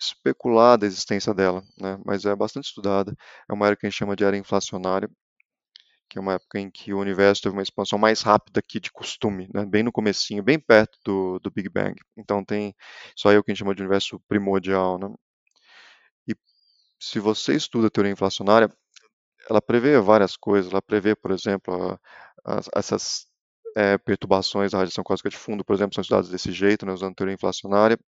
especulada 0.00 0.86
a 0.86 0.88
existência 0.88 1.34
dela, 1.34 1.62
né? 1.78 1.98
mas 2.04 2.24
é 2.24 2.34
bastante 2.34 2.66
estudada. 2.66 3.14
É 3.48 3.52
uma 3.54 3.66
era 3.66 3.76
que 3.76 3.86
a 3.86 3.90
gente 3.90 3.98
chama 3.98 4.16
de 4.16 4.24
era 4.24 4.36
inflacionária, 4.36 5.10
que 6.10 6.18
é 6.18 6.20
uma 6.20 6.34
época 6.34 6.58
em 6.58 6.68
que 6.70 6.92
o 6.92 6.98
universo 6.98 7.42
teve 7.42 7.54
uma 7.54 7.62
expansão 7.62 7.98
mais 7.98 8.20
rápida 8.22 8.60
que 8.60 8.80
de 8.80 8.90
costume, 8.90 9.48
né? 9.54 9.64
bem 9.64 9.84
no 9.84 9.92
comecinho, 9.92 10.42
bem 10.42 10.58
perto 10.58 10.98
do, 11.04 11.38
do 11.38 11.50
Big 11.50 11.68
Bang. 11.68 11.94
Então 12.16 12.44
tem 12.44 12.74
isso 13.16 13.28
aí 13.28 13.38
o 13.38 13.44
que 13.44 13.52
a 13.52 13.54
gente 13.54 13.60
chama 13.60 13.74
de 13.74 13.82
universo 13.82 14.20
primordial. 14.28 14.98
Né? 14.98 15.08
E 16.28 16.34
se 17.00 17.20
você 17.20 17.54
estuda 17.54 17.86
a 17.86 17.90
teoria 17.90 18.12
inflacionária, 18.12 18.68
ela 19.48 19.62
prevê 19.62 20.00
várias 20.00 20.36
coisas. 20.36 20.72
Ela 20.72 20.82
prevê, 20.82 21.14
por 21.14 21.30
exemplo, 21.30 21.98
a, 22.44 22.58
a, 22.58 22.60
essas 22.76 23.26
é, 23.76 23.96
perturbações 23.98 24.72
da 24.72 24.78
radiação 24.78 25.04
cósmica 25.04 25.30
de 25.30 25.36
fundo, 25.36 25.64
por 25.64 25.74
exemplo, 25.74 25.94
são 25.94 26.02
estudadas 26.02 26.28
desse 26.28 26.50
jeito, 26.52 26.84
né, 26.84 26.92
usando 26.92 27.14
teoria 27.14 27.34
inflacionária. 27.34 27.98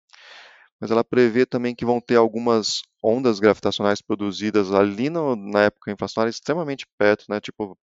Mas 0.83 0.91
ela 0.91 1.01
prevê 1.01 1.45
também 1.45 1.73
que 1.73 1.85
vão 1.85 2.01
ter 2.01 2.17
algumas 2.17 2.81
ondas 3.01 3.39
gravitacionais 3.39 4.01
produzidas 4.01 4.73
ali 4.73 5.09
no, 5.09 5.33
na 5.33 5.61
época 5.61 5.89
inflacionária 5.89 6.29
extremamente 6.29 6.85
perto, 6.97 7.23
né, 7.29 7.39
tipo 7.39 7.77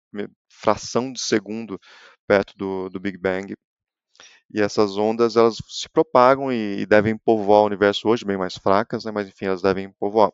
fração 0.50 1.10
de 1.10 1.18
segundo 1.18 1.80
perto 2.28 2.52
do, 2.58 2.90
do 2.90 3.00
Big 3.00 3.16
Bang. 3.16 3.54
E 4.52 4.60
essas 4.60 4.98
ondas 4.98 5.34
elas 5.34 5.56
se 5.66 5.88
propagam 5.88 6.52
e, 6.52 6.80
e 6.80 6.86
devem 6.86 7.16
povoar 7.16 7.62
o 7.62 7.66
universo 7.66 8.06
hoje, 8.06 8.22
bem 8.22 8.36
mais 8.36 8.58
fracas, 8.58 9.06
né, 9.06 9.10
mas 9.10 9.26
enfim, 9.26 9.46
elas 9.46 9.62
devem 9.62 9.90
povoar. 9.92 10.30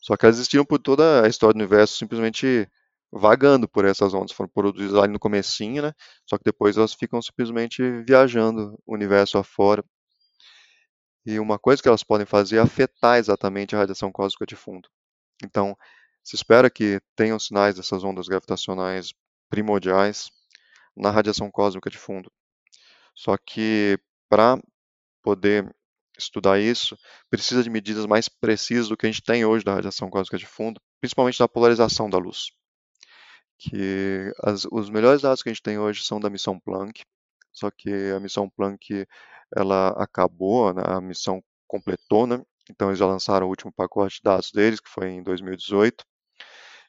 Só 0.00 0.16
que 0.16 0.26
elas 0.26 0.38
existiram 0.38 0.64
por 0.64 0.80
toda 0.80 1.24
a 1.24 1.28
história 1.28 1.54
do 1.54 1.58
universo, 1.58 1.98
simplesmente 1.98 2.68
vagando 3.12 3.68
por 3.68 3.84
essas 3.84 4.12
ondas, 4.12 4.32
foram 4.32 4.50
produzidas 4.50 4.96
ali 4.96 5.12
no 5.12 5.20
comecinho, 5.20 5.82
né? 5.82 5.92
Só 6.28 6.36
que 6.36 6.42
depois 6.44 6.76
elas 6.76 6.94
ficam 6.94 7.22
simplesmente 7.22 7.80
viajando 8.02 8.76
o 8.84 8.92
universo 8.92 9.38
afora. 9.38 9.84
E 11.24 11.38
uma 11.38 11.58
coisa 11.58 11.80
que 11.80 11.88
elas 11.88 12.02
podem 12.02 12.26
fazer 12.26 12.56
é 12.56 12.60
afetar 12.60 13.18
exatamente 13.18 13.74
a 13.74 13.78
radiação 13.78 14.10
cósmica 14.10 14.46
de 14.46 14.56
fundo. 14.56 14.88
Então, 15.44 15.76
se 16.22 16.36
espera 16.36 16.70
que 16.70 17.00
tenham 17.16 17.38
sinais 17.38 17.76
dessas 17.76 18.04
ondas 18.04 18.28
gravitacionais 18.28 19.12
primordiais 19.48 20.30
na 20.96 21.10
radiação 21.10 21.50
cósmica 21.50 21.90
de 21.90 21.98
fundo. 21.98 22.30
Só 23.14 23.36
que 23.36 23.98
para 24.28 24.60
poder 25.22 25.74
estudar 26.18 26.58
isso, 26.58 26.96
precisa 27.30 27.62
de 27.62 27.70
medidas 27.70 28.06
mais 28.06 28.28
precisas 28.28 28.88
do 28.88 28.96
que 28.96 29.06
a 29.06 29.10
gente 29.10 29.22
tem 29.22 29.44
hoje 29.44 29.64
da 29.64 29.74
radiação 29.74 30.10
cósmica 30.10 30.38
de 30.38 30.46
fundo, 30.46 30.80
principalmente 31.00 31.38
da 31.38 31.48
polarização 31.48 32.08
da 32.08 32.18
luz. 32.18 32.50
Que 33.58 34.32
as, 34.42 34.66
os 34.70 34.90
melhores 34.90 35.22
dados 35.22 35.42
que 35.42 35.48
a 35.48 35.52
gente 35.52 35.62
tem 35.62 35.78
hoje 35.78 36.02
são 36.04 36.20
da 36.20 36.30
missão 36.30 36.58
Planck, 36.58 37.02
só 37.52 37.70
que 37.70 37.90
a 38.16 38.20
missão 38.20 38.48
Planck 38.50 39.06
ela 39.56 39.88
acabou, 39.90 40.72
né, 40.74 40.82
a 40.86 41.00
missão 41.00 41.42
completou, 41.66 42.26
né? 42.26 42.42
Então 42.70 42.88
eles 42.88 42.98
já 42.98 43.06
lançaram 43.06 43.46
o 43.46 43.50
último 43.50 43.72
pacote 43.72 44.16
de 44.16 44.22
dados 44.24 44.50
deles, 44.52 44.80
que 44.80 44.88
foi 44.90 45.08
em 45.10 45.22
2018, 45.22 46.04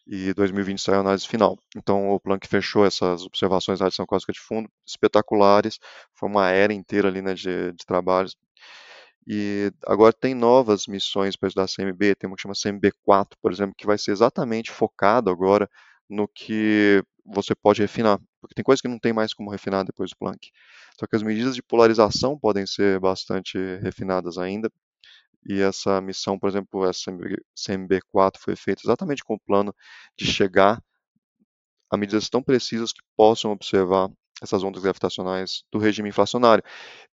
e 0.07 0.33
2020 0.33 0.81
saiu 0.81 0.97
a 0.97 1.01
análise 1.01 1.27
final. 1.27 1.57
Então 1.75 2.11
o 2.11 2.19
Planck 2.19 2.47
fechou 2.47 2.85
essas 2.85 3.25
observações 3.25 3.79
da 3.79 3.85
radiação 3.85 4.05
cósmica 4.05 4.33
de 4.33 4.39
fundo, 4.39 4.69
espetaculares, 4.85 5.79
foi 6.13 6.29
uma 6.29 6.49
era 6.51 6.73
inteira 6.73 7.07
ali 7.07 7.21
né, 7.21 7.33
de, 7.33 7.71
de 7.73 7.85
trabalhos. 7.85 8.35
E 9.27 9.71
agora 9.87 10.13
tem 10.13 10.33
novas 10.33 10.85
missões 10.87 11.35
para 11.37 11.47
estudar 11.47 11.67
CMB, 11.67 12.15
tem 12.15 12.27
uma 12.29 12.35
que 12.35 12.41
chama 12.41 12.53
CMB4, 12.53 13.35
por 13.41 13.51
exemplo, 13.51 13.73
que 13.77 13.85
vai 13.85 13.97
ser 13.97 14.11
exatamente 14.11 14.69
focado 14.71 15.29
agora 15.29 15.69
no 16.09 16.27
que 16.27 17.01
você 17.25 17.55
pode 17.55 17.81
refinar, 17.81 18.19
porque 18.43 18.55
tem 18.55 18.63
coisas 18.63 18.81
que 18.81 18.87
não 18.89 18.99
tem 18.99 19.13
mais 19.13 19.33
como 19.33 19.49
refinar 19.49 19.85
depois 19.85 20.11
do 20.11 20.17
Planck. 20.17 20.51
Só 20.99 21.07
que 21.07 21.15
as 21.15 21.23
medidas 21.23 21.55
de 21.55 21.63
polarização 21.63 22.37
podem 22.37 22.65
ser 22.67 22.99
bastante 22.99 23.57
refinadas 23.81 24.37
ainda. 24.37 24.69
E 25.47 25.61
essa 25.61 26.01
missão, 26.01 26.37
por 26.37 26.49
exemplo, 26.49 26.85
essa 26.85 27.11
CMB4 27.57 28.37
foi 28.39 28.55
feita 28.55 28.81
exatamente 28.85 29.23
com 29.23 29.35
o 29.35 29.39
plano 29.39 29.73
de 30.17 30.25
chegar 30.25 30.81
a 31.89 31.97
medidas 31.97 32.29
tão 32.29 32.41
precisas 32.43 32.91
que 32.91 33.01
possam 33.15 33.51
observar 33.51 34.09
essas 34.41 34.63
ondas 34.63 34.81
gravitacionais 34.83 35.63
do 35.71 35.79
regime 35.79 36.09
inflacionário. 36.09 36.63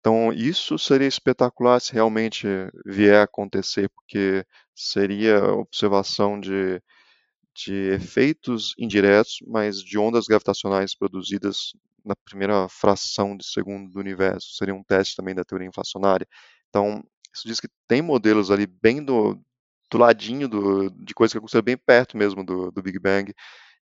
Então, 0.01 0.33
isso 0.33 0.79
seria 0.79 1.07
espetacular 1.07 1.81
se 1.81 1.93
realmente 1.93 2.47
vier 2.85 3.21
a 3.21 3.23
acontecer, 3.25 3.89
porque 3.91 4.45
seria 4.75 5.45
observação 5.55 6.41
de 6.41 6.83
de 7.65 7.93
efeitos 7.93 8.75
indiretos, 8.79 9.39
mas 9.47 9.83
de 9.83 9.99
ondas 9.99 10.27
gravitacionais 10.27 10.95
produzidas 10.95 11.73
na 12.05 12.15
primeira 12.17 12.69
fração 12.69 13.37
de 13.37 13.45
segundo 13.45 13.91
do 13.91 14.01
universo. 14.01 14.55
Seria 14.57 14.75
um 14.75 14.83
teste 14.83 15.17
também 15.17 15.35
da 15.35 15.45
teoria 15.45 15.69
inflacionária. 15.69 16.27
Então, 16.69 17.03
isso 17.35 17.47
diz 17.47 17.61
que 17.61 17.69
tem 17.87 18.03
modelos 18.03 18.51
ali 18.51 18.67
bem 18.67 19.05
do, 19.05 19.39
do 19.91 19.99
ladinho 19.99 20.49
do, 20.49 20.91
de 20.91 21.15
coisas 21.15 21.33
que 21.33 21.39
aconteceram 21.39 21.65
bem 21.65 21.77
perto 21.77 22.17
mesmo 22.17 22.45
do, 22.45 22.71
do 22.71 22.83
Big 22.83 22.99
Bang 22.99 23.33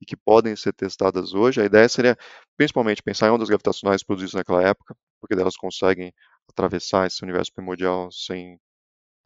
e 0.02 0.06
que 0.06 0.16
podem 0.16 0.56
ser 0.56 0.74
testadas 0.74 1.34
hoje. 1.34 1.62
A 1.62 1.66
ideia 1.66 1.88
seria 1.90 2.18
principalmente 2.56 3.04
pensar 3.04 3.28
em 3.28 3.32
ondas 3.32 3.50
gravitacionais 3.50 4.04
produzidas 4.04 4.34
naquela 4.34 4.64
época, 4.64 4.96
porque 5.20 5.34
elas 5.34 5.58
conseguem 5.58 6.14
atravessar 6.50 7.08
esse 7.08 7.24
universo 7.24 7.54
primordial 7.54 8.12
sem 8.12 8.60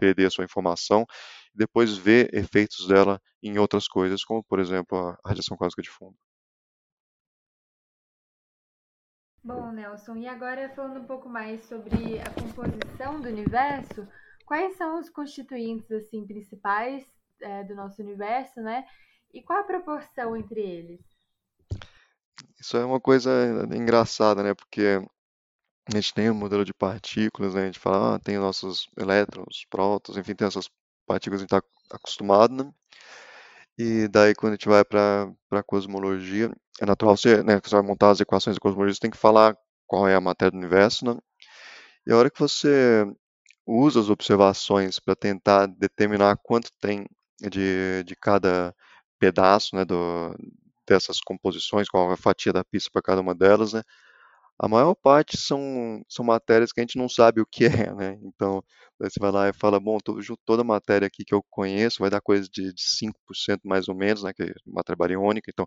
perder 0.02 0.26
a 0.26 0.32
sua 0.32 0.43
informação, 0.43 1.06
e 1.54 1.58
depois 1.60 1.95
ver 1.95 2.34
efeitos 2.34 2.88
dela 2.88 3.22
em 3.43 3.60
outras 3.60 3.88
coisas, 3.88 4.24
como 4.24 4.43
por 4.43 4.60
exemplo 4.60 4.97
a 4.97 5.18
radiação 5.24 5.56
cósmica 5.56 5.84
de 5.84 5.91
fundo. 5.91 6.18
Bom, 9.43 9.72
Nelson, 9.72 10.16
e 10.18 10.28
agora 10.28 10.70
falando 10.76 10.99
um 10.99 11.06
pouco 11.06 11.30
mais 11.30 11.64
sobre 11.66 12.20
a 12.20 12.30
composição 12.32 13.22
do 13.22 13.28
universo, 13.28 14.08
quais 14.45 14.76
são 14.76 14.99
os 14.99 15.10
constituintes 15.10 15.91
assim 15.91 16.26
principais 16.26 17.04
é, 17.41 17.64
do 17.64 17.76
nosso 17.76 18.02
universo, 18.02 18.60
né? 18.62 18.86
E 19.34 19.41
qual 19.41 19.60
a 19.60 19.64
proporção 19.64 20.36
entre 20.36 20.62
eles? 20.62 21.02
Isso 22.60 22.78
é 22.78 22.86
uma 22.86 22.99
coisa 22.99 23.32
engraçada, 23.74 24.43
né? 24.43 24.54
Porque 24.54 25.02
a 25.97 26.01
gente 26.01 26.13
tem 26.13 26.29
um 26.29 26.33
modelo 26.35 26.65
de 26.65 26.73
partículas, 26.73 27.53
né? 27.53 27.63
A 27.63 27.65
gente 27.65 27.79
fala, 27.79 28.15
ah, 28.15 28.19
tem 28.19 28.37
nossos 28.37 28.87
elétrons, 28.97 29.65
prótons, 29.69 30.17
enfim, 30.17 30.35
tem 30.35 30.47
essas 30.47 30.69
partículas 31.07 31.41
que 31.43 31.53
a 31.53 31.57
gente 31.57 31.63
está 31.65 31.95
acostumado, 31.97 32.53
né? 32.63 32.71
E 33.77 34.07
daí, 34.07 34.35
quando 34.35 34.53
a 34.53 34.55
gente 34.55 34.67
vai 34.67 34.83
para 34.85 35.31
a 35.51 35.63
cosmologia, 35.63 36.51
é 36.79 36.85
natural 36.85 37.17
você, 37.17 37.41
né, 37.43 37.59
você 37.63 37.75
vai 37.75 37.81
montar 37.85 38.11
as 38.11 38.19
equações 38.19 38.55
da 38.55 38.59
cosmologia, 38.61 38.93
você 38.93 38.99
tem 38.99 39.11
que 39.11 39.17
falar 39.17 39.55
qual 39.87 40.07
é 40.07 40.15
a 40.15 40.21
matéria 40.21 40.51
do 40.51 40.57
universo, 40.57 41.05
né? 41.05 41.17
E 42.07 42.11
a 42.11 42.17
hora 42.17 42.29
que 42.31 42.39
você 42.39 43.05
usa 43.67 43.99
as 44.01 44.09
observações 44.09 44.99
para 44.99 45.15
tentar 45.15 45.67
determinar 45.67 46.37
quanto 46.43 46.69
tem 46.81 47.05
de, 47.41 48.03
de 48.05 48.15
cada 48.15 48.75
pedaço, 49.19 49.75
né, 49.75 49.85
do, 49.85 50.35
dessas 50.87 51.19
composições, 51.21 51.89
qual 51.89 52.11
é 52.11 52.13
a 52.13 52.17
fatia 52.17 52.53
da 52.53 52.63
pista 52.63 52.89
para 52.91 53.01
cada 53.01 53.21
uma 53.21 53.35
delas, 53.35 53.73
né? 53.73 53.83
A 54.64 54.68
maior 54.68 54.93
parte 54.93 55.38
são, 55.38 56.03
são 56.07 56.24
matérias 56.24 56.72
que 56.72 56.80
a 56.80 56.84
gente 56.84 56.95
não 56.95 57.09
sabe 57.09 57.41
o 57.41 57.45
que 57.47 57.66
é, 57.66 57.68
né? 57.95 58.20
Então, 58.22 58.64
você 58.99 59.20
vai 59.20 59.32
lá 59.32 59.49
e 59.49 59.53
fala, 59.53 59.80
bom, 59.80 59.97
toda 60.45 60.62
a 60.62 60.64
matéria 60.66 61.07
aqui 61.07 61.26
que 61.26 61.34
eu 61.34 61.43
conheço 61.49 61.97
vai 61.99 62.12
dar 62.12 62.22
coisa 62.22 62.47
de, 62.47 62.72
de 62.72 62.82
5% 62.84 63.62
mais 63.64 63.88
ou 63.89 63.95
menos, 63.95 64.22
né? 64.22 64.32
Que 64.32 64.43
é 64.43 64.53
matéria 64.68 64.95
bariônica, 64.95 65.49
então, 65.51 65.66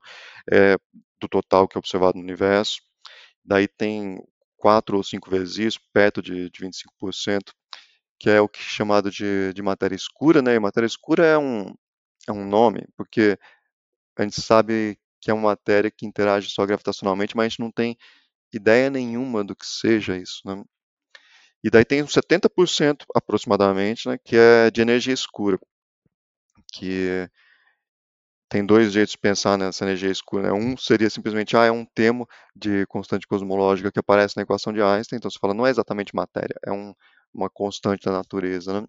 é, 0.52 0.76
do 1.20 1.28
total 1.28 1.66
que 1.66 1.76
é 1.76 1.80
observado 1.80 2.16
no 2.16 2.22
universo. 2.22 2.80
Daí 3.44 3.66
tem 3.66 4.16
quatro 4.56 4.96
ou 4.96 5.02
cinco 5.02 5.28
vezes 5.28 5.58
isso, 5.58 5.80
perto 5.92 6.22
de, 6.22 6.48
de 6.50 6.60
25%, 6.64 7.52
que 8.20 8.30
é 8.30 8.40
o 8.40 8.48
que 8.48 8.60
é 8.60 8.62
chamado 8.62 9.10
de, 9.10 9.52
de 9.52 9.62
matéria 9.62 9.96
escura, 9.96 10.40
né? 10.40 10.54
E 10.54 10.60
matéria 10.60 10.86
escura 10.86 11.26
é 11.26 11.36
um, 11.38 11.66
é 12.28 12.32
um 12.32 12.46
nome, 12.46 12.86
porque 12.96 13.36
a 14.16 14.22
gente 14.22 14.40
sabe 14.40 14.98
que 15.20 15.30
é 15.30 15.34
uma 15.34 15.50
matéria 15.50 15.90
que 15.90 16.06
interage 16.06 16.50
só 16.50 16.64
gravitacionalmente, 16.66 17.36
mas 17.36 17.46
a 17.46 17.48
gente 17.48 17.60
não 17.60 17.72
tem 17.72 17.96
ideia 18.56 18.90
nenhuma 18.90 19.44
do 19.44 19.54
que 19.56 19.66
seja 19.66 20.16
isso. 20.16 20.40
Né? 20.44 20.62
E 21.62 21.70
daí 21.70 21.84
tem 21.84 22.02
uns 22.02 22.12
70% 22.12 23.04
aproximadamente, 23.14 24.08
né, 24.08 24.18
que 24.22 24.36
é 24.36 24.70
de 24.70 24.82
energia 24.82 25.14
escura, 25.14 25.58
que 26.72 27.28
tem 28.48 28.64
dois 28.64 28.92
jeitos 28.92 29.12
de 29.12 29.18
pensar 29.18 29.56
nessa 29.58 29.84
energia 29.84 30.10
escura. 30.10 30.44
Né? 30.44 30.52
Um 30.52 30.76
seria 30.76 31.10
simplesmente, 31.10 31.56
ah, 31.56 31.64
é 31.64 31.70
um 31.70 31.84
termo 31.84 32.28
de 32.54 32.86
constante 32.86 33.26
cosmológica 33.26 33.90
que 33.90 33.98
aparece 33.98 34.36
na 34.36 34.42
equação 34.42 34.72
de 34.72 34.82
Einstein, 34.82 35.16
então 35.16 35.30
você 35.30 35.38
fala, 35.38 35.54
não 35.54 35.66
é 35.66 35.70
exatamente 35.70 36.14
matéria, 36.14 36.54
é 36.64 36.70
um, 36.70 36.94
uma 37.32 37.50
constante 37.50 38.04
da 38.04 38.12
natureza. 38.12 38.80
Né? 38.80 38.86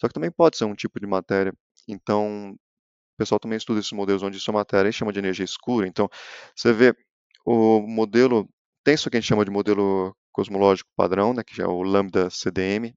Só 0.00 0.08
que 0.08 0.14
também 0.14 0.30
pode 0.30 0.56
ser 0.56 0.64
um 0.64 0.74
tipo 0.74 0.98
de 0.98 1.06
matéria. 1.06 1.52
Então, 1.86 2.52
o 2.52 3.16
pessoal 3.16 3.38
também 3.38 3.56
estuda 3.56 3.80
esses 3.80 3.92
modelos 3.92 4.22
onde 4.22 4.38
isso 4.38 4.50
é 4.50 4.54
matéria 4.54 4.88
e 4.88 4.92
chama 4.92 5.12
de 5.12 5.18
energia 5.18 5.44
escura. 5.44 5.86
Então, 5.86 6.08
você 6.54 6.72
vê 6.72 6.96
o 7.44 7.80
modelo 7.80 8.48
tem 8.86 8.94
isso 8.94 9.10
que 9.10 9.16
a 9.16 9.20
gente 9.20 9.28
chama 9.28 9.44
de 9.44 9.50
modelo 9.50 10.16
cosmológico 10.30 10.88
padrão, 10.94 11.34
né, 11.34 11.42
que 11.44 11.60
é 11.60 11.66
o 11.66 11.82
lambda 11.82 12.30
CDM. 12.30 12.94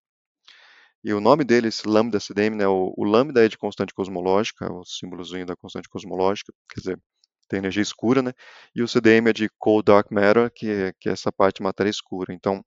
E 1.04 1.12
o 1.12 1.20
nome 1.20 1.44
dele, 1.44 1.70
esse 1.70 1.88
lambda 1.88 2.20
CDM, 2.20 2.56
né, 2.56 2.68
o, 2.68 2.94
o 2.96 3.04
lambda 3.04 3.44
é 3.44 3.48
de 3.48 3.58
constante 3.58 3.92
cosmológica, 3.92 4.66
é 4.66 4.72
o 4.72 4.86
símbolozinho 4.86 5.48
da 5.48 5.56
constante 5.56 5.90
cosmológica, 5.90 6.54
quer 6.72 6.80
dizer, 6.80 7.02
tem 7.48 7.58
energia 7.58 7.82
escura, 7.82 8.22
né? 8.22 8.34
E 8.76 8.84
o 8.84 8.88
CDM 8.88 9.30
é 9.30 9.34
de 9.34 9.50
cold 9.58 9.86
dark 9.86 10.12
matter, 10.12 10.52
que, 10.54 10.94
que 11.00 11.10
é 11.10 11.14
essa 11.14 11.32
parte 11.32 11.58
de 11.58 11.64
matéria 11.64 11.90
escura. 11.90 12.36
Então, 12.36 12.64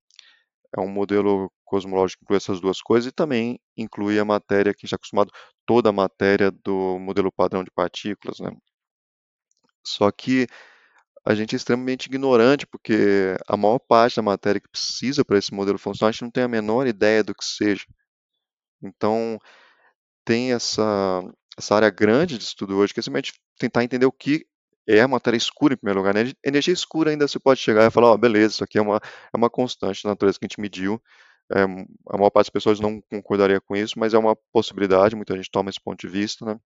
é 0.77 0.81
um 0.81 0.89
modelo 0.89 1.49
cosmológico 1.65 2.21
que 2.21 2.25
inclui 2.25 2.39
essas 2.39 2.61
duas 2.61 2.83
coisas 2.83 3.09
e 3.09 3.15
também 3.15 3.61
inclui 3.77 4.19
a 4.19 4.25
matéria 4.25 4.75
que 4.75 4.85
está 4.85 4.97
acostumado, 4.97 5.31
toda 5.65 5.91
a 5.91 5.93
matéria 5.93 6.51
do 6.51 6.99
modelo 6.99 7.31
padrão 7.31 7.63
de 7.63 7.71
partículas, 7.71 8.41
né? 8.41 8.51
Só 9.85 10.11
que 10.11 10.49
a 11.25 11.35
gente 11.35 11.55
é 11.55 11.57
extremamente 11.57 12.07
ignorante, 12.07 12.67
porque 12.67 13.37
a 13.47 13.57
maior 13.57 13.79
parte 13.79 14.17
da 14.17 14.23
matéria 14.23 14.61
que 14.61 14.69
precisa 14.69 15.25
para 15.25 15.39
esse 15.39 15.55
modelo 15.55 15.79
funcionar, 15.79 16.09
a 16.09 16.13
gente 16.13 16.23
não 16.23 16.31
tem 16.31 16.45
a 16.45 16.49
menor 16.49 16.87
ideia 16.87 17.23
do 17.23 17.35
que 17.35 17.45
seja. 17.45 17.85
Então, 18.83 19.39
tem 20.25 20.53
essa, 20.53 21.23
essa 21.57 21.75
área 21.77 21.91
grande 21.91 22.39
de 22.39 22.45
estudo 22.45 22.77
hoje, 22.77 22.93
que 22.93 23.01
é 23.01 23.03
simplesmente 23.03 23.35
tentar 23.59 23.85
entender 23.85 24.07
o 24.07 24.13
que 24.13 24.47
é 24.87 25.01
a 25.01 25.09
matéria 25.09 25.37
escura, 25.37 25.75
em 25.75 25.77
primeiro 25.77 26.01
lugar. 26.01 26.15
Né? 26.15 26.33
Energia 26.45 26.75
escura 26.75 27.11
ainda 27.11 27.29
você 27.29 27.39
pode 27.39 27.61
chegar 27.61 27.87
e 27.87 27.91
falar, 27.91 28.09
ó, 28.09 28.15
oh, 28.15 28.19
beleza, 28.19 28.55
isso 28.55 28.65
aqui 28.65 28.79
é 28.79 28.83
uma, 28.83 28.97
é 28.97 29.37
uma 29.37 29.51
constante 29.51 30.03
da 30.03 30.11
natureza 30.11 30.39
que 30.39 30.45
a 30.45 30.49
gente 30.49 30.61
mediu, 30.61 31.01
É, 31.51 31.63
a 31.63 32.17
maior 32.17 32.31
parte 32.31 32.47
das 32.47 32.51
pessoas 32.51 32.81
não 32.81 33.01
concordaria 33.03 33.61
com 33.61 33.77
isso, 33.77 33.99
mas 33.99 34.15
é 34.15 34.19
uma 34.19 34.37
possibilidade, 34.53 35.17
muita 35.17 35.37
gente 35.37 35.51
toma 35.51 35.71
esse 35.71 35.81
ponto 35.81 36.01
de 36.01 36.09
vista, 36.09 36.45
né? 36.47 36.59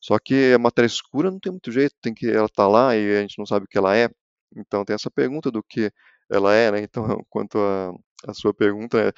Só 0.00 0.18
que 0.18 0.52
a 0.54 0.58
matéria 0.58 0.86
escura 0.86 1.30
não 1.30 1.38
tem 1.40 1.52
muito 1.52 1.70
jeito, 1.72 1.94
tem 2.00 2.14
que 2.14 2.30
ela 2.30 2.48
tá 2.48 2.66
lá 2.68 2.96
e 2.96 3.18
a 3.18 3.20
gente 3.22 3.38
não 3.38 3.46
sabe 3.46 3.66
o 3.66 3.68
que 3.68 3.78
ela 3.78 3.96
é. 3.96 4.08
Então 4.56 4.84
tem 4.84 4.94
essa 4.94 5.10
pergunta 5.10 5.50
do 5.50 5.62
que 5.62 5.92
ela 6.30 6.54
é, 6.54 6.70
né? 6.72 6.80
Então, 6.88 7.24
quanto 7.28 7.58
a 8.26 8.34
sua 8.34 8.54
pergunta, 8.54 8.98
é, 9.00 9.12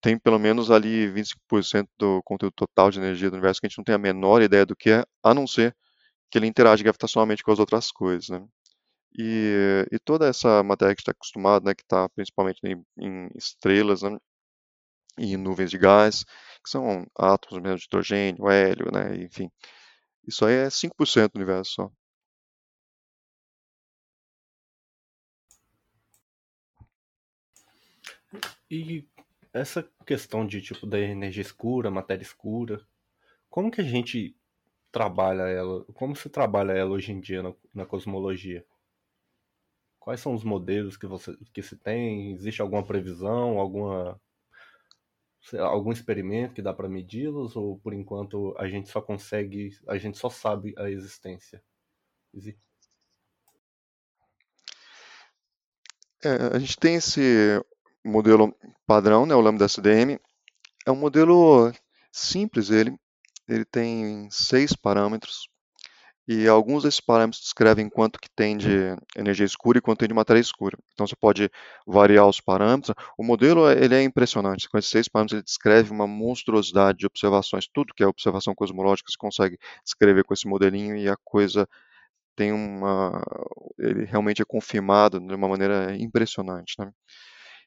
tem 0.00 0.18
pelo 0.18 0.38
menos 0.38 0.70
ali 0.70 1.08
25% 1.12 1.88
do 1.98 2.22
conteúdo 2.24 2.52
total 2.54 2.90
de 2.90 2.98
energia 2.98 3.30
do 3.30 3.34
universo 3.34 3.60
que 3.60 3.66
a 3.66 3.68
gente 3.68 3.78
não 3.78 3.84
tem 3.84 3.94
a 3.94 3.98
menor 3.98 4.42
ideia 4.42 4.64
do 4.66 4.76
que 4.76 4.90
é, 4.90 5.04
a 5.22 5.34
não 5.34 5.46
ser 5.46 5.76
que 6.30 6.38
ele 6.38 6.46
interage 6.46 6.82
gravitacionalmente 6.82 7.42
com 7.42 7.52
as 7.52 7.58
outras 7.58 7.90
coisas, 7.92 8.28
né? 8.28 8.46
E, 9.18 9.86
e 9.90 9.98
toda 9.98 10.28
essa 10.28 10.62
matéria 10.62 10.94
que 10.94 11.00
está 11.02 11.12
acostumado, 11.12 11.64
né, 11.64 11.74
que 11.74 11.82
está 11.82 12.08
principalmente 12.10 12.60
em, 12.64 12.84
em 12.98 13.28
estrelas, 13.36 14.02
né, 14.02 14.16
e 15.18 15.36
nuvens 15.36 15.70
de 15.70 15.78
gás, 15.78 16.24
que 16.64 16.70
são 16.70 17.06
átomos 17.18 17.62
mesmo 17.62 17.78
de 17.78 17.84
hidrogênio, 17.86 18.50
hélio, 18.50 18.90
né, 18.92 19.16
enfim. 19.24 19.50
Isso 20.26 20.44
aí 20.46 20.54
é 20.56 20.70
5% 20.70 21.32
do 21.32 21.36
universo 21.38 21.72
só. 21.72 21.90
E 28.70 29.06
essa 29.52 29.86
questão 30.06 30.46
de 30.46 30.60
tipo 30.60 30.86
da 30.86 30.98
energia 30.98 31.42
escura, 31.42 31.90
matéria 31.90 32.22
escura, 32.22 32.80
como 33.50 33.70
que 33.70 33.80
a 33.80 33.84
gente 33.84 34.36
trabalha 34.92 35.42
ela? 35.44 35.84
Como 35.94 36.16
se 36.16 36.28
trabalha 36.30 36.72
ela 36.72 36.90
hoje 36.90 37.12
em 37.12 37.20
dia 37.20 37.42
na, 37.42 37.54
na 37.74 37.86
cosmologia? 37.86 38.64
Quais 40.00 40.20
são 40.20 40.34
os 40.34 40.42
modelos 40.42 40.96
que 40.96 41.06
você 41.06 41.36
que 41.52 41.62
se 41.62 41.76
tem? 41.76 42.32
Existe 42.32 42.60
alguma 42.62 42.84
previsão, 42.84 43.58
alguma 43.58 44.20
algum 45.56 45.92
experimento 45.92 46.54
que 46.54 46.62
dá 46.62 46.72
para 46.72 46.88
medi-los 46.88 47.56
ou 47.56 47.78
por 47.78 47.92
enquanto 47.92 48.54
a 48.58 48.68
gente 48.68 48.88
só 48.88 49.00
consegue, 49.00 49.70
a 49.86 49.96
gente 49.96 50.18
só 50.18 50.28
sabe 50.28 50.74
a 50.76 50.90
existência? 50.90 51.62
É, 56.22 56.56
a 56.56 56.58
gente 56.58 56.76
tem 56.76 56.96
esse 56.96 57.62
modelo 58.04 58.54
padrão, 58.86 59.24
né, 59.24 59.34
o 59.34 59.40
lambda 59.40 59.64
SDM. 59.64 60.18
É 60.86 60.90
um 60.90 60.96
modelo 60.96 61.72
simples, 62.12 62.70
ele, 62.70 62.98
ele 63.48 63.64
tem 63.64 64.28
seis 64.30 64.74
parâmetros 64.74 65.48
e 66.28 66.46
alguns 66.46 66.82
desses 66.82 67.00
parâmetros 67.00 67.42
descrevem 67.42 67.88
quanto 67.88 68.20
que 68.20 68.28
tem 68.28 68.54
de 68.54 68.94
energia 69.16 69.46
escura 69.46 69.78
e 69.78 69.80
quanto 69.80 70.00
tem 70.00 70.08
de 70.08 70.14
matéria 70.14 70.38
escura. 70.38 70.76
Então 70.92 71.06
você 71.06 71.16
pode 71.16 71.50
variar 71.86 72.28
os 72.28 72.38
parâmetros. 72.38 72.94
O 73.16 73.24
modelo 73.24 73.70
ele 73.70 73.94
é 73.94 74.02
impressionante. 74.02 74.68
Com 74.68 74.76
esses 74.76 74.90
seis 74.90 75.08
parâmetros 75.08 75.38
ele 75.38 75.42
descreve 75.42 75.90
uma 75.90 76.06
monstruosidade 76.06 76.98
de 76.98 77.06
observações. 77.06 77.66
Tudo 77.72 77.94
que 77.94 78.02
é 78.02 78.06
observação 78.06 78.54
cosmológica 78.54 79.10
se 79.10 79.16
consegue 79.16 79.56
descrever 79.82 80.22
com 80.22 80.34
esse 80.34 80.46
modelinho 80.46 80.96
e 80.96 81.08
a 81.08 81.16
coisa 81.24 81.66
tem 82.36 82.52
uma, 82.52 83.22
ele 83.78 84.04
realmente 84.04 84.42
é 84.42 84.44
confirmado 84.44 85.18
de 85.18 85.34
uma 85.34 85.48
maneira 85.48 85.96
impressionante, 85.96 86.74
né? 86.78 86.92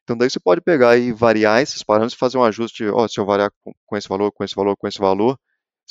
Então 0.03 0.15
daí 0.17 0.29
você 0.29 0.39
pode 0.39 0.61
pegar 0.61 0.97
e 0.97 1.11
variar 1.11 1.61
esses 1.61 1.83
parâmetros 1.83 2.13
e 2.15 2.19
fazer 2.19 2.37
um 2.37 2.43
ajuste, 2.43 2.85
ó, 2.87 3.07
se 3.07 3.19
eu 3.19 3.25
variar 3.25 3.51
com, 3.63 3.73
com 3.85 3.97
esse 3.97 4.07
valor, 4.07 4.31
com 4.31 4.43
esse 4.43 4.55
valor, 4.55 4.77
com 4.77 4.87
esse 4.87 4.99
valor, 4.99 5.37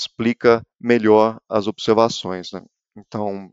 explica 0.00 0.62
melhor 0.80 1.40
as 1.48 1.66
observações. 1.66 2.52
Né? 2.52 2.62
Então, 2.96 3.52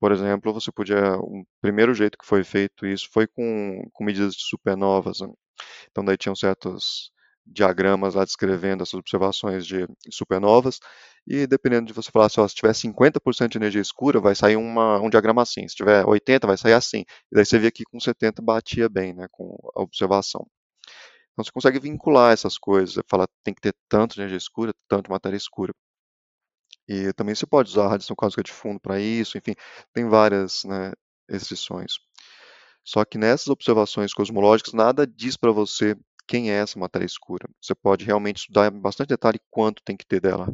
por 0.00 0.12
exemplo, 0.12 0.52
você 0.52 0.70
podia. 0.72 1.16
O 1.18 1.44
primeiro 1.60 1.94
jeito 1.94 2.18
que 2.18 2.26
foi 2.26 2.44
feito 2.44 2.86
isso 2.86 3.08
foi 3.12 3.26
com, 3.26 3.82
com 3.92 4.04
medidas 4.04 4.34
de 4.34 4.42
supernovas. 4.44 5.20
Né? 5.20 5.28
Então, 5.90 6.04
daí 6.04 6.16
tinham 6.16 6.36
certos 6.36 7.10
diagramas 7.46 8.14
lá 8.14 8.24
descrevendo 8.24 8.82
essas 8.82 8.94
observações 8.94 9.64
de 9.66 9.86
supernovas, 10.10 10.80
e 11.26 11.46
dependendo 11.46 11.86
de 11.86 11.92
você 11.92 12.10
falar, 12.10 12.28
se 12.28 12.54
tiver 12.54 12.72
50% 12.72 13.48
de 13.48 13.58
energia 13.58 13.80
escura, 13.80 14.20
vai 14.20 14.34
sair 14.34 14.56
uma, 14.56 15.00
um 15.00 15.08
diagrama 15.10 15.42
assim, 15.42 15.66
se 15.68 15.76
tiver 15.76 16.04
80%, 16.04 16.46
vai 16.46 16.56
sair 16.56 16.72
assim. 16.72 17.00
E 17.32 17.34
daí 17.34 17.44
você 17.44 17.58
vê 17.58 17.70
que 17.70 17.84
com 17.84 17.98
70% 17.98 18.42
batia 18.42 18.88
bem 18.88 19.14
né, 19.14 19.26
com 19.30 19.56
a 19.76 19.82
observação. 19.82 20.46
Então 21.32 21.44
você 21.44 21.52
consegue 21.52 21.78
vincular 21.80 22.32
essas 22.32 22.58
coisas, 22.58 22.94
você 22.94 23.02
fala 23.08 23.26
tem 23.44 23.54
que 23.54 23.60
ter 23.60 23.74
tanto 23.88 24.14
de 24.14 24.22
energia 24.22 24.38
escura, 24.38 24.72
tanto 24.88 25.04
de 25.04 25.10
matéria 25.10 25.36
escura. 25.36 25.72
E 26.88 27.12
também 27.12 27.34
você 27.34 27.46
pode 27.46 27.70
usar 27.70 27.86
a 27.86 27.88
radiação 27.88 28.14
cósmica 28.16 28.42
de 28.42 28.52
fundo 28.52 28.80
para 28.80 29.00
isso, 29.00 29.36
enfim, 29.36 29.54
tem 29.92 30.08
várias 30.08 30.64
né, 30.64 30.92
restrições. 31.28 31.94
Só 32.84 33.04
que 33.04 33.18
nessas 33.18 33.48
observações 33.48 34.14
cosmológicas, 34.14 34.72
nada 34.72 35.06
diz 35.06 35.36
para 35.36 35.50
você 35.50 35.96
quem 36.26 36.50
é 36.50 36.54
essa 36.54 36.78
matéria 36.78 37.04
escura. 37.04 37.48
Você 37.60 37.74
pode 37.74 38.04
realmente 38.04 38.38
estudar 38.38 38.72
em 38.72 38.80
bastante 38.80 39.08
detalhe 39.08 39.40
quanto 39.50 39.82
tem 39.84 39.96
que 39.96 40.06
ter 40.06 40.20
dela. 40.20 40.52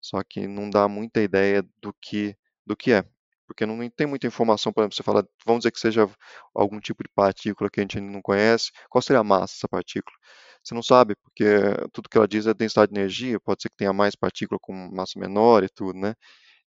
Só 0.00 0.22
que 0.22 0.46
não 0.46 0.68
dá 0.70 0.88
muita 0.88 1.20
ideia 1.22 1.62
do 1.80 1.94
que, 2.00 2.36
do 2.66 2.76
que 2.76 2.92
é. 2.92 3.04
Porque 3.46 3.66
não 3.66 3.88
tem 3.90 4.06
muita 4.06 4.26
informação, 4.26 4.72
por 4.72 4.82
exemplo, 4.82 4.96
você 4.96 5.02
fala, 5.02 5.26
vamos 5.44 5.60
dizer 5.60 5.72
que 5.72 5.80
seja 5.80 6.08
algum 6.54 6.78
tipo 6.80 7.02
de 7.02 7.10
partícula 7.14 7.68
que 7.68 7.80
a 7.80 7.82
gente 7.82 7.98
ainda 7.98 8.12
não 8.12 8.22
conhece, 8.22 8.70
qual 8.88 9.02
seria 9.02 9.20
a 9.20 9.24
massa 9.24 9.54
dessa 9.54 9.68
partícula? 9.68 10.16
Você 10.62 10.74
não 10.74 10.82
sabe, 10.82 11.14
porque 11.16 11.44
tudo 11.92 12.08
que 12.08 12.16
ela 12.18 12.28
diz 12.28 12.46
é 12.46 12.54
densidade 12.54 12.92
de 12.92 12.98
energia, 13.00 13.40
pode 13.40 13.62
ser 13.62 13.70
que 13.70 13.76
tenha 13.76 13.92
mais 13.92 14.14
partícula 14.14 14.58
com 14.60 14.72
massa 14.94 15.18
menor 15.18 15.64
e 15.64 15.68
tudo, 15.68 15.98
né? 15.98 16.14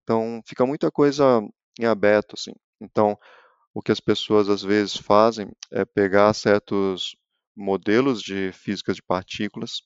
Então, 0.03 0.41
fica 0.47 0.65
muita 0.65 0.91
coisa 0.91 1.41
em 1.79 1.85
aberto, 1.85 2.35
assim. 2.37 2.53
Então, 2.81 3.17
o 3.73 3.81
que 3.81 3.91
as 3.91 3.99
pessoas 4.01 4.49
às 4.49 4.63
vezes 4.63 4.97
fazem 4.97 5.49
é 5.71 5.85
pegar 5.85 6.33
certos 6.33 7.15
modelos 7.55 8.21
de 8.21 8.51
física 8.53 8.93
de 8.93 9.03
partículas 9.03 9.81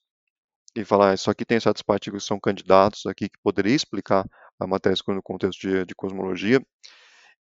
e 0.75 0.83
falar, 0.85 1.11
ah, 1.11 1.13
isso 1.13 1.29
aqui 1.31 1.45
tem 1.45 1.59
certas 1.59 1.81
partículas 1.83 2.23
que 2.23 2.27
são 2.27 2.39
candidatos 2.39 3.05
aqui 3.05 3.29
que 3.29 3.37
poderia 3.43 3.75
explicar 3.75 4.25
a 4.59 4.67
matéria 4.67 4.93
escura 4.95 5.15
no 5.17 5.23
contexto 5.23 5.59
de, 5.61 5.85
de 5.85 5.95
cosmologia. 5.95 6.61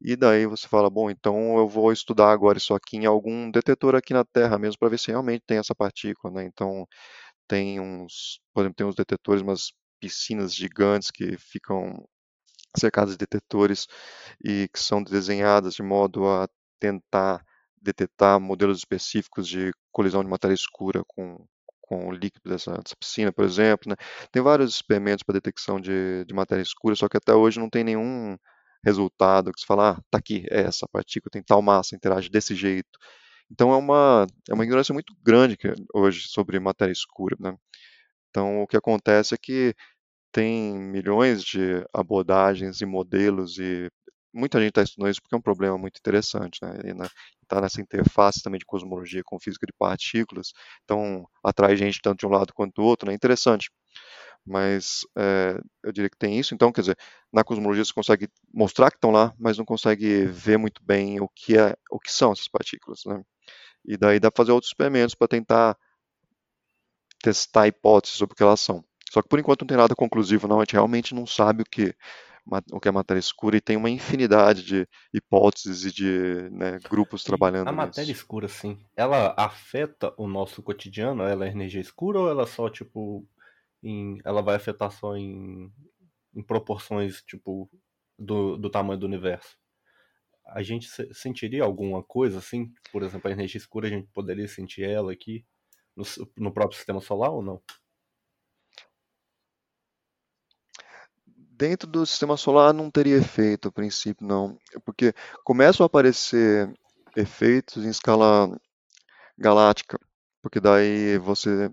E 0.04 0.16
daí 0.16 0.46
você 0.46 0.66
fala, 0.68 0.90
bom, 0.90 1.10
então 1.10 1.56
eu 1.58 1.68
vou 1.68 1.92
estudar 1.92 2.32
agora 2.32 2.58
isso 2.58 2.74
aqui 2.74 2.96
em 2.96 3.06
algum 3.06 3.50
detetor 3.50 3.94
aqui 3.94 4.12
na 4.12 4.24
Terra 4.24 4.58
mesmo 4.58 4.78
para 4.78 4.88
ver 4.88 4.98
se 4.98 5.08
realmente 5.12 5.44
tem 5.46 5.58
essa 5.58 5.74
partícula, 5.74 6.34
né? 6.34 6.44
Então 6.44 6.86
tem 7.48 7.80
uns, 7.80 8.40
por 8.54 8.62
exemplo, 8.62 8.76
tem 8.76 8.86
uns 8.86 8.96
detetores, 8.96 9.42
umas 9.42 9.72
piscinas 10.00 10.54
gigantes 10.54 11.10
que 11.10 11.36
ficam 11.38 12.04
cercadas 12.76 13.12
de 13.12 13.18
detetores 13.18 13.86
e 14.44 14.68
que 14.72 14.80
são 14.80 15.02
desenhadas 15.02 15.74
de 15.74 15.82
modo 15.82 16.26
a 16.28 16.48
tentar 16.80 17.44
detectar 17.80 18.40
modelos 18.40 18.78
específicos 18.78 19.48
de 19.48 19.72
colisão 19.92 20.22
de 20.22 20.30
matéria 20.30 20.54
escura 20.54 21.02
com, 21.06 21.44
com 21.82 22.08
o 22.08 22.12
líquido 22.12 22.48
dessa, 22.50 22.72
dessa 22.72 22.96
piscina, 22.98 23.32
por 23.32 23.44
exemplo. 23.44 23.90
Né? 23.90 23.96
Tem 24.32 24.42
vários 24.42 24.74
experimentos 24.74 25.22
para 25.22 25.34
detecção 25.34 25.80
de, 25.80 26.24
de 26.24 26.34
matéria 26.34 26.62
escura, 26.62 26.96
só 26.96 27.08
que 27.08 27.16
até 27.16 27.34
hoje 27.34 27.60
não 27.60 27.70
tem 27.70 27.84
nenhum 27.84 28.36
resultado 28.84 29.52
que 29.52 29.60
se 29.60 29.66
fala, 29.66 29.92
ah, 29.92 30.02
tá 30.10 30.18
aqui, 30.18 30.44
é 30.50 30.62
essa 30.62 30.86
partícula 30.88 31.30
tem 31.30 31.42
tal 31.42 31.62
massa, 31.62 31.94
interage 31.96 32.28
desse 32.28 32.54
jeito. 32.54 32.98
Então 33.50 33.72
é 33.72 33.76
uma, 33.76 34.26
é 34.48 34.54
uma 34.54 34.64
ignorância 34.64 34.92
muito 34.92 35.14
grande 35.22 35.56
que, 35.56 35.72
hoje 35.94 36.28
sobre 36.28 36.58
matéria 36.60 36.92
escura. 36.92 37.36
Né? 37.40 37.56
Então 38.30 38.62
o 38.62 38.66
que 38.66 38.76
acontece 38.76 39.34
é 39.34 39.38
que 39.38 39.74
tem 40.32 40.74
milhões 40.78 41.44
de 41.44 41.84
abordagens 41.92 42.80
e 42.80 42.86
modelos 42.86 43.58
e 43.58 43.90
muita 44.34 44.58
gente 44.58 44.70
está 44.70 44.82
estudando 44.82 45.10
isso 45.10 45.20
porque 45.22 45.34
é 45.34 45.38
um 45.38 45.42
problema 45.42 45.76
muito 45.78 45.98
interessante, 45.98 46.58
né? 46.62 46.72
Está 47.42 47.60
nessa 47.60 47.82
interface 47.82 48.42
também 48.42 48.58
de 48.58 48.64
cosmologia 48.64 49.22
com 49.24 49.38
física 49.38 49.66
de 49.66 49.74
partículas, 49.78 50.52
então 50.84 51.26
atrai 51.44 51.76
gente 51.76 52.00
tanto 52.02 52.20
de 52.20 52.26
um 52.26 52.30
lado 52.30 52.52
quanto 52.54 52.74
do 52.76 52.82
outro, 52.82 53.08
né? 53.08 53.14
Interessante 53.14 53.70
mas 54.44 55.00
é, 55.16 55.60
eu 55.84 55.92
diria 55.92 56.10
que 56.10 56.18
tem 56.18 56.38
isso. 56.38 56.54
Então, 56.54 56.72
quer 56.72 56.82
dizer, 56.82 56.98
na 57.32 57.44
cosmologia 57.44 57.84
você 57.84 57.92
consegue 57.92 58.28
mostrar 58.52 58.90
que 58.90 58.96
estão 58.96 59.10
lá, 59.10 59.32
mas 59.38 59.58
não 59.58 59.64
consegue 59.64 60.26
ver 60.26 60.58
muito 60.58 60.82
bem 60.84 61.20
o 61.20 61.28
que 61.28 61.56
é, 61.56 61.76
o 61.90 61.98
que 61.98 62.12
são 62.12 62.32
essas 62.32 62.48
partículas, 62.48 63.00
né? 63.06 63.22
E 63.84 63.96
daí 63.96 64.20
dá 64.20 64.30
para 64.30 64.42
fazer 64.42 64.52
outros 64.52 64.70
experimentos 64.70 65.14
para 65.14 65.28
tentar 65.28 65.76
testar 67.22 67.66
hipóteses 67.68 68.16
sobre 68.16 68.34
o 68.34 68.36
que 68.36 68.42
elas 68.42 68.60
são. 68.60 68.84
Só 69.10 69.22
que 69.22 69.28
por 69.28 69.38
enquanto 69.38 69.62
não 69.62 69.68
tem 69.68 69.76
nada 69.76 69.94
conclusivo, 69.94 70.48
não. 70.48 70.58
A 70.60 70.64
gente 70.64 70.72
realmente 70.72 71.14
não 71.14 71.26
sabe 71.26 71.62
o 71.62 71.66
que 71.66 71.94
o 72.72 72.80
que 72.80 72.88
é 72.88 72.90
matéria 72.92 73.20
escura 73.20 73.56
e 73.56 73.60
tem 73.60 73.76
uma 73.76 73.90
infinidade 73.90 74.64
de 74.64 74.88
hipóteses 75.14 75.84
e 75.84 75.92
de 75.92 76.48
né, 76.50 76.80
grupos 76.90 77.22
trabalhando 77.22 77.68
A 77.68 77.72
matéria 77.72 78.08
nisso. 78.08 78.20
escura, 78.20 78.48
sim, 78.48 78.84
ela 78.96 79.34
afeta 79.38 80.12
o 80.16 80.26
nosso 80.26 80.62
cotidiano? 80.62 81.22
Ela 81.22 81.46
é 81.46 81.50
energia 81.50 81.80
escura 81.80 82.18
ou 82.18 82.28
ela 82.28 82.46
só, 82.46 82.68
tipo, 82.68 83.24
em, 83.82 84.18
ela 84.24 84.42
vai 84.42 84.56
afetar 84.56 84.90
só 84.90 85.16
em, 85.16 85.72
em 86.34 86.42
proporções 86.42 87.22
tipo 87.22 87.70
do, 88.18 88.56
do 88.56 88.70
tamanho 88.70 88.98
do 88.98 89.06
universo. 89.06 89.56
A 90.46 90.62
gente 90.62 90.88
sentiria 91.14 91.64
alguma 91.64 92.02
coisa 92.02 92.38
assim? 92.38 92.72
Por 92.90 93.02
exemplo, 93.02 93.28
a 93.28 93.32
energia 93.32 93.58
escura, 93.58 93.86
a 93.86 93.90
gente 93.90 94.08
poderia 94.12 94.48
sentir 94.48 94.82
ela 94.82 95.12
aqui 95.12 95.44
no, 95.96 96.04
no 96.36 96.52
próprio 96.52 96.76
sistema 96.76 97.00
solar 97.00 97.30
ou 97.30 97.42
não? 97.42 97.62
Dentro 101.26 101.88
do 101.88 102.04
sistema 102.04 102.36
solar 102.36 102.74
não 102.74 102.90
teria 102.90 103.16
efeito, 103.16 103.68
a 103.68 103.72
princípio, 103.72 104.26
não. 104.26 104.58
Porque 104.84 105.14
começam 105.44 105.84
a 105.84 105.86
aparecer 105.86 106.72
efeitos 107.16 107.84
em 107.84 107.90
escala 107.90 108.48
galáctica 109.38 109.98
porque 110.42 110.58
daí 110.60 111.16
você 111.18 111.70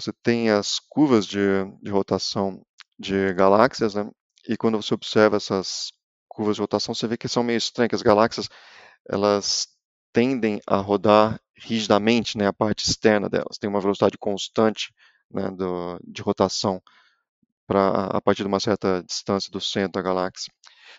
você 0.00 0.12
tem 0.22 0.50
as 0.50 0.78
curvas 0.78 1.26
de, 1.26 1.38
de 1.82 1.90
rotação 1.90 2.62
de 2.98 3.32
galáxias, 3.34 3.94
né? 3.94 4.08
E 4.48 4.56
quando 4.56 4.80
você 4.80 4.94
observa 4.94 5.36
essas 5.36 5.90
curvas 6.28 6.56
de 6.56 6.62
rotação, 6.62 6.94
você 6.94 7.06
vê 7.06 7.16
que 7.16 7.28
são 7.28 7.42
meio 7.42 7.56
estranhas, 7.56 7.88
que 7.88 7.94
as 7.94 8.02
galáxias 8.02 8.48
elas 9.08 9.68
tendem 10.12 10.60
a 10.66 10.76
rodar 10.76 11.40
rigidamente, 11.56 12.36
né, 12.36 12.46
a 12.46 12.52
parte 12.52 12.86
externa 12.88 13.28
delas, 13.28 13.58
tem 13.58 13.68
uma 13.68 13.80
velocidade 13.80 14.18
constante 14.18 14.92
né, 15.30 15.50
do, 15.50 15.98
de 16.06 16.22
rotação 16.22 16.80
para 17.66 18.06
a 18.06 18.20
partir 18.20 18.42
de 18.42 18.48
uma 18.48 18.60
certa 18.60 19.02
distância 19.02 19.50
do 19.50 19.60
centro 19.60 19.92
da 19.92 20.02
galáxia. 20.02 20.52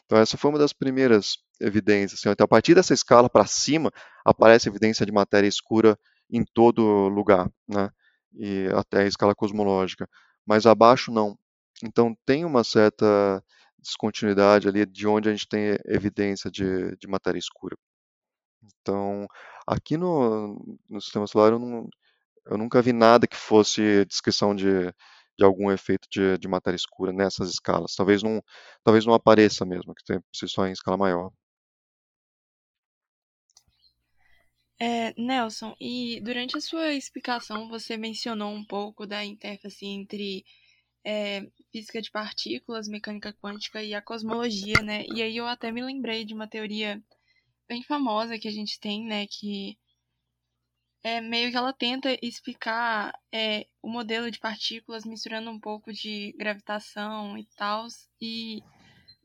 Então 0.06 0.18
essa 0.18 0.38
foi 0.38 0.50
uma 0.50 0.60
das 0.60 0.74
primeiras 0.74 1.38
evidências. 1.60 2.20
Assim, 2.20 2.30
então, 2.30 2.45
a 2.45 2.48
partir 2.48 2.76
dessa 2.76 2.93
escala 2.93 3.30
para 3.30 3.45
cima 3.45 3.91
aparece 4.26 4.68
evidência 4.68 5.06
de 5.06 5.12
matéria 5.12 5.48
escura 5.48 5.98
em 6.30 6.43
todo 6.43 7.08
lugar, 7.08 7.50
né? 7.68 7.89
E 8.38 8.67
até 8.73 9.03
a 9.03 9.07
escala 9.07 9.35
cosmológica. 9.35 10.07
Mas 10.45 10.65
abaixo 10.65 11.11
não. 11.11 11.38
Então 11.83 12.15
tem 12.25 12.45
uma 12.45 12.63
certa 12.63 13.43
descontinuidade 13.79 14.67
ali 14.67 14.85
de 14.85 15.07
onde 15.07 15.29
a 15.29 15.31
gente 15.31 15.47
tem 15.47 15.77
evidência 15.85 16.49
de, 16.51 16.95
de 16.97 17.07
matéria 17.07 17.39
escura. 17.39 17.77
Então, 18.81 19.27
aqui 19.67 19.97
no, 19.97 20.79
no 20.89 21.01
sistema 21.01 21.27
solar 21.27 21.53
eu, 21.53 21.59
não, 21.59 21.88
eu 22.47 22.57
nunca 22.57 22.81
vi 22.81 22.93
nada 22.93 23.27
que 23.27 23.38
fosse 23.38 24.05
descrição 24.05 24.55
de, 24.55 24.91
de 25.38 25.45
algum 25.45 25.71
efeito 25.71 26.07
de, 26.11 26.38
de 26.38 26.47
matéria 26.47 26.75
escura 26.75 27.13
nessas 27.13 27.49
escalas. 27.49 27.95
Talvez 27.95 28.23
não, 28.23 28.41
talvez 28.83 29.05
não 29.05 29.13
apareça 29.13 29.65
mesmo, 29.65 29.93
que 29.95 30.03
tem 30.05 30.19
se 30.33 30.47
só 30.47 30.67
em 30.67 30.71
escala 30.71 30.97
maior. 30.97 31.31
É, 34.80 35.13
Nelson, 35.19 35.75
e 35.80 36.21
durante 36.21 36.55
a 36.55 36.61
sua 36.61 36.93
explicação 36.93 37.67
você 37.67 37.97
mencionou 37.97 38.53
um 38.53 38.63
pouco 38.63 39.07
da 39.07 39.25
interface 39.25 39.86
entre 39.86 40.45
é, 41.03 41.49
física 41.71 41.99
de 42.01 42.11
partículas, 42.11 42.88
mecânica 42.88 43.34
quântica 43.34 43.82
e 43.82 43.95
a 43.95 44.01
cosmologia, 44.01 44.84
né? 44.84 45.05
E 45.07 45.21
aí 45.21 45.36
eu 45.36 45.47
até 45.47 45.71
me 45.71 45.82
lembrei 45.82 46.25
de 46.25 46.34
uma 46.34 46.47
teoria 46.47 47.03
bem 47.67 47.82
famosa 47.84 48.38
que 48.38 48.47
a 48.47 48.51
gente 48.51 48.80
tem, 48.80 49.05
né? 49.05 49.25
Que 49.25 49.78
é 51.03 51.21
meio 51.21 51.49
que 51.49 51.57
ela 51.57 51.73
tenta 51.73 52.17
explicar 52.21 53.13
é, 53.34 53.65
o 53.82 53.89
modelo 53.89 54.30
de 54.30 54.39
partículas 54.39 55.05
misturando 55.05 55.49
um 55.49 55.59
pouco 55.59 55.91
de 55.91 56.34
gravitação 56.38 57.38
e 57.38 57.45
tal. 57.55 57.88
E 58.21 58.61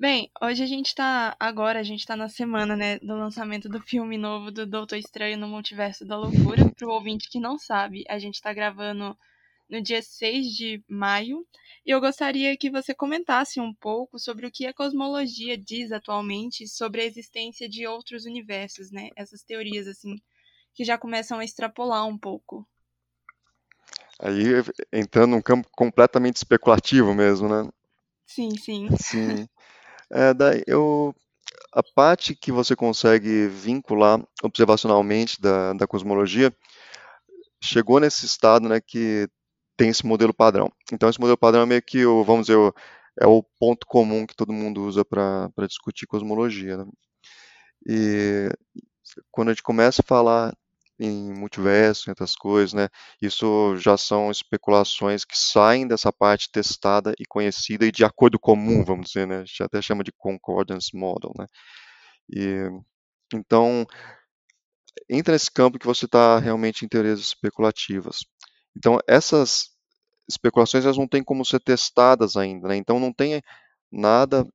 Bem, 0.03 0.28
hoje 0.42 0.64
a 0.64 0.66
gente 0.66 0.96
tá. 0.96 1.36
Agora 1.38 1.78
a 1.78 1.82
gente 1.84 2.05
tá 2.05 2.16
na 2.16 2.28
semana, 2.28 2.74
né, 2.74 2.98
do 2.98 3.14
lançamento 3.14 3.68
do 3.68 3.80
filme 3.80 4.18
novo 4.18 4.50
do 4.50 4.66
Doutor 4.66 4.96
Estranho 4.96 5.38
no 5.38 5.46
Multiverso 5.46 6.05
da 6.05 6.16
Loucura. 6.16 6.68
Pro 6.74 6.90
ouvinte 6.90 7.30
que 7.30 7.38
não 7.38 7.57
sabe, 7.57 8.05
a 8.09 8.18
gente 8.18 8.42
tá 8.42 8.53
gravando 8.53 9.16
no 9.70 9.80
dia 9.80 10.03
6 10.03 10.46
de 10.57 10.82
maio. 10.88 11.46
E 11.86 11.90
eu 11.92 12.00
gostaria 12.00 12.57
que 12.57 12.68
você 12.68 12.92
comentasse 12.92 13.61
um 13.61 13.72
pouco 13.72 14.18
sobre 14.18 14.44
o 14.44 14.50
que 14.50 14.66
a 14.66 14.74
cosmologia 14.74 15.57
diz 15.57 15.92
atualmente 15.92 16.66
sobre 16.66 17.03
a 17.03 17.05
existência 17.05 17.68
de 17.68 17.86
outros 17.86 18.24
universos, 18.24 18.90
né? 18.90 19.11
Essas 19.14 19.44
teorias, 19.44 19.86
assim, 19.86 20.20
que 20.74 20.82
já 20.82 20.98
começam 20.98 21.38
a 21.38 21.44
extrapolar 21.44 22.05
um 22.09 22.18
pouco. 22.18 22.66
Aí 24.18 24.46
entrando 24.92 25.30
num 25.30 25.40
campo 25.40 25.68
completamente 25.70 26.38
especulativo 26.38 27.14
mesmo, 27.14 27.48
né? 27.48 27.70
Sim, 28.26 28.50
sim. 28.59 28.88
Sim. 28.96 29.48
É, 30.12 30.34
daí 30.34 30.62
eu, 30.66 31.14
a 31.72 31.82
parte 31.82 32.34
que 32.34 32.52
você 32.52 32.76
consegue 32.76 33.48
vincular 33.48 34.22
observacionalmente 34.42 35.40
da, 35.40 35.72
da 35.72 35.86
cosmologia 35.86 36.54
chegou 37.62 37.98
nesse 38.00 38.26
estado 38.26 38.68
né, 38.68 38.80
que 38.80 39.28
tem 39.76 39.88
esse 39.88 40.04
modelo 40.04 40.34
padrão. 40.34 40.70
Então, 40.92 41.08
esse 41.08 41.20
modelo 41.20 41.38
padrão 41.38 41.62
é 41.62 41.66
meio 41.66 41.82
que, 41.82 42.04
o, 42.04 42.24
vamos 42.24 42.46
dizer, 42.46 42.56
o, 42.58 42.74
é 43.20 43.26
o 43.26 43.42
ponto 43.58 43.86
comum 43.86 44.26
que 44.26 44.36
todo 44.36 44.52
mundo 44.52 44.84
usa 44.84 45.04
para 45.04 45.50
discutir 45.66 46.06
cosmologia. 46.06 46.76
Né? 46.76 46.84
E 47.88 48.48
quando 49.30 49.48
a 49.48 49.52
gente 49.52 49.62
começa 49.62 50.02
a 50.02 50.06
falar 50.06 50.54
em 51.03 51.34
multiverso, 51.34 52.09
em 52.09 52.12
outras 52.12 52.34
coisas, 52.36 52.72
né? 52.72 52.88
Isso 53.20 53.76
já 53.76 53.96
são 53.96 54.30
especulações 54.30 55.24
que 55.24 55.36
saem 55.36 55.86
dessa 55.86 56.12
parte 56.12 56.48
testada 56.50 57.12
e 57.18 57.26
conhecida 57.26 57.84
e 57.84 57.92
de 57.92 58.05
acordo 58.05 58.38
comum, 58.38 58.84
vamos 58.84 59.07
dizer, 59.09 59.26
né? 59.26 59.38
A 59.38 59.44
gente 59.44 59.62
até 59.62 59.82
chama 59.82 60.05
de 60.05 60.12
concordance 60.12 60.96
model, 60.96 61.32
né? 61.36 61.46
E 62.30 62.68
então 63.34 63.86
entra 65.09 65.32
nesse 65.32 65.50
campo 65.50 65.78
que 65.78 65.86
você 65.86 66.05
está 66.05 66.38
realmente 66.38 66.84
em 66.84 66.88
teorias 66.88 67.18
especulativas. 67.20 68.20
Então 68.76 68.98
essas 69.09 69.70
especulações 70.28 70.84
elas 70.84 70.98
não 70.98 71.09
têm 71.09 71.24
como 71.24 71.44
ser 71.44 71.61
testadas 71.61 72.36
ainda, 72.36 72.68
né? 72.68 72.76
Então 72.76 73.00
não 73.00 73.12
tem 73.12 73.42
nada 73.90 74.46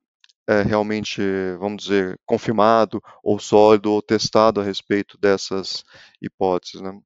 é, 0.48 0.62
realmente, 0.62 1.20
vamos 1.58 1.84
dizer, 1.84 2.18
confirmado 2.24 3.02
ou 3.22 3.38
sólido 3.38 3.92
ou 3.92 4.02
testado 4.02 4.60
a 4.60 4.64
respeito 4.64 5.18
dessas 5.18 5.84
hipóteses. 6.22 6.80
Né? 6.80 6.98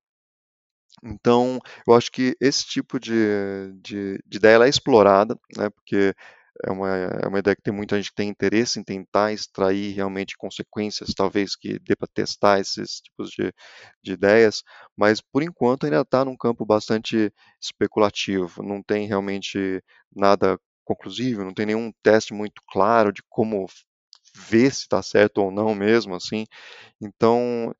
Então, 1.04 1.58
eu 1.86 1.94
acho 1.94 2.10
que 2.12 2.36
esse 2.40 2.64
tipo 2.64 3.00
de, 3.00 3.12
de, 3.82 4.18
de 4.24 4.36
ideia 4.38 4.64
é 4.64 4.68
explorada, 4.68 5.36
né, 5.56 5.68
porque 5.70 6.14
é 6.64 6.70
uma, 6.70 6.88
é 6.88 7.26
uma 7.26 7.38
ideia 7.40 7.56
que 7.56 7.62
tem 7.62 7.74
muita 7.74 7.96
gente 7.96 8.10
que 8.10 8.14
tem 8.16 8.28
interesse 8.28 8.78
em 8.78 8.84
tentar 8.84 9.32
extrair 9.32 9.92
realmente 9.92 10.36
consequências, 10.36 11.14
talvez 11.14 11.56
que 11.56 11.78
dê 11.80 11.96
para 11.96 12.06
testar 12.14 12.60
esses 12.60 13.00
tipos 13.00 13.30
de, 13.30 13.52
de 14.02 14.12
ideias, 14.12 14.62
mas 14.96 15.20
por 15.20 15.42
enquanto 15.42 15.84
ainda 15.84 16.02
está 16.02 16.24
num 16.24 16.36
campo 16.36 16.64
bastante 16.64 17.32
especulativo, 17.60 18.62
não 18.62 18.82
tem 18.82 19.08
realmente 19.08 19.82
nada 20.14 20.58
conclusivo, 20.84 21.44
não 21.44 21.54
tem 21.54 21.66
nenhum 21.66 21.92
teste 22.02 22.34
muito 22.34 22.62
claro 22.68 23.12
de 23.12 23.22
como 23.28 23.66
ver 24.34 24.72
se 24.72 24.82
está 24.82 25.02
certo 25.02 25.38
ou 25.38 25.50
não 25.50 25.74
mesmo, 25.74 26.14
assim. 26.14 26.46
Então, 27.00 27.74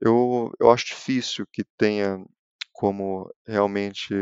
eu, 0.00 0.52
eu 0.60 0.70
acho 0.70 0.86
difícil 0.86 1.46
que 1.52 1.64
tenha 1.76 2.18
como 2.72 3.30
realmente 3.46 4.14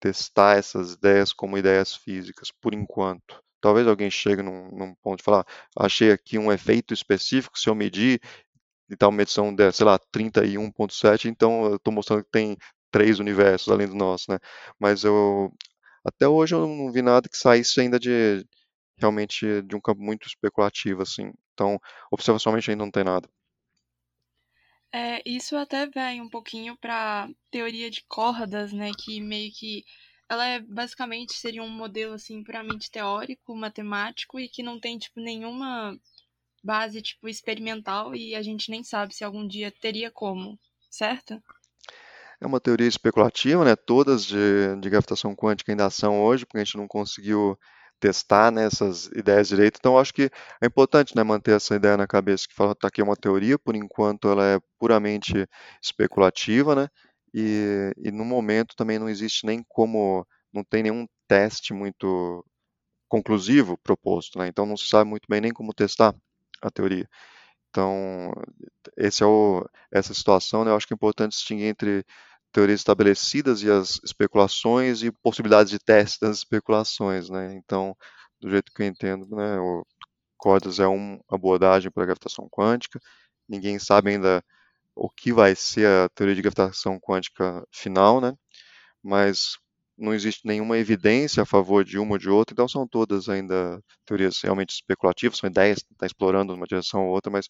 testar 0.00 0.58
essas 0.58 0.94
ideias 0.94 1.32
como 1.32 1.58
ideias 1.58 1.94
físicas, 1.96 2.50
por 2.60 2.74
enquanto. 2.74 3.42
Talvez 3.60 3.86
alguém 3.86 4.10
chegue 4.10 4.42
num, 4.42 4.68
num 4.70 4.94
ponto 5.02 5.18
de 5.18 5.24
falar, 5.24 5.44
achei 5.78 6.12
aqui 6.12 6.38
um 6.38 6.52
efeito 6.52 6.92
específico, 6.94 7.58
se 7.58 7.68
eu 7.68 7.74
medir 7.74 8.20
e 8.88 8.96
tal 8.96 9.10
medição 9.10 9.54
de, 9.54 9.72
sei 9.72 9.86
lá, 9.86 9.98
31.7, 9.98 11.28
então 11.28 11.64
eu 11.66 11.76
estou 11.76 11.92
mostrando 11.92 12.24
que 12.24 12.30
tem 12.30 12.56
três 12.90 13.18
universos 13.18 13.68
além 13.72 13.88
do 13.88 13.94
nosso, 13.94 14.30
né? 14.30 14.38
Mas 14.78 15.04
eu 15.04 15.52
até 16.06 16.28
hoje 16.28 16.54
eu 16.54 16.66
não 16.66 16.92
vi 16.92 17.02
nada 17.02 17.28
que 17.28 17.36
saísse 17.36 17.80
ainda 17.80 17.98
de 17.98 18.44
realmente 18.98 19.62
de 19.62 19.76
um 19.76 19.80
campo 19.80 20.02
muito 20.02 20.26
especulativo, 20.26 21.02
assim. 21.02 21.32
Então, 21.52 21.78
observacionalmente 22.10 22.70
ainda 22.70 22.84
não 22.84 22.90
tem 22.90 23.04
nada. 23.04 23.28
É, 24.92 25.20
isso 25.26 25.56
até 25.56 25.86
vem 25.86 26.20
um 26.20 26.30
pouquinho 26.30 26.76
para 26.78 27.28
teoria 27.50 27.90
de 27.90 28.02
cordas, 28.08 28.72
né, 28.72 28.92
que 28.98 29.20
meio 29.20 29.52
que 29.52 29.84
ela 30.28 30.46
é 30.46 30.60
basicamente 30.60 31.34
seria 31.34 31.62
um 31.62 31.68
modelo 31.68 32.14
assim 32.14 32.42
puramente 32.42 32.90
teórico, 32.90 33.54
matemático 33.54 34.40
e 34.40 34.48
que 34.48 34.62
não 34.62 34.80
tem 34.80 34.98
tipo 34.98 35.20
nenhuma 35.20 35.96
base 36.64 37.02
tipo 37.02 37.28
experimental 37.28 38.14
e 38.14 38.34
a 38.34 38.42
gente 38.42 38.70
nem 38.70 38.82
sabe 38.82 39.14
se 39.14 39.24
algum 39.24 39.46
dia 39.46 39.70
teria 39.70 40.10
como, 40.10 40.58
certo? 40.90 41.40
É 42.40 42.46
uma 42.46 42.60
teoria 42.60 42.88
especulativa, 42.88 43.64
né? 43.64 43.76
Todas 43.76 44.24
de, 44.24 44.76
de 44.80 44.90
gravitação 44.90 45.34
quântica 45.34 45.72
ainda 45.72 45.88
são 45.90 46.22
hoje, 46.22 46.44
porque 46.46 46.58
a 46.58 46.64
gente 46.64 46.76
não 46.76 46.88
conseguiu 46.88 47.58
testar 47.98 48.50
né, 48.52 48.64
essas 48.64 49.06
ideias 49.06 49.48
direito. 49.48 49.78
Então, 49.78 49.98
acho 49.98 50.12
que 50.12 50.30
é 50.60 50.66
importante 50.66 51.16
né, 51.16 51.22
manter 51.22 51.52
essa 51.56 51.74
ideia 51.74 51.96
na 51.96 52.06
cabeça, 52.06 52.46
que 52.48 52.54
fala 52.54 52.74
tá 52.74 52.88
aqui 52.88 53.00
é 53.00 53.04
uma 53.04 53.16
teoria, 53.16 53.58
por 53.58 53.74
enquanto 53.74 54.28
ela 54.28 54.44
é 54.44 54.58
puramente 54.78 55.46
especulativa, 55.82 56.74
né? 56.74 56.88
E, 57.34 57.92
e 57.98 58.10
no 58.10 58.24
momento 58.24 58.74
também 58.76 58.98
não 58.98 59.08
existe 59.08 59.46
nem 59.46 59.62
como, 59.68 60.26
não 60.52 60.62
tem 60.64 60.82
nenhum 60.82 61.06
teste 61.28 61.72
muito 61.74 62.44
conclusivo 63.08 63.78
proposto, 63.78 64.38
né? 64.38 64.48
Então 64.48 64.66
não 64.66 64.76
se 64.76 64.86
sabe 64.88 65.08
muito 65.08 65.26
bem 65.28 65.40
nem 65.40 65.52
como 65.52 65.74
testar 65.74 66.14
a 66.62 66.70
teoria. 66.70 67.08
Então, 67.76 68.32
esse 68.96 69.22
é 69.22 69.26
o, 69.26 69.68
essa 69.92 70.14
situação, 70.14 70.64
né, 70.64 70.70
eu 70.70 70.76
acho 70.76 70.86
que 70.86 70.94
é 70.94 70.96
importante 70.96 71.32
distinguir 71.32 71.66
entre 71.66 72.06
teorias 72.50 72.80
estabelecidas 72.80 73.62
e 73.62 73.70
as 73.70 74.00
especulações 74.02 75.02
e 75.02 75.12
possibilidades 75.12 75.70
de 75.70 75.78
teste 75.78 76.20
das 76.20 76.38
especulações, 76.38 77.28
né? 77.28 77.54
Então, 77.54 77.94
do 78.40 78.48
jeito 78.48 78.72
que 78.72 78.82
eu 78.82 78.86
entendo, 78.86 79.26
né, 79.36 79.58
o 79.60 79.84
cordas 80.38 80.80
é 80.80 80.86
uma 80.86 81.20
abordagem 81.28 81.90
para 81.90 82.04
a 82.04 82.06
gravitação 82.06 82.48
quântica. 82.48 82.98
Ninguém 83.48 83.78
sabe 83.78 84.10
ainda 84.12 84.42
o 84.94 85.10
que 85.10 85.32
vai 85.32 85.54
ser 85.54 85.86
a 85.86 86.08
teoria 86.08 86.34
de 86.34 86.42
gravitação 86.42 86.98
quântica 87.00 87.66
final, 87.70 88.20
né? 88.22 88.34
Mas 89.02 89.58
não 89.98 90.12
existe 90.14 90.46
nenhuma 90.46 90.78
evidência 90.78 91.42
a 91.42 91.46
favor 91.46 91.84
de 91.84 91.98
uma 91.98 92.12
ou 92.12 92.18
de 92.18 92.28
outra, 92.28 92.52
então 92.52 92.68
são 92.68 92.86
todas 92.86 93.28
ainda 93.28 93.80
teorias 94.04 94.40
realmente 94.42 94.70
especulativas, 94.70 95.38
são 95.38 95.48
ideias 95.48 95.78
que 95.82 95.92
estão 95.92 96.06
explorando 96.06 96.54
uma 96.54 96.66
direção 96.66 97.06
ou 97.06 97.12
outra, 97.14 97.30
mas 97.30 97.46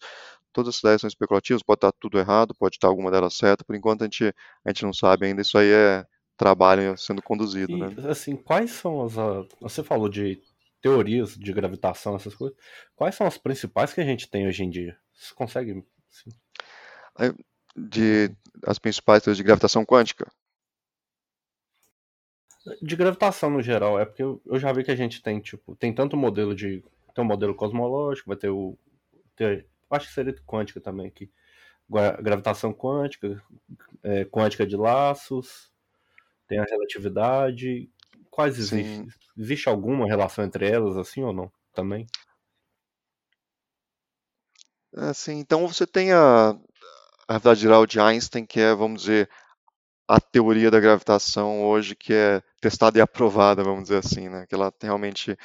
todas 0.53 0.75
as 0.75 0.79
ideias 0.79 1.01
são 1.01 1.07
especulativas, 1.07 1.61
pode 1.63 1.77
estar 1.77 1.91
tudo 1.99 2.19
errado, 2.19 2.55
pode 2.57 2.75
estar 2.75 2.87
alguma 2.87 3.11
delas 3.11 3.35
certa, 3.35 3.63
por 3.65 3.75
enquanto 3.75 4.01
a 4.01 4.05
gente, 4.05 4.33
a 4.65 4.69
gente 4.69 4.83
não 4.83 4.93
sabe 4.93 5.25
ainda, 5.25 5.41
isso 5.41 5.57
aí 5.57 5.69
é 5.71 6.05
trabalho 6.37 6.97
sendo 6.97 7.21
conduzido, 7.21 7.73
E, 7.73 7.79
né? 7.79 8.09
assim, 8.09 8.35
quais 8.35 8.71
são 8.71 9.03
as. 9.03 9.13
Você 9.59 9.83
falou 9.83 10.07
de 10.07 10.39
teorias 10.81 11.35
de 11.35 11.51
gravitação, 11.51 12.15
essas 12.15 12.35
coisas. 12.35 12.57
Quais 12.95 13.15
são 13.15 13.27
as 13.27 13.37
principais 13.37 13.93
que 13.93 14.01
a 14.01 14.05
gente 14.05 14.29
tem 14.29 14.47
hoje 14.47 14.63
em 14.63 14.69
dia? 14.69 14.95
Você 15.13 15.33
consegue. 15.33 15.83
assim, 16.11 16.29
De 17.75 18.31
as 18.65 18.79
principais 18.79 19.21
teorias 19.23 19.37
de 19.37 19.43
gravitação 19.43 19.85
quântica, 19.85 20.31
De 22.81 22.95
gravitação 22.95 23.49
no 23.49 23.61
geral, 23.61 23.99
é 23.99 24.05
porque 24.05 24.23
eu 24.23 24.41
eu 24.45 24.59
já 24.59 24.71
vi 24.73 24.83
que 24.83 24.91
a 24.91 24.95
gente 24.95 25.21
tem, 25.21 25.39
tipo, 25.39 25.75
tem 25.75 25.93
tanto 25.93 26.17
modelo 26.17 26.55
de. 26.55 26.83
Tem 27.13 27.23
um 27.23 27.27
modelo 27.27 27.55
cosmológico, 27.55 28.29
vai 28.29 28.37
ter 28.37 28.49
o. 28.49 28.77
ter- 29.35 29.67
acho 29.89 30.07
que 30.07 30.13
seria 30.13 30.33
quântica 30.45 30.81
também, 30.81 31.09
que 31.09 31.29
gravitação 32.21 32.73
quântica, 32.73 33.41
é, 34.03 34.25
quântica 34.25 34.65
de 34.67 34.75
laços, 34.75 35.71
tem 36.47 36.59
a 36.59 36.65
relatividade. 36.65 37.89
Quais 38.29 38.57
existem? 38.57 39.07
Existe 39.37 39.69
alguma 39.69 40.07
relação 40.07 40.43
entre 40.45 40.69
elas, 40.69 40.97
assim 40.97 41.23
ou 41.23 41.33
não? 41.33 41.51
Também? 41.73 42.07
Assim, 44.95 45.39
então 45.39 45.67
você 45.67 45.85
tem 45.85 46.11
a, 46.11 46.49
a 46.49 46.57
gravidade 47.29 47.61
geral 47.61 47.85
de 47.85 47.99
Einstein, 47.99 48.45
que 48.45 48.59
é, 48.59 48.73
vamos 48.73 49.01
dizer, 49.01 49.29
a 50.07 50.19
teoria 50.19 50.71
da 50.71 50.79
gravitação 50.79 51.63
hoje 51.65 51.95
que 51.95 52.13
é 52.13 52.41
testada 52.61 52.97
e 52.97 53.01
aprovada, 53.01 53.63
vamos 53.63 53.83
dizer 53.83 53.97
assim, 53.97 54.29
né? 54.29 54.45
Que 54.47 54.55
ela 54.55 54.67
é 54.67 54.85
realmente 54.85 55.37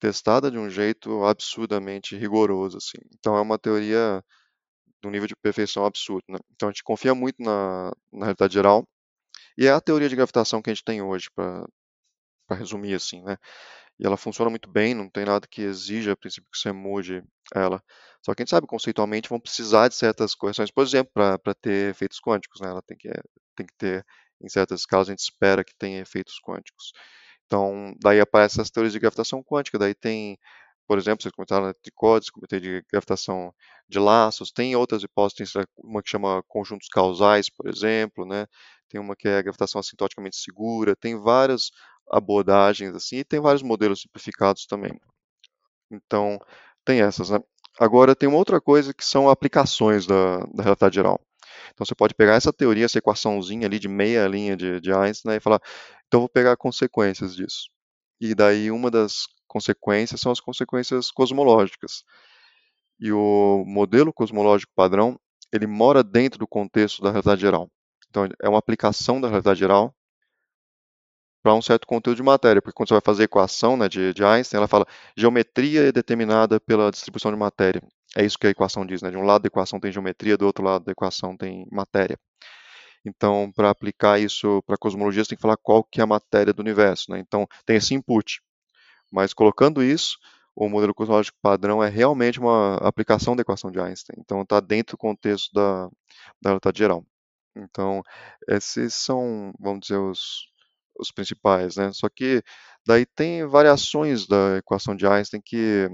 testada 0.00 0.50
de 0.50 0.58
um 0.58 0.70
jeito 0.70 1.24
absurdamente 1.24 2.16
rigoroso, 2.16 2.78
assim. 2.78 2.98
Então 3.18 3.36
é 3.36 3.40
uma 3.40 3.58
teoria 3.58 4.24
de 5.02 5.08
um 5.08 5.10
nível 5.10 5.28
de 5.28 5.36
perfeição 5.36 5.84
absurdo, 5.84 6.24
né? 6.28 6.38
Então 6.54 6.68
a 6.68 6.72
gente 6.72 6.84
confia 6.84 7.14
muito 7.14 7.42
na, 7.42 7.92
na 8.12 8.26
realidade 8.26 8.54
geral 8.54 8.86
e 9.56 9.66
é 9.66 9.72
a 9.72 9.80
teoria 9.80 10.08
de 10.08 10.16
gravitação 10.16 10.62
que 10.62 10.70
a 10.70 10.74
gente 10.74 10.84
tem 10.84 11.02
hoje, 11.02 11.28
para 11.34 11.66
resumir 12.50 12.94
assim, 12.94 13.22
né? 13.22 13.36
E 14.02 14.06
ela 14.06 14.16
funciona 14.16 14.50
muito 14.50 14.68
bem, 14.68 14.94
não 14.94 15.08
tem 15.08 15.24
nada 15.24 15.46
que 15.46 15.62
exija 15.62 16.12
a 16.12 16.16
princípio 16.16 16.50
que 16.50 16.58
você 16.58 16.72
mude 16.72 17.22
ela. 17.54 17.80
Só 18.20 18.34
que 18.34 18.42
a 18.42 18.44
gente 18.44 18.50
sabe 18.50 18.66
conceitualmente 18.66 19.28
vão 19.28 19.38
precisar 19.38 19.86
de 19.86 19.94
certas 19.94 20.34
correções, 20.34 20.72
por 20.72 20.84
exemplo, 20.84 21.12
para 21.14 21.54
ter 21.54 21.90
efeitos 21.90 22.18
quânticos, 22.20 22.60
né? 22.60 22.68
Ela 22.68 22.82
tem 22.82 22.96
que, 22.96 23.08
tem 23.54 23.64
que 23.64 23.74
ter, 23.78 24.04
em 24.42 24.48
certas 24.48 24.80
escalas, 24.80 25.08
a 25.08 25.12
gente 25.12 25.20
espera 25.20 25.62
que 25.62 25.72
tenha 25.78 26.00
efeitos 26.00 26.34
quânticos. 26.44 26.92
Então, 27.46 27.94
daí 28.02 28.18
aparecem 28.20 28.60
as 28.60 28.70
teorias 28.70 28.92
de 28.92 28.98
gravitação 28.98 29.40
quântica, 29.42 29.78
daí 29.78 29.94
tem, 29.94 30.36
por 30.86 30.98
exemplo, 30.98 31.22
vocês 31.22 31.32
comentaram 31.34 31.66
né, 31.68 31.72
de 31.84 31.92
códigos, 31.94 32.30
comentei 32.30 32.58
de 32.58 32.82
gravitação 32.90 33.54
de 33.88 34.00
laços, 34.00 34.50
tem 34.50 34.74
outras 34.74 35.04
hipóteses, 35.04 35.52
tem 35.52 35.64
uma 35.78 36.02
que 36.02 36.10
chama 36.10 36.42
conjuntos 36.48 36.88
causais, 36.88 37.48
por 37.48 37.68
exemplo, 37.68 38.26
né? 38.26 38.46
Tem 38.88 39.00
uma 39.00 39.14
que 39.16 39.28
é 39.28 39.42
gravitação 39.42 39.78
assintoticamente 39.80 40.36
segura, 40.36 40.96
tem 40.96 41.20
várias 41.20 41.70
abordagens 42.12 42.94
assim, 42.94 43.16
e 43.18 43.24
tem 43.24 43.40
vários 43.40 43.62
modelos 43.62 44.00
simplificados 44.02 44.66
também. 44.66 45.00
Então, 45.90 46.38
tem 46.84 47.00
essas, 47.02 47.30
né? 47.30 47.40
Agora, 47.80 48.14
tem 48.14 48.28
uma 48.28 48.38
outra 48.38 48.60
coisa 48.60 48.92
que 48.92 49.04
são 49.04 49.28
aplicações 49.30 50.06
da, 50.06 50.40
da 50.54 50.62
realidade 50.62 50.94
geral. 50.94 51.20
Então, 51.72 51.86
você 51.86 51.94
pode 51.94 52.14
pegar 52.14 52.34
essa 52.34 52.52
teoria, 52.52 52.84
essa 52.84 52.98
equaçãozinha 52.98 53.66
ali 53.66 53.78
de 53.78 53.88
meia 53.88 54.26
linha 54.26 54.56
de, 54.56 54.80
de 54.80 54.92
Einstein 54.92 55.32
né, 55.32 55.36
e 55.38 55.40
falar, 55.40 55.60
então 56.06 56.20
vou 56.20 56.28
pegar 56.28 56.56
consequências 56.56 57.34
disso. 57.34 57.68
E 58.20 58.34
daí, 58.34 58.70
uma 58.70 58.90
das 58.90 59.26
consequências 59.48 60.20
são 60.20 60.32
as 60.32 60.40
consequências 60.40 61.10
cosmológicas. 61.10 62.04
E 63.00 63.12
o 63.12 63.64
modelo 63.66 64.12
cosmológico 64.12 64.72
padrão, 64.74 65.18
ele 65.52 65.66
mora 65.66 66.02
dentro 66.04 66.38
do 66.38 66.46
contexto 66.46 67.02
da 67.02 67.10
realidade 67.10 67.40
geral. 67.40 67.68
Então, 68.08 68.28
é 68.42 68.48
uma 68.48 68.58
aplicação 68.58 69.20
da 69.20 69.28
realidade 69.28 69.60
geral 69.60 69.94
para 71.42 71.54
um 71.54 71.62
certo 71.62 71.86
conteúdo 71.86 72.16
de 72.16 72.22
matéria, 72.22 72.62
porque 72.62 72.74
quando 72.74 72.88
você 72.88 72.94
vai 72.94 73.00
fazer 73.04 73.22
a 73.22 73.24
equação 73.24 73.76
né, 73.76 73.88
de, 73.88 74.14
de 74.14 74.24
Einstein, 74.24 74.58
ela 74.58 74.68
fala 74.68 74.86
geometria 75.16 75.88
é 75.88 75.92
determinada 75.92 76.60
pela 76.60 76.90
distribuição 76.90 77.32
de 77.32 77.36
matéria. 77.38 77.82
É 78.16 78.24
isso 78.24 78.38
que 78.38 78.46
a 78.46 78.50
equação 78.50 78.86
diz, 78.86 79.02
né? 79.02 79.10
De 79.10 79.16
um 79.16 79.22
lado 79.22 79.42
da 79.42 79.46
equação 79.48 79.80
tem 79.80 79.90
geometria, 79.90 80.36
do 80.36 80.46
outro 80.46 80.64
lado 80.64 80.84
da 80.84 80.92
equação 80.92 81.36
tem 81.36 81.66
matéria. 81.70 82.18
Então, 83.04 83.50
para 83.54 83.70
aplicar 83.70 84.20
isso 84.20 84.62
para 84.66 84.76
cosmologia, 84.76 85.24
você 85.24 85.30
tem 85.30 85.36
que 85.36 85.42
falar 85.42 85.56
qual 85.56 85.82
que 85.82 86.00
é 86.00 86.04
a 86.04 86.06
matéria 86.06 86.52
do 86.52 86.60
universo, 86.60 87.10
né? 87.10 87.18
Então, 87.18 87.46
tem 87.66 87.76
esse 87.76 87.94
input. 87.94 88.40
Mas 89.10 89.34
colocando 89.34 89.82
isso, 89.82 90.18
o 90.54 90.68
modelo 90.68 90.94
cosmológico 90.94 91.38
padrão 91.42 91.82
é 91.82 91.88
realmente 91.88 92.38
uma 92.38 92.76
aplicação 92.76 93.34
da 93.34 93.42
equação 93.42 93.70
de 93.70 93.80
Einstein. 93.80 94.16
Então, 94.20 94.42
está 94.42 94.60
dentro 94.60 94.96
do 94.96 94.98
contexto 94.98 95.52
da, 95.52 95.88
da 96.42 96.72
geral. 96.74 97.04
Então, 97.56 98.02
esses 98.48 98.94
são, 98.94 99.52
vamos 99.58 99.80
dizer, 99.80 99.98
os, 99.98 100.51
os 100.98 101.10
principais, 101.10 101.76
né? 101.76 101.92
Só 101.92 102.08
que 102.08 102.42
daí 102.86 103.06
tem 103.06 103.46
variações 103.46 104.26
da 104.26 104.58
equação 104.58 104.94
de 104.94 105.06
Einstein 105.06 105.40
que 105.44 105.88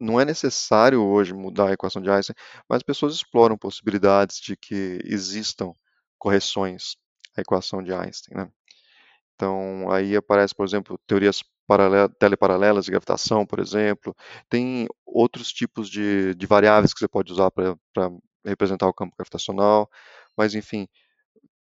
não 0.00 0.18
é 0.20 0.24
necessário 0.24 1.02
hoje 1.02 1.34
mudar 1.34 1.68
a 1.68 1.72
equação 1.72 2.00
de 2.00 2.10
Einstein, 2.10 2.34
mas 2.68 2.78
as 2.78 2.82
pessoas 2.82 3.14
exploram 3.14 3.58
possibilidades 3.58 4.40
de 4.40 4.56
que 4.56 4.98
existam 5.04 5.72
correções 6.18 6.96
à 7.36 7.42
equação 7.42 7.82
de 7.82 7.92
Einstein, 7.92 8.36
né? 8.36 8.50
Então, 9.34 9.90
aí 9.90 10.16
aparece, 10.16 10.54
por 10.54 10.66
exemplo, 10.66 10.98
teorias 11.06 11.42
teleparalelas 12.18 12.84
de 12.84 12.90
gravitação, 12.90 13.46
por 13.46 13.58
exemplo. 13.60 14.14
Tem 14.48 14.86
outros 15.06 15.52
tipos 15.52 15.88
de, 15.88 16.34
de 16.34 16.46
variáveis 16.46 16.92
que 16.92 17.00
você 17.00 17.08
pode 17.08 17.32
usar 17.32 17.50
para 17.50 17.76
representar 18.44 18.88
o 18.88 18.92
campo 18.92 19.14
gravitacional, 19.16 19.88
mas 20.36 20.54
enfim, 20.54 20.88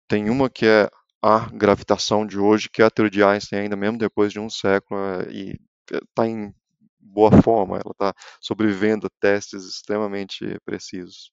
tem 0.09 0.31
uma 0.31 0.49
que 0.51 0.67
é 0.67 0.91
a 1.23 1.49
gravitação 1.51 2.27
de 2.27 2.39
hoje, 2.39 2.69
que 2.69 2.83
é 2.83 2.85
a 2.87 2.91
teoria 2.91 3.11
de 3.11 3.23
Einstein, 3.23 3.61
ainda 3.61 3.77
mesmo 3.77 3.99
depois 3.99 4.33
de 4.33 4.41
um 4.41 4.49
século, 4.49 5.01
é, 5.01 5.31
e 5.31 5.61
está 5.93 6.27
em 6.27 6.55
boa 6.99 7.31
forma, 7.43 7.77
ela 7.77 7.93
está 7.93 8.15
sobrevivendo 8.41 9.07
a 9.07 9.11
testes 9.21 9.65
extremamente 9.65 10.59
precisos. 10.65 11.33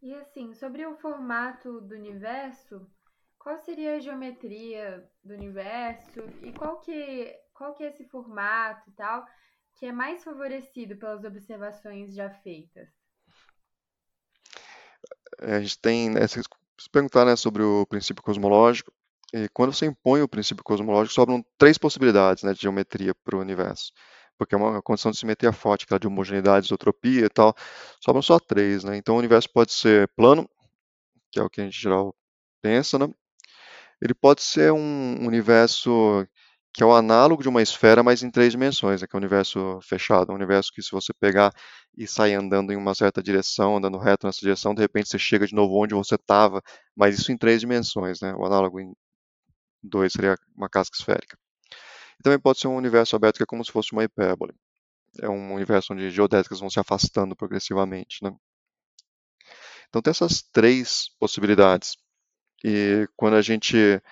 E 0.00 0.14
assim, 0.14 0.54
sobre 0.54 0.86
o 0.86 0.96
formato 0.96 1.80
do 1.80 1.94
universo, 1.94 2.88
qual 3.36 3.58
seria 3.58 3.96
a 3.96 4.00
geometria 4.00 5.08
do 5.24 5.34
universo 5.34 6.20
e 6.42 6.52
qual 6.52 6.80
que, 6.80 7.36
qual 7.52 7.74
que 7.74 7.82
é 7.82 7.88
esse 7.88 8.04
formato 8.04 8.88
e 8.88 8.92
tal 8.92 9.26
que 9.74 9.86
é 9.86 9.92
mais 9.92 10.24
favorecido 10.24 10.96
pelas 10.96 11.24
observações 11.24 12.14
já 12.14 12.30
feitas? 12.30 12.88
É, 15.40 15.56
a 15.56 15.60
gente 15.60 15.78
tem, 15.78 16.10
né, 16.10 16.26
se 16.26 16.42
perguntar 16.90 17.24
né, 17.24 17.36
sobre 17.36 17.62
o 17.62 17.86
princípio 17.86 18.22
cosmológico, 18.22 18.92
quando 19.52 19.72
você 19.74 19.86
impõe 19.86 20.22
o 20.22 20.28
princípio 20.28 20.64
cosmológico, 20.64 21.14
sobram 21.14 21.44
três 21.58 21.76
possibilidades 21.76 22.42
né, 22.42 22.54
de 22.54 22.60
geometria 22.62 23.14
para 23.14 23.36
o 23.36 23.40
universo. 23.40 23.92
Porque 24.38 24.54
é 24.54 24.58
uma 24.58 24.82
condição 24.82 25.10
de 25.10 25.18
simetria 25.18 25.52
forte, 25.52 25.84
aquela 25.84 25.98
de 25.98 26.06
homogeneidade, 26.06 26.66
isotropia 26.66 27.24
e 27.26 27.28
tal. 27.28 27.54
Sobram 28.00 28.22
só 28.22 28.38
três. 28.38 28.84
Né? 28.84 28.96
Então 28.96 29.14
o 29.14 29.18
universo 29.18 29.50
pode 29.50 29.72
ser 29.72 30.08
plano, 30.08 30.48
que 31.30 31.40
é 31.40 31.42
o 31.42 31.50
que 31.50 31.60
a 31.60 31.64
gente 31.64 31.78
em 31.78 31.80
geral 31.80 32.14
pensa. 32.62 32.98
Né? 32.98 33.08
Ele 34.00 34.14
pode 34.14 34.42
ser 34.42 34.72
um 34.72 35.26
universo 35.26 36.26
que 36.76 36.82
é 36.82 36.86
o 36.86 36.94
análogo 36.94 37.42
de 37.42 37.48
uma 37.48 37.62
esfera, 37.62 38.02
mas 38.02 38.22
em 38.22 38.30
três 38.30 38.52
dimensões, 38.52 39.00
né, 39.00 39.06
que 39.08 39.16
é 39.16 39.18
o 39.18 39.20
universo 39.20 39.80
fechado, 39.82 40.30
um 40.30 40.34
universo 40.34 40.70
que 40.72 40.82
se 40.82 40.90
você 40.92 41.12
pegar 41.18 41.50
e 41.96 42.06
sair 42.06 42.34
andando 42.34 42.70
em 42.72 42.76
uma 42.76 42.94
certa 42.94 43.22
direção, 43.22 43.78
andando 43.78 43.96
reto 43.98 44.26
nessa 44.26 44.40
direção, 44.40 44.74
de 44.74 44.82
repente 44.82 45.08
você 45.08 45.18
chega 45.18 45.46
de 45.46 45.54
novo 45.54 45.74
onde 45.82 45.94
você 45.94 46.16
estava, 46.16 46.62
mas 46.94 47.18
isso 47.18 47.32
em 47.32 47.38
três 47.38 47.60
dimensões, 47.60 48.20
né, 48.20 48.34
o 48.34 48.44
análogo 48.44 48.78
em 48.78 48.92
dois 49.82 50.12
seria 50.12 50.36
uma 50.56 50.68
casca 50.68 50.96
esférica. 50.98 51.38
E 52.20 52.22
também 52.22 52.40
pode 52.40 52.60
ser 52.60 52.68
um 52.68 52.76
universo 52.76 53.16
aberto 53.16 53.38
que 53.38 53.44
é 53.44 53.46
como 53.46 53.64
se 53.64 53.72
fosse 53.72 53.92
uma 53.92 54.04
hipérbole, 54.04 54.54
é 55.22 55.28
um 55.28 55.54
universo 55.54 55.94
onde 55.94 56.10
geodésicas 56.10 56.60
vão 56.60 56.70
se 56.70 56.80
afastando 56.80 57.36
progressivamente, 57.36 58.18
né. 58.24 58.32
Então 59.88 60.02
tem 60.02 60.10
essas 60.10 60.42
três 60.52 61.08
possibilidades, 61.18 61.96
e 62.64 63.08
quando 63.16 63.36
a 63.36 63.42
gente 63.42 64.02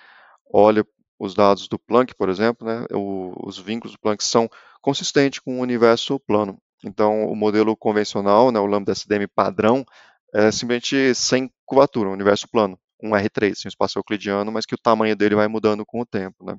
olha 0.53 0.85
os 1.19 1.33
dados 1.33 1.67
do 1.67 1.79
Planck, 1.79 2.13
por 2.15 2.29
exemplo, 2.29 2.67
né, 2.67 2.85
o, 2.91 3.33
os 3.47 3.57
vínculos 3.57 3.93
do 3.93 3.99
Planck 3.99 4.23
são 4.23 4.49
consistentes 4.81 5.39
com 5.39 5.59
o 5.59 5.61
universo 5.61 6.19
plano. 6.19 6.57
Então, 6.83 7.25
o 7.25 7.35
modelo 7.35 7.75
convencional, 7.75 8.51
né, 8.51 8.59
o 8.59 8.65
lambda 8.65 8.91
SDM 8.91 9.27
padrão, 9.33 9.85
é 10.33 10.51
simplesmente 10.51 11.15
sem 11.15 11.49
curvatura, 11.65 12.09
um 12.09 12.13
universo 12.13 12.47
plano, 12.49 12.77
um 13.01 13.11
R3, 13.11 13.65
um 13.65 13.69
espaço 13.69 13.97
euclidiano, 13.97 14.51
mas 14.51 14.65
que 14.65 14.75
o 14.75 14.77
tamanho 14.77 15.15
dele 15.15 15.35
vai 15.35 15.47
mudando 15.47 15.85
com 15.85 16.01
o 16.01 16.05
tempo. 16.05 16.45
Né? 16.45 16.57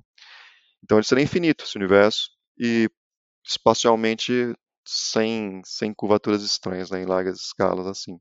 Então, 0.82 0.98
ele 0.98 1.06
seria 1.06 1.24
infinito, 1.24 1.64
esse 1.64 1.76
universo, 1.76 2.30
e 2.58 2.88
espacialmente 3.46 4.54
sem, 4.86 5.60
sem 5.64 5.92
curvaturas 5.92 6.42
estranhas, 6.42 6.90
né, 6.90 7.02
em 7.02 7.06
largas 7.06 7.38
escalas 7.38 7.86
assim. 7.86 8.18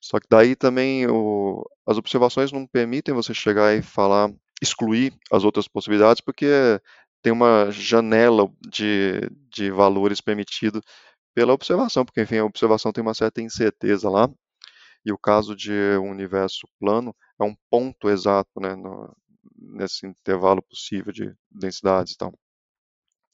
Só 0.00 0.18
que 0.18 0.26
daí 0.28 0.56
também 0.56 1.06
o, 1.06 1.64
as 1.86 1.96
observações 1.96 2.50
não 2.50 2.66
permitem 2.66 3.14
você 3.14 3.32
chegar 3.32 3.72
e 3.74 3.82
falar, 3.82 4.30
excluir 4.62 5.12
as 5.30 5.42
outras 5.42 5.66
possibilidades, 5.66 6.20
porque 6.20 6.80
tem 7.20 7.32
uma 7.32 7.70
janela 7.70 8.48
de, 8.60 9.28
de 9.50 9.70
valores 9.70 10.20
permitido 10.20 10.80
pela 11.34 11.52
observação, 11.52 12.04
porque 12.04 12.22
enfim, 12.22 12.38
a 12.38 12.44
observação 12.44 12.92
tem 12.92 13.02
uma 13.02 13.14
certa 13.14 13.42
incerteza 13.42 14.08
lá, 14.08 14.28
e 15.04 15.12
o 15.12 15.18
caso 15.18 15.56
de 15.56 15.72
um 15.98 16.10
universo 16.10 16.68
plano 16.78 17.14
é 17.40 17.44
um 17.44 17.56
ponto 17.68 18.08
exato 18.08 18.60
né, 18.60 18.76
no, 18.76 19.12
nesse 19.58 20.06
intervalo 20.06 20.62
possível 20.62 21.12
de 21.12 21.34
densidades 21.50 22.12
e 22.12 22.16
tal. 22.16 22.32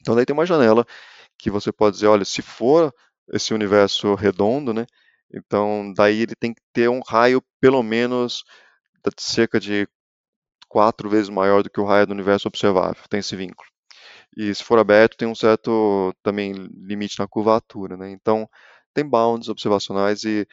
Então 0.01 0.15
daí 0.15 0.25
tem 0.25 0.33
uma 0.35 0.47
janela 0.47 0.87
que 1.39 1.51
você 1.51 1.71
pode 1.71 1.97
dizer, 1.97 2.07
olha, 2.07 2.25
se 2.25 2.41
for 2.41 2.93
esse 3.33 3.53
universo 3.53 4.15
redondo, 4.15 4.73
né, 4.73 4.87
então 5.33 5.93
daí 5.95 6.23
ele 6.23 6.35
tem 6.35 6.55
que 6.55 6.63
ter 6.73 6.89
um 6.89 7.01
raio 7.07 7.43
pelo 7.61 7.83
menos 7.83 8.45
de 9.05 9.23
cerca 9.23 9.61
de 9.61 9.87
quatro 10.69 11.09
vezes 11.09 11.29
maior 11.29 11.63
do 11.63 11.71
que 11.71 11.81
o 11.81 11.85
raio 11.85 12.07
do 12.07 12.13
universo 12.13 12.49
observável, 12.49 13.03
tem 13.09 13.21
esse 13.21 13.37
vínculo. 13.37 13.69
E 14.37 14.55
se 14.55 14.63
for 14.65 14.79
aberto, 14.79 15.17
tem 15.17 15.29
um 15.29 15.35
certo 15.35 16.15
também 16.23 16.53
limite 16.53 17.19
na 17.19 17.27
curvatura, 17.29 17.97
né? 17.97 18.11
Então 18.11 18.49
tem 18.95 19.05
bounds 19.09 19.49
observacionais 19.49 20.25
e 20.25 20.47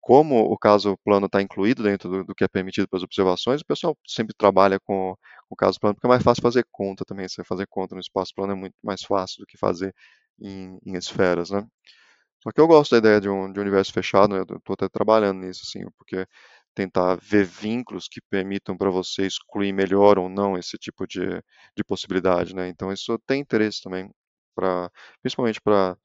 como 0.00 0.40
o 0.52 0.58
caso 0.58 0.98
plano 1.04 1.26
está 1.26 1.40
incluído 1.42 1.82
dentro 1.84 2.10
do, 2.10 2.24
do, 2.24 2.34
que 2.34 2.44
é 2.44 2.48
permitido 2.48 2.88
para 2.88 2.98
as 2.98 3.04
observações, 3.04 3.60
o 3.62 3.66
pessoal 3.66 3.96
sempre 4.06 4.34
trabalha 4.36 4.80
com 4.80 5.16
o 5.48 5.56
caso 5.56 5.78
plano, 5.80 5.94
porque 5.94 6.06
é 6.06 6.10
mais 6.10 6.22
fácil 6.24 6.42
fazer 6.42 6.66
conta 6.72 7.04
também. 7.04 7.28
Você 7.28 7.44
fazer 7.44 7.66
conta 7.68 7.94
no 7.94 8.00
espaço 8.00 8.32
plano 8.34 8.52
é 8.52 8.56
muito 8.56 8.74
mais 8.82 9.02
fácil 9.02 9.38
do 9.40 9.46
que 9.46 9.56
fazer 9.58 9.94
em, 10.40 10.78
em 10.84 10.96
esferas, 10.96 11.50
né? 11.50 11.64
Só 12.42 12.50
que 12.52 12.60
eu 12.60 12.66
gosto 12.66 12.92
da 12.92 12.98
ideia 12.98 13.20
de 13.20 13.28
um, 13.28 13.52
de 13.52 13.60
um 13.60 13.62
universo 13.62 13.92
fechado, 13.92 14.34
né? 14.34 14.40
eu 14.40 14.56
estou 14.58 14.74
até 14.74 14.88
trabalhando 14.88 15.40
nisso, 15.40 15.62
assim, 15.64 15.84
porque 15.96 16.26
tentar 16.74 17.16
ver 17.16 17.44
vínculos 17.44 18.08
que 18.08 18.20
permitam 18.30 18.76
para 18.76 18.90
você 18.90 19.26
excluir 19.26 19.72
melhor 19.72 20.18
ou 20.18 20.28
não 20.28 20.58
esse 20.58 20.78
tipo 20.78 21.06
de, 21.06 21.20
de 21.76 21.84
possibilidade, 21.84 22.54
né? 22.54 22.68
Então 22.68 22.92
isso 22.92 23.18
tem 23.26 23.40
interesse 23.40 23.82
também, 23.82 24.10
principalmente 25.22 25.60
para 25.60 25.96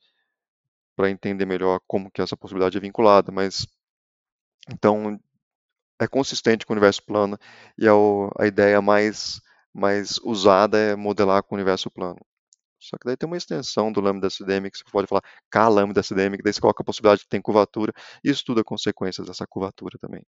para 0.97 1.09
entender 1.09 1.45
melhor 1.45 1.79
como 1.87 2.11
que 2.11 2.21
essa 2.21 2.35
possibilidade 2.35 2.77
é 2.77 2.81
vinculada, 2.81 3.31
mas 3.31 3.65
então, 4.71 5.19
é 5.99 6.07
consistente 6.07 6.65
com 6.65 6.73
o 6.73 6.75
universo 6.75 7.03
plano 7.05 7.37
e 7.77 7.87
a, 7.87 7.91
é 7.93 8.43
a 8.45 8.47
ideia 8.47 8.81
mais, 8.81 9.41
mais 9.73 10.19
usada 10.23 10.77
é 10.79 10.95
modelar 10.95 11.43
com 11.43 11.55
o 11.55 11.57
universo 11.57 11.91
plano. 11.91 12.19
Só 12.79 12.97
que 12.97 13.05
daí 13.05 13.17
tem 13.17 13.27
uma 13.27 13.37
extensão 13.37 13.91
do 13.91 14.01
lambda 14.01 14.27
SDM 14.27 14.71
que 14.71 14.77
você 14.79 14.85
pode 14.91 15.07
falar 15.07 15.23
K 15.51 15.69
lambda 15.69 16.01
SDM, 16.01 16.37
que 16.37 16.43
daí 16.43 16.53
você 16.53 16.61
coloca 16.61 16.83
a 16.83 16.85
possibilidade 16.85 17.21
de 17.23 17.29
ter 17.29 17.41
curvatura 17.41 17.93
e 18.23 18.29
estuda 18.31 18.63
consequências 18.63 19.27
dessa 19.27 19.47
curvatura 19.47 19.97
também. 19.99 20.23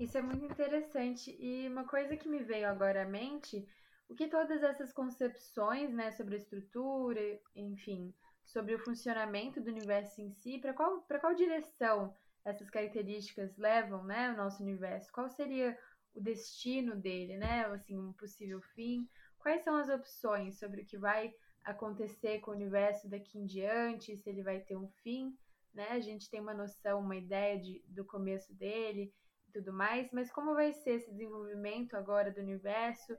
Isso 0.00 0.16
é 0.16 0.22
muito 0.22 0.46
interessante. 0.46 1.36
E 1.38 1.68
uma 1.68 1.84
coisa 1.84 2.16
que 2.16 2.26
me 2.26 2.42
veio 2.42 2.66
agora 2.66 3.02
à 3.02 3.04
mente, 3.04 3.68
o 4.08 4.14
que 4.14 4.28
todas 4.28 4.62
essas 4.62 4.94
concepções 4.94 5.92
né, 5.92 6.10
sobre 6.10 6.36
a 6.36 6.38
estrutura, 6.38 7.20
enfim, 7.54 8.14
sobre 8.42 8.74
o 8.74 8.78
funcionamento 8.78 9.60
do 9.60 9.68
universo 9.68 10.22
em 10.22 10.30
si, 10.30 10.58
para 10.58 10.72
qual, 10.72 11.02
qual 11.20 11.34
direção 11.34 12.16
essas 12.42 12.70
características 12.70 13.54
levam 13.58 14.02
né, 14.02 14.32
o 14.32 14.38
nosso 14.38 14.62
universo? 14.62 15.12
Qual 15.12 15.28
seria 15.28 15.78
o 16.14 16.20
destino 16.22 16.96
dele, 16.96 17.36
né? 17.36 17.66
Assim, 17.66 17.98
um 17.98 18.14
possível 18.14 18.62
fim? 18.74 19.06
Quais 19.38 19.62
são 19.62 19.76
as 19.76 19.90
opções 19.90 20.58
sobre 20.58 20.80
o 20.80 20.86
que 20.86 20.96
vai 20.96 21.30
acontecer 21.62 22.40
com 22.40 22.52
o 22.52 22.54
universo 22.54 23.06
daqui 23.06 23.38
em 23.38 23.44
diante, 23.44 24.16
se 24.16 24.30
ele 24.30 24.42
vai 24.42 24.60
ter 24.60 24.78
um 24.78 24.88
fim, 25.02 25.36
né? 25.74 25.88
A 25.90 26.00
gente 26.00 26.30
tem 26.30 26.40
uma 26.40 26.54
noção, 26.54 27.00
uma 27.00 27.16
ideia 27.16 27.60
de, 27.60 27.84
do 27.86 28.02
começo 28.02 28.54
dele 28.54 29.12
e 29.50 29.52
tudo 29.52 29.72
mais, 29.72 30.08
mas 30.12 30.30
como 30.30 30.54
vai 30.54 30.72
ser 30.72 30.92
esse 30.92 31.10
desenvolvimento 31.10 31.96
agora 31.96 32.30
do 32.30 32.40
universo 32.40 33.16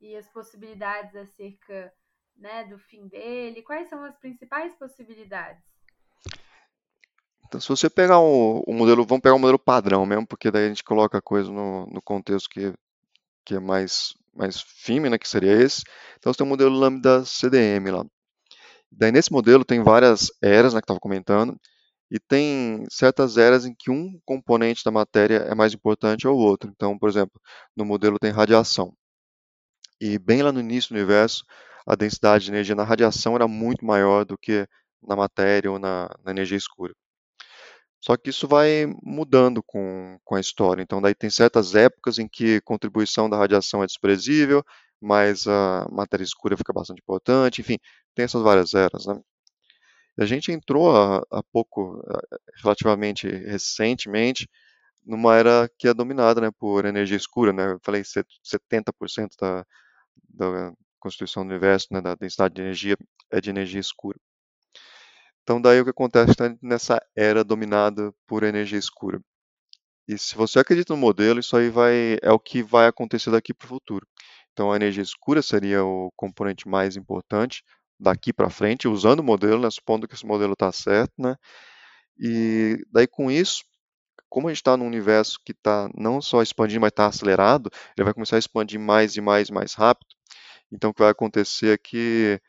e 0.00 0.14
as 0.14 0.28
possibilidades 0.28 1.16
acerca 1.16 1.92
né, 2.36 2.64
do 2.64 2.78
fim 2.78 3.08
dele? 3.08 3.62
Quais 3.62 3.88
são 3.88 4.04
as 4.04 4.16
principais 4.18 4.74
possibilidades? 4.74 5.64
Então, 7.46 7.60
se 7.60 7.68
você 7.68 7.90
pegar 7.90 8.20
o, 8.20 8.62
modelo, 8.68 9.04
vamos 9.04 9.22
pegar 9.22 9.34
o 9.34 9.38
modelo 9.38 9.58
padrão 9.58 10.06
mesmo, 10.06 10.26
porque 10.26 10.50
daí 10.50 10.66
a 10.66 10.68
gente 10.68 10.84
coloca 10.84 11.18
a 11.18 11.22
coisa 11.22 11.50
no, 11.50 11.86
no 11.86 12.00
contexto 12.00 12.48
que, 12.48 12.72
que 13.44 13.56
é 13.56 13.58
mais, 13.58 14.14
mais 14.32 14.60
firme, 14.60 15.10
né, 15.10 15.18
que 15.18 15.28
seria 15.28 15.52
esse. 15.52 15.82
Então, 16.18 16.32
você 16.32 16.38
tem 16.38 16.46
o 16.46 16.48
modelo 16.48 16.70
lambda 16.70 17.24
CDM 17.24 17.90
lá. 17.90 18.04
Daí, 18.92 19.10
nesse 19.10 19.32
modelo, 19.32 19.64
tem 19.64 19.82
várias 19.82 20.30
eras, 20.40 20.74
né, 20.74 20.80
que 20.80 20.84
estava 20.84 21.00
comentando, 21.00 21.58
e 22.10 22.18
tem 22.18 22.84
certas 22.90 23.36
eras 23.36 23.64
em 23.66 23.74
que 23.74 23.90
um 23.90 24.18
componente 24.24 24.84
da 24.84 24.90
matéria 24.90 25.36
é 25.48 25.54
mais 25.54 25.72
importante 25.74 26.26
ou 26.26 26.36
o 26.36 26.40
outro. 26.40 26.70
Então, 26.74 26.98
por 26.98 27.08
exemplo, 27.08 27.40
no 27.76 27.84
modelo 27.84 28.18
tem 28.18 28.30
radiação. 28.32 28.92
E 30.00 30.18
bem 30.18 30.42
lá 30.42 30.50
no 30.52 30.60
início 30.60 30.90
do 30.90 30.96
universo, 30.98 31.44
a 31.86 31.94
densidade 31.94 32.44
de 32.44 32.50
energia 32.50 32.74
na 32.74 32.84
radiação 32.84 33.34
era 33.36 33.46
muito 33.46 33.84
maior 33.84 34.24
do 34.24 34.36
que 34.38 34.66
na 35.02 35.16
matéria 35.16 35.70
ou 35.70 35.78
na, 35.78 36.08
na 36.24 36.32
energia 36.32 36.56
escura. 36.56 36.94
Só 38.02 38.16
que 38.16 38.30
isso 38.30 38.48
vai 38.48 38.86
mudando 39.02 39.62
com, 39.62 40.18
com 40.24 40.34
a 40.34 40.40
história. 40.40 40.82
Então, 40.82 41.02
daí 41.02 41.14
tem 41.14 41.28
certas 41.30 41.74
épocas 41.74 42.18
em 42.18 42.26
que 42.28 42.56
a 42.56 42.62
contribuição 42.62 43.28
da 43.28 43.36
radiação 43.36 43.82
é 43.82 43.86
desprezível, 43.86 44.64
mas 45.00 45.46
a 45.46 45.86
matéria 45.90 46.24
escura 46.24 46.56
fica 46.56 46.72
bastante 46.72 47.00
importante. 47.00 47.60
Enfim, 47.60 47.78
tem 48.14 48.24
essas 48.24 48.42
várias 48.42 48.74
eras. 48.74 49.06
Né? 49.06 49.20
A 50.22 50.26
gente 50.26 50.52
entrou 50.52 50.94
há, 50.94 51.24
há 51.30 51.42
pouco, 51.42 52.02
relativamente 52.62 53.26
recentemente, 53.28 54.48
numa 55.04 55.36
era 55.36 55.70
que 55.78 55.88
é 55.88 55.94
dominada 55.94 56.40
né, 56.40 56.50
por 56.58 56.84
energia 56.84 57.16
escura. 57.16 57.52
Né? 57.52 57.72
Eu 57.72 57.80
falei 57.82 58.02
70% 58.02 59.30
da, 59.40 59.66
da 60.28 60.72
constituição 60.98 61.44
do 61.44 61.50
universo, 61.50 61.88
né, 61.90 62.00
da 62.00 62.14
densidade 62.14 62.54
de 62.54 62.60
energia, 62.60 62.96
é 63.30 63.40
de 63.40 63.50
energia 63.50 63.80
escura. 63.80 64.18
Então, 65.42 65.60
daí 65.60 65.80
o 65.80 65.84
que 65.84 65.90
acontece 65.90 66.32
está 66.32 66.54
nessa 66.62 67.02
era 67.16 67.42
dominada 67.42 68.12
por 68.26 68.42
energia 68.42 68.78
escura. 68.78 69.20
E 70.06 70.18
se 70.18 70.34
você 70.36 70.58
acredita 70.58 70.92
no 70.92 70.98
modelo, 70.98 71.40
isso 71.40 71.56
aí 71.56 71.70
vai, 71.70 72.18
é 72.22 72.30
o 72.30 72.38
que 72.38 72.62
vai 72.62 72.86
acontecer 72.86 73.30
daqui 73.30 73.54
para 73.54 73.64
o 73.64 73.68
futuro. 73.68 74.06
Então, 74.52 74.70
a 74.70 74.76
energia 74.76 75.02
escura 75.02 75.40
seria 75.40 75.84
o 75.84 76.12
componente 76.16 76.68
mais 76.68 76.96
importante 76.96 77.64
daqui 78.00 78.32
para 78.32 78.50
frente, 78.50 78.88
usando 78.88 79.20
o 79.20 79.24
modelo, 79.24 79.62
né, 79.62 79.70
supondo 79.70 80.08
que 80.08 80.14
esse 80.14 80.26
modelo 80.26 80.54
está 80.54 80.72
certo. 80.72 81.12
Né, 81.18 81.36
e 82.18 82.84
daí, 82.92 83.06
com 83.06 83.30
isso, 83.30 83.64
como 84.28 84.48
a 84.48 84.50
gente 84.50 84.58
está 84.58 84.76
num 84.76 84.86
universo 84.86 85.38
que 85.44 85.52
está 85.52 85.90
não 85.94 86.20
só 86.22 86.42
expandindo, 86.42 86.80
mas 86.80 86.90
está 86.90 87.06
acelerado, 87.06 87.70
ele 87.96 88.04
vai 88.04 88.14
começar 88.14 88.36
a 88.36 88.38
expandir 88.38 88.80
mais 88.80 89.16
e 89.16 89.20
mais 89.20 89.50
mais 89.50 89.74
rápido. 89.74 90.08
Então, 90.72 90.90
o 90.90 90.94
que 90.94 91.02
vai 91.02 91.10
acontecer 91.10 91.74
é 91.74 91.78
que 91.78 92.40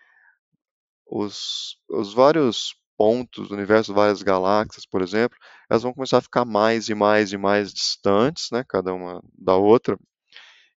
os, 1.07 1.77
os 1.89 2.13
vários 2.13 2.75
pontos 2.97 3.49
do 3.49 3.55
universo, 3.55 3.93
várias 3.93 4.21
galáxias, 4.21 4.85
por 4.85 5.01
exemplo, 5.01 5.37
elas 5.69 5.83
vão 5.83 5.93
começar 5.93 6.19
a 6.19 6.21
ficar 6.21 6.45
mais 6.45 6.87
e 6.89 6.95
mais 6.95 7.33
e 7.33 7.37
mais 7.37 7.73
distantes, 7.73 8.49
né, 8.51 8.63
cada 8.67 8.93
uma 8.93 9.21
da 9.33 9.55
outra. 9.55 9.97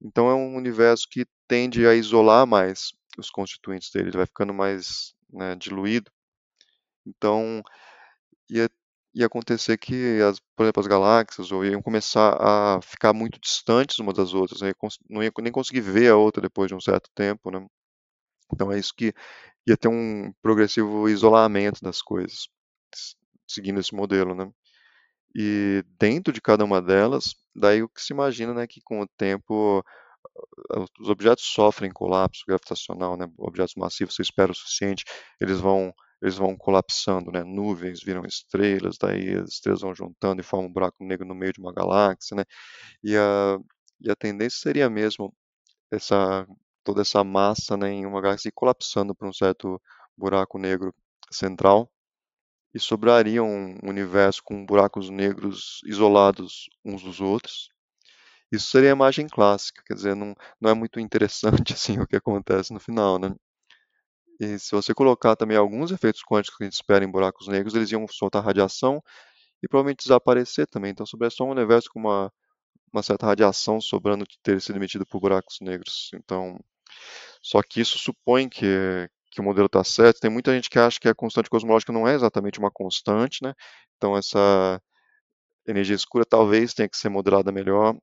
Então, 0.00 0.30
é 0.30 0.34
um 0.34 0.56
universo 0.56 1.06
que 1.10 1.26
tende 1.48 1.86
a 1.86 1.94
isolar 1.94 2.46
mais 2.46 2.92
os 3.18 3.30
constituintes 3.30 3.90
dele, 3.90 4.08
ele 4.08 4.16
vai 4.16 4.26
ficando 4.26 4.54
mais 4.54 5.14
né, 5.30 5.54
diluído. 5.56 6.10
Então, 7.06 7.62
ia, 8.48 8.70
ia 9.14 9.26
acontecer 9.26 9.78
que, 9.78 10.20
as, 10.22 10.40
por 10.56 10.64
exemplo, 10.64 10.80
as 10.80 10.86
galáxias 10.86 11.52
ou 11.52 11.64
iam 11.64 11.82
começar 11.82 12.36
a 12.40 12.80
ficar 12.82 13.12
muito 13.12 13.40
distantes 13.40 13.98
umas 13.98 14.14
das 14.14 14.34
outras, 14.34 14.60
né? 14.60 14.72
não 15.08 15.22
ia 15.22 15.32
nem 15.40 15.52
conseguir 15.52 15.80
ver 15.80 16.10
a 16.10 16.16
outra 16.16 16.42
depois 16.42 16.68
de 16.68 16.74
um 16.74 16.80
certo 16.80 17.10
tempo. 17.14 17.50
Né? 17.50 17.66
Então, 18.52 18.72
é 18.72 18.78
isso 18.78 18.94
que 18.96 19.12
ia 19.66 19.76
ter 19.76 19.88
um 19.88 20.32
progressivo 20.42 21.08
isolamento 21.08 21.80
das 21.82 22.02
coisas, 22.02 22.48
seguindo 23.48 23.80
esse 23.80 23.94
modelo. 23.94 24.34
Né? 24.34 24.50
E 25.34 25.84
dentro 25.98 26.32
de 26.32 26.40
cada 26.40 26.64
uma 26.64 26.80
delas, 26.80 27.34
daí 27.54 27.82
o 27.82 27.88
que 27.88 28.02
se 28.02 28.12
imagina 28.12 28.52
né, 28.54 28.66
que 28.66 28.80
com 28.82 29.00
o 29.00 29.08
tempo 29.16 29.84
os 31.00 31.08
objetos 31.08 31.44
sofrem 31.44 31.90
colapso 31.92 32.44
gravitacional, 32.46 33.16
né? 33.16 33.26
Objetos 33.38 33.74
massivos, 33.76 34.14
você 34.14 34.22
espera 34.22 34.52
o 34.52 34.54
suficiente, 34.54 35.04
eles 35.40 35.60
vão 35.60 35.92
eles 36.22 36.36
vão 36.36 36.56
colapsando, 36.56 37.32
né? 37.32 37.42
Nuvens 37.42 38.00
viram 38.02 38.24
estrelas, 38.24 38.96
daí 39.00 39.34
as 39.36 39.50
estrelas 39.54 39.80
vão 39.80 39.94
juntando 39.94 40.40
e 40.40 40.44
formam 40.44 40.70
um 40.70 40.72
buraco 40.72 41.04
negro 41.04 41.26
no 41.26 41.34
meio 41.34 41.52
de 41.52 41.60
uma 41.60 41.72
galáxia, 41.72 42.36
né? 42.36 42.44
E 43.04 43.16
a, 43.16 43.58
e 44.00 44.10
a 44.10 44.16
tendência 44.16 44.60
seria 44.60 44.90
mesmo 44.90 45.34
essa 45.92 46.46
toda 46.84 47.02
essa 47.02 47.24
massa 47.24 47.76
né, 47.76 47.90
em 47.90 48.06
uma 48.06 48.20
galáxia 48.20 48.50
colapsando 48.54 49.14
para 49.14 49.28
um 49.28 49.32
certo 49.32 49.80
buraco 50.16 50.58
negro 50.58 50.94
central 51.30 51.90
e 52.74 52.80
sobraria 52.80 53.42
um 53.42 53.78
universo 53.82 54.42
com 54.44 54.64
buracos 54.66 55.10
negros 55.10 55.80
isolados 55.86 56.68
uns 56.84 57.02
dos 57.02 57.20
outros 57.20 57.71
isso 58.52 58.68
seria 58.68 58.90
a 58.90 58.92
imagem 58.96 59.26
clássica, 59.28 59.82
quer 59.86 59.94
dizer, 59.94 60.14
não, 60.16 60.34
não 60.60 60.70
é 60.70 60.74
muito 60.74 61.00
interessante 61.00 61.72
assim 61.74 61.98
o 62.00 62.06
que 62.06 62.16
acontece 62.16 62.72
no 62.72 62.80
final, 62.80 63.18
né? 63.18 63.34
E 64.40 64.58
se 64.58 64.72
você 64.72 64.92
colocar 64.94 65.36
também 65.36 65.56
alguns 65.56 65.90
efeitos 65.92 66.22
quânticos 66.22 66.56
que 66.58 66.64
a 66.64 66.66
gente 66.66 66.74
espera 66.74 67.04
em 67.04 67.10
buracos 67.10 67.46
negros, 67.48 67.74
eles 67.74 67.90
iam 67.92 68.06
soltar 68.08 68.42
radiação 68.44 69.02
e 69.62 69.68
provavelmente 69.68 70.04
desaparecer 70.04 70.66
também. 70.68 70.92
Então, 70.92 71.06
sobre 71.06 71.30
só 71.30 71.44
um 71.44 71.50
universo 71.50 71.90
com 71.92 72.00
uma, 72.00 72.32
uma 72.92 73.02
certa 73.02 73.26
radiação 73.26 73.80
sobrando 73.80 74.24
de 74.26 74.38
ter 74.42 74.60
sido 74.60 74.76
emitido 74.76 75.06
por 75.06 75.20
buracos 75.20 75.58
negros. 75.60 76.10
Então, 76.14 76.58
só 77.42 77.62
que 77.62 77.80
isso 77.80 77.98
supõe 77.98 78.48
que, 78.48 79.08
que 79.32 79.40
o 79.40 79.44
modelo 79.44 79.66
está 79.66 79.84
certo. 79.84 80.20
Tem 80.20 80.30
muita 80.30 80.54
gente 80.54 80.70
que 80.70 80.78
acha 80.78 81.00
que 81.00 81.08
a 81.08 81.14
constante 81.14 81.50
cosmológica 81.50 81.92
não 81.92 82.08
é 82.08 82.14
exatamente 82.14 82.58
uma 82.58 82.70
constante, 82.70 83.42
né? 83.42 83.54
Então, 83.96 84.16
essa 84.16 84.80
energia 85.66 85.96
escura 85.96 86.24
talvez 86.24 86.74
tenha 86.74 86.88
que 86.88 86.96
ser 86.96 87.08
modelada 87.08 87.52
melhor. 87.52 87.96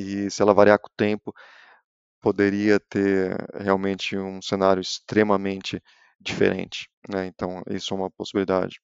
E 0.00 0.30
se 0.30 0.40
ela 0.40 0.54
variar 0.54 0.78
com 0.78 0.88
o 0.88 0.96
tempo, 0.96 1.34
poderia 2.22 2.80
ter 2.80 3.36
realmente 3.54 4.16
um 4.16 4.40
cenário 4.40 4.80
extremamente 4.80 5.82
diferente. 6.18 6.88
Né? 7.06 7.26
Então, 7.26 7.62
isso 7.68 7.92
é 7.92 7.96
uma 7.96 8.10
possibilidade. 8.10 8.80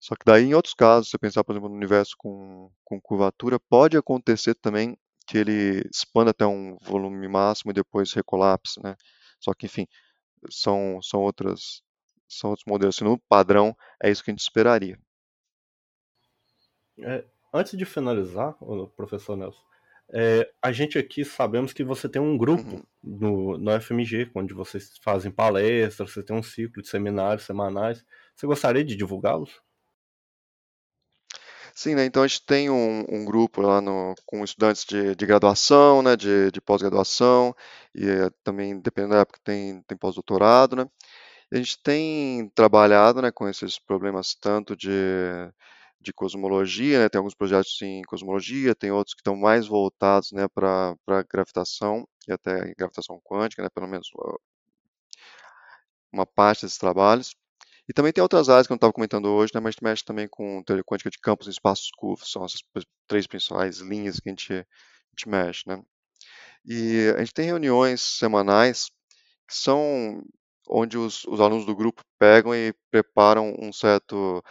Só 0.00 0.16
que 0.16 0.24
daí, 0.24 0.44
em 0.44 0.54
outros 0.54 0.74
casos, 0.74 1.10
se 1.10 1.18
pensar, 1.18 1.44
por 1.44 1.52
exemplo, 1.52 1.68
no 1.68 1.76
universo 1.76 2.14
com, 2.16 2.70
com 2.82 3.00
curvatura, 3.00 3.60
pode 3.60 3.96
acontecer 3.96 4.54
também 4.54 4.96
que 5.26 5.36
ele 5.36 5.86
expanda 5.92 6.30
até 6.30 6.46
um 6.46 6.78
volume 6.82 7.28
máximo 7.28 7.70
e 7.70 7.74
depois 7.74 8.12
recolapse, 8.12 8.82
né? 8.82 8.96
Só 9.38 9.52
que, 9.52 9.66
enfim, 9.66 9.86
são, 10.50 11.00
são, 11.02 11.20
outras, 11.20 11.82
são 12.26 12.50
outros 12.50 12.66
modelos. 12.66 12.96
Assim, 12.96 13.04
no 13.04 13.18
padrão, 13.28 13.76
é 14.02 14.10
isso 14.10 14.24
que 14.24 14.30
a 14.30 14.32
gente 14.32 14.40
esperaria. 14.40 14.98
É, 16.98 17.24
antes 17.52 17.76
de 17.76 17.84
finalizar, 17.84 18.56
professor 18.96 19.36
Nelson, 19.36 19.71
é, 20.14 20.50
a 20.60 20.70
gente 20.72 20.98
aqui 20.98 21.24
sabemos 21.24 21.72
que 21.72 21.82
você 21.82 22.08
tem 22.08 22.20
um 22.20 22.36
grupo 22.36 22.76
uhum. 22.76 22.82
no, 23.02 23.58
no 23.58 23.80
FMG, 23.80 24.30
onde 24.34 24.52
vocês 24.52 24.92
fazem 25.02 25.32
palestras, 25.32 26.12
você 26.12 26.22
tem 26.22 26.36
um 26.36 26.42
ciclo 26.42 26.82
de 26.82 26.88
seminários 26.88 27.46
semanais. 27.46 28.04
Você 28.36 28.46
gostaria 28.46 28.84
de 28.84 28.94
divulgá-los? 28.94 29.60
Sim, 31.74 31.94
né? 31.94 32.04
Então 32.04 32.22
a 32.22 32.26
gente 32.26 32.44
tem 32.44 32.68
um, 32.68 33.04
um 33.08 33.24
grupo 33.24 33.62
lá 33.62 33.80
no, 33.80 34.14
com 34.26 34.44
estudantes 34.44 34.84
de, 34.84 35.16
de 35.16 35.26
graduação, 35.26 36.02
né? 36.02 36.14
De, 36.14 36.50
de 36.50 36.60
pós-graduação 36.60 37.54
e 37.94 38.06
eh, 38.06 38.30
também, 38.44 38.78
dependendo 38.78 39.14
da 39.14 39.20
época, 39.20 39.40
tem, 39.42 39.82
tem 39.82 39.96
pós-doutorado, 39.96 40.76
né? 40.76 40.86
A 41.52 41.56
gente 41.56 41.82
tem 41.82 42.48
trabalhado, 42.54 43.20
né, 43.22 43.30
com 43.30 43.46
esses 43.48 43.78
problemas 43.78 44.34
tanto 44.34 44.74
de 44.74 44.88
de 46.02 46.12
cosmologia, 46.12 46.98
né? 47.00 47.08
tem 47.08 47.18
alguns 47.18 47.34
projetos 47.34 47.80
em 47.82 48.02
cosmologia, 48.02 48.74
tem 48.74 48.90
outros 48.90 49.14
que 49.14 49.20
estão 49.20 49.36
mais 49.36 49.66
voltados 49.66 50.32
né, 50.32 50.48
para 50.48 50.96
gravitação 51.30 52.06
e 52.28 52.32
até 52.32 52.74
gravitação 52.76 53.20
quântica, 53.24 53.62
né, 53.62 53.68
pelo 53.74 53.88
menos 53.88 54.10
uma 56.12 56.26
parte 56.26 56.62
desses 56.62 56.78
trabalhos. 56.78 57.34
E 57.88 57.92
também 57.92 58.12
tem 58.12 58.22
outras 58.22 58.48
áreas 58.48 58.66
que 58.66 58.72
eu 58.72 58.74
não 58.74 58.78
estava 58.78 58.92
comentando 58.92 59.26
hoje, 59.26 59.52
né, 59.54 59.60
mas 59.60 59.76
mexe 59.82 60.04
também 60.04 60.28
com 60.28 60.62
teoria 60.64 60.84
quântica 60.84 61.10
de 61.10 61.18
campos 61.18 61.46
em 61.46 61.50
espaços 61.50 61.90
curvos, 61.96 62.30
são 62.30 62.44
essas 62.44 62.60
três 63.06 63.26
principais 63.26 63.78
linhas 63.78 64.20
que 64.20 64.28
a 64.28 64.32
gente, 64.32 64.52
a 64.52 64.64
gente 65.10 65.28
mexe. 65.28 65.62
Né. 65.66 65.82
E 66.64 67.12
a 67.16 67.18
gente 67.20 67.34
tem 67.34 67.46
reuniões 67.46 68.00
semanais 68.00 68.86
que 69.48 69.54
são 69.54 70.22
onde 70.68 70.96
os, 70.96 71.24
os 71.24 71.40
alunos 71.40 71.66
do 71.66 71.74
grupo 71.74 72.02
pegam 72.18 72.54
e 72.54 72.72
preparam 72.90 73.54
um 73.58 73.72
certo 73.72 74.42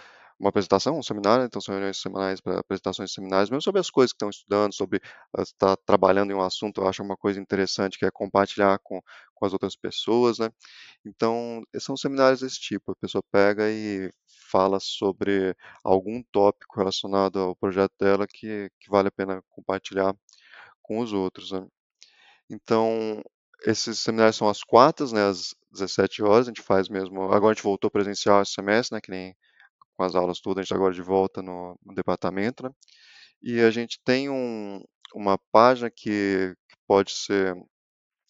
uma 0.42 0.50
apresentação, 0.50 0.98
um 0.98 1.04
seminário, 1.04 1.46
então 1.46 1.62
são 1.62 1.74
reuniões 1.74 2.02
semanais 2.02 2.42
para 2.42 2.60
apresentações 2.60 3.10
de 3.10 3.16
seminários, 3.16 3.52
mesmo 3.52 3.62
sobre 3.62 3.80
as 3.80 3.92
coisas 3.92 4.12
que 4.12 4.16
estão 4.16 4.30
estudando, 4.30 4.74
sobre 4.74 5.00
estar 5.38 5.76
tá 5.76 5.84
trabalhando 5.86 6.32
em 6.32 6.34
um 6.34 6.42
assunto, 6.42 6.82
eu 6.82 6.88
acho 6.88 7.04
uma 7.04 7.16
coisa 7.16 7.40
interessante 7.40 7.98
que 8.00 8.06
é 8.06 8.12
compartilhar 8.12 8.80
com, 8.80 9.00
com 9.36 9.46
as 9.46 9.54
outras 9.54 9.76
pessoas, 9.76 10.40
né? 10.40 10.50
Então, 11.06 11.64
são 11.78 11.96
seminários 11.96 12.42
desse 12.42 12.60
tipo, 12.60 12.92
a 12.92 12.96
pessoa 12.96 13.24
pega 13.32 13.70
e 13.70 14.12
fala 14.50 14.80
sobre 14.80 15.56
algum 15.84 16.24
tópico 16.32 16.76
relacionado 16.76 17.40
ao 17.40 17.56
projeto 17.56 17.94
dela 18.00 18.26
que, 18.28 18.70
que 18.80 18.90
vale 18.90 19.10
a 19.10 19.12
pena 19.12 19.44
compartilhar 19.48 20.16
com 20.82 21.00
os 21.00 21.14
outros, 21.14 21.52
né? 21.52 21.64
Então, 22.50 23.22
esses 23.64 24.00
seminários 24.00 24.38
são 24.38 24.50
às 24.50 24.64
quartas, 24.64 25.12
né, 25.12 25.24
às 25.24 25.54
17 25.72 26.24
horas, 26.24 26.48
a 26.48 26.50
gente 26.50 26.64
faz 26.64 26.90
mesmo, 26.90 27.32
agora 27.32 27.52
a 27.52 27.54
gente 27.54 27.64
voltou 27.64 27.92
presencial 27.92 28.42
esse 28.42 28.54
semestre, 28.54 28.96
né, 28.96 29.02
que 29.02 29.12
nem 29.12 29.36
com 30.02 30.06
as 30.06 30.16
aulas 30.16 30.40
todas, 30.40 30.58
a 30.58 30.62
gente 30.64 30.68
está 30.68 30.76
agora 30.76 30.94
de 30.94 31.02
volta 31.02 31.44
no, 31.44 31.78
no 31.86 31.94
departamento, 31.94 32.64
né? 32.64 32.72
E 33.42 33.62
a 33.62 33.70
gente 33.70 34.00
tem 34.04 34.30
um, 34.30 34.84
uma 35.14 35.38
página 35.52 35.92
que, 35.92 36.56
que, 36.68 36.76
pode 36.88 37.12
ser 37.12 37.56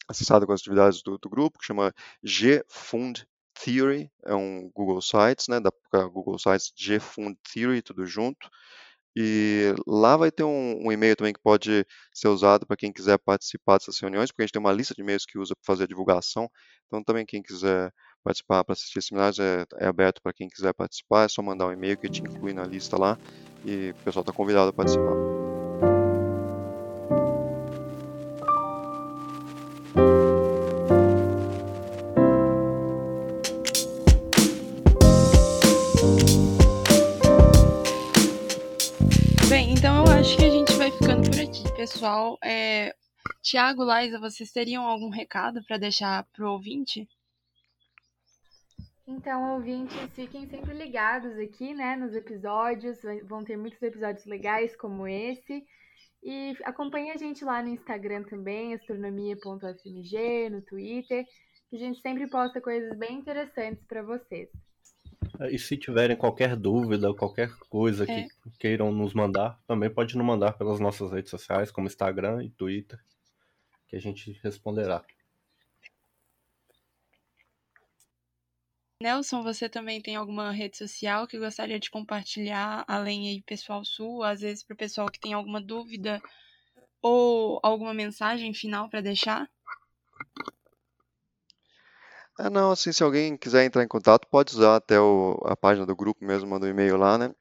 acessada 0.08 0.46
com 0.46 0.52
as 0.52 0.60
atividades 0.60 1.02
do, 1.02 1.18
do 1.18 1.30
grupo, 1.30 1.58
que 1.58 1.66
chama 1.66 1.94
GFund 2.22 3.26
Theory, 3.64 4.12
é 4.26 4.36
um 4.36 4.70
Google 4.76 5.02
Sites, 5.02 5.48
né? 5.48 5.62
Da 5.62 5.72
Google 6.08 6.38
Sites 6.38 6.74
GFund 6.76 7.38
Theory, 7.54 7.82
tudo 7.82 8.06
junto. 8.06 8.50
E 9.16 9.74
lá 9.88 10.18
vai 10.18 10.32
ter 10.32 10.44
um, 10.44 10.88
um 10.88 10.92
e-mail 10.92 11.16
também 11.16 11.34
que 11.34 11.42
pode 11.42 11.86
ser 12.14 12.28
usado 12.28 12.66
para 12.66 12.78
quem 12.78 12.92
quiser 12.92 13.18
participar 13.20 13.78
dessas 13.78 14.00
reuniões, 14.00 14.30
porque 14.30 14.44
a 14.44 14.46
gente 14.46 14.54
tem 14.54 14.62
uma 14.62 14.74
lista 14.74 14.94
de 14.94 15.02
e-mails 15.02 15.26
que 15.26 15.38
usa 15.38 15.54
para 15.56 15.74
fazer 15.74 15.84
a 15.86 15.88
divulgação. 15.88 16.50
Então, 16.88 17.04
também 17.04 17.26
quem 17.26 17.42
quiser 17.42 17.92
participar 18.24 18.64
para 18.64 18.74
assistir 18.74 19.02
seminários 19.02 19.40
é, 19.40 19.66
é 19.78 19.88
aberto 19.88 20.22
para 20.22 20.34
quem 20.34 20.48
quiser 20.48 20.74
participar, 20.74 21.26
é 21.26 21.28
só 21.28 21.42
mandar 21.42 21.68
um 21.68 21.74
e-mail 21.74 21.98
que 21.98 22.10
te 22.10 22.22
inclui 22.22 22.54
na 22.54 22.64
lista 22.64 22.98
lá 22.98 23.18
e 23.66 23.92
o 23.92 24.04
pessoal 24.04 24.22
está 24.22 24.34
convidado 24.34 24.70
a 24.70 24.74
participar. 24.74 25.16
Bem, 39.50 39.74
então 39.74 40.06
eu 40.06 40.12
acho 40.14 40.38
que 40.38 40.46
a 40.46 40.50
gente 40.50 40.74
vai 40.74 40.92
ficando 40.92 41.30
por 41.30 41.40
aqui, 41.40 41.64
pessoal. 41.76 42.38
É... 42.44 42.94
Tiago, 43.42 43.84
Laisa, 43.84 44.20
vocês 44.20 44.52
teriam 44.52 44.86
algum 44.86 45.10
recado 45.10 45.64
para 45.64 45.78
deixar 45.78 46.26
para 46.32 46.46
o 46.46 46.54
ouvinte? 46.54 47.08
Então, 49.12 49.56
ouvintes, 49.56 49.94
fiquem 50.14 50.48
sempre 50.48 50.74
ligados 50.74 51.38
aqui, 51.38 51.74
né, 51.74 51.98
nos 51.98 52.16
episódios. 52.16 52.98
Vão 53.26 53.44
ter 53.44 53.58
muitos 53.58 53.82
episódios 53.82 54.26
legais 54.26 54.74
como 54.78 55.06
esse. 55.06 55.66
E 56.24 56.56
acompanhe 56.64 57.12
a 57.12 57.18
gente 57.18 57.44
lá 57.44 57.62
no 57.62 57.68
Instagram 57.68 58.24
também, 58.24 58.74
astronomia.fmg, 58.74 60.50
no 60.50 60.62
Twitter, 60.62 61.26
que 61.70 61.76
a 61.76 61.80
gente 61.80 62.00
sempre 62.00 62.26
posta 62.28 62.62
coisas 62.62 62.98
bem 62.98 63.18
interessantes 63.18 63.84
para 63.86 64.02
vocês. 64.02 64.50
E 65.50 65.60
se 65.60 65.76
tiverem 65.76 66.16
qualquer 66.16 66.56
dúvida, 66.56 67.14
qualquer 67.14 67.52
coisa 67.70 68.06
é. 68.06 68.24
que 68.24 68.28
queiram 68.58 68.94
nos 68.94 69.14
mandar, 69.14 69.60
também 69.68 69.90
pode 69.90 70.16
nos 70.16 70.26
mandar 70.26 70.54
pelas 70.54 70.80
nossas 70.80 71.12
redes 71.12 71.32
sociais, 71.32 71.70
como 71.70 71.88
Instagram 71.88 72.46
e 72.46 72.50
Twitter, 72.50 73.00
que 73.90 73.98
a 73.98 74.00
gente 74.00 74.40
responderá. 74.42 75.04
Nelson, 79.02 79.42
você 79.42 79.68
também 79.68 80.00
tem 80.00 80.16
alguma 80.16 80.52
rede 80.52 80.78
social 80.78 81.28
que 81.28 81.40
gostaria 81.40 81.80
de 81.80 81.90
compartilhar, 81.90 82.86
além 82.88 83.30
aí 83.30 83.42
pessoal 83.42 83.84
sua, 83.84 84.30
às 84.30 84.42
vezes 84.42 84.64
para 84.64 84.76
o 84.76 84.78
pessoal 84.78 85.10
que 85.10 85.20
tem 85.20 85.34
alguma 85.34 85.60
dúvida 85.60 86.22
ou 87.02 87.60
alguma 87.64 87.94
mensagem 87.94 88.54
final 88.54 88.90
para 88.90 89.02
deixar? 89.02 89.50
Ah, 92.38 92.50
não, 92.50 92.72
assim, 92.72 92.92
se 92.92 93.04
alguém 93.04 93.36
quiser 93.36 93.66
entrar 93.66 93.84
em 93.84 93.88
contato, 93.88 94.28
pode 94.28 94.54
usar 94.54 94.76
até 94.76 95.00
o, 95.00 95.40
a 95.46 95.56
página 95.56 95.86
do 95.86 95.96
grupo 95.96 96.24
mesmo, 96.24 96.50
manda 96.50 96.66
um 96.66 96.70
e-mail 96.70 96.96
lá, 96.96 97.18
né? 97.18 97.34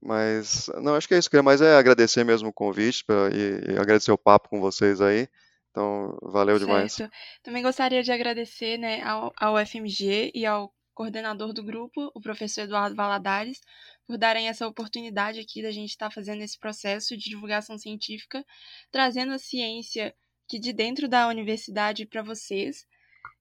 Mas, 0.00 0.68
não, 0.80 0.94
acho 0.94 1.08
que 1.08 1.14
é 1.14 1.18
isso. 1.18 1.30
Queria 1.30 1.42
mais 1.42 1.60
é 1.60 1.76
agradecer 1.76 2.24
mesmo 2.24 2.48
o 2.50 2.52
convite 2.52 3.04
pra, 3.04 3.30
e, 3.30 3.72
e 3.72 3.78
agradecer 3.78 4.12
o 4.12 4.18
papo 4.18 4.48
com 4.48 4.60
vocês 4.60 5.00
aí. 5.00 5.28
Então, 5.70 6.16
valeu 6.22 6.56
certo. 6.56 6.66
demais. 6.66 6.98
Também 7.42 7.62
gostaria 7.62 8.02
de 8.02 8.12
agradecer 8.12 8.78
né, 8.78 9.02
ao, 9.02 9.32
ao 9.36 9.58
FMG 9.58 10.30
e 10.34 10.46
ao 10.46 10.72
coordenador 10.94 11.52
do 11.52 11.62
grupo, 11.62 12.10
o 12.14 12.20
professor 12.20 12.62
Eduardo 12.62 12.94
Valadares, 12.94 13.60
por 14.06 14.16
darem 14.16 14.48
essa 14.48 14.66
oportunidade 14.66 15.40
aqui 15.40 15.62
da 15.62 15.70
gente 15.70 15.90
estar 15.90 16.08
tá 16.08 16.14
fazendo 16.14 16.42
esse 16.42 16.58
processo 16.58 17.16
de 17.16 17.30
divulgação 17.30 17.76
científica, 17.76 18.44
trazendo 18.90 19.32
a 19.32 19.38
ciência 19.38 20.14
que 20.48 20.58
de 20.58 20.72
dentro 20.72 21.08
da 21.08 21.28
universidade 21.28 22.06
para 22.06 22.22
vocês. 22.22 22.86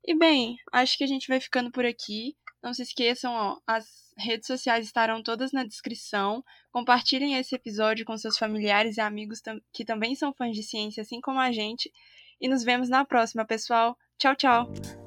E 0.05 0.17
bem, 0.17 0.57
acho 0.71 0.97
que 0.97 1.03
a 1.03 1.07
gente 1.07 1.27
vai 1.27 1.39
ficando 1.39 1.71
por 1.71 1.85
aqui. 1.85 2.35
Não 2.61 2.73
se 2.73 2.81
esqueçam, 2.81 3.33
ó, 3.33 3.59
as 3.67 3.85
redes 4.17 4.47
sociais 4.47 4.85
estarão 4.85 5.21
todas 5.21 5.51
na 5.51 5.63
descrição. 5.63 6.43
Compartilhem 6.71 7.35
esse 7.35 7.55
episódio 7.55 8.05
com 8.05 8.17
seus 8.17 8.37
familiares 8.37 8.97
e 8.97 9.01
amigos 9.01 9.41
que 9.73 9.83
também 9.83 10.15
são 10.15 10.33
fãs 10.33 10.55
de 10.55 10.63
ciência, 10.63 11.01
assim 11.01 11.19
como 11.19 11.39
a 11.39 11.51
gente. 11.51 11.91
E 12.39 12.47
nos 12.47 12.63
vemos 12.63 12.89
na 12.89 13.05
próxima, 13.05 13.45
pessoal. 13.45 13.97
Tchau, 14.17 14.35
tchau! 14.35 15.02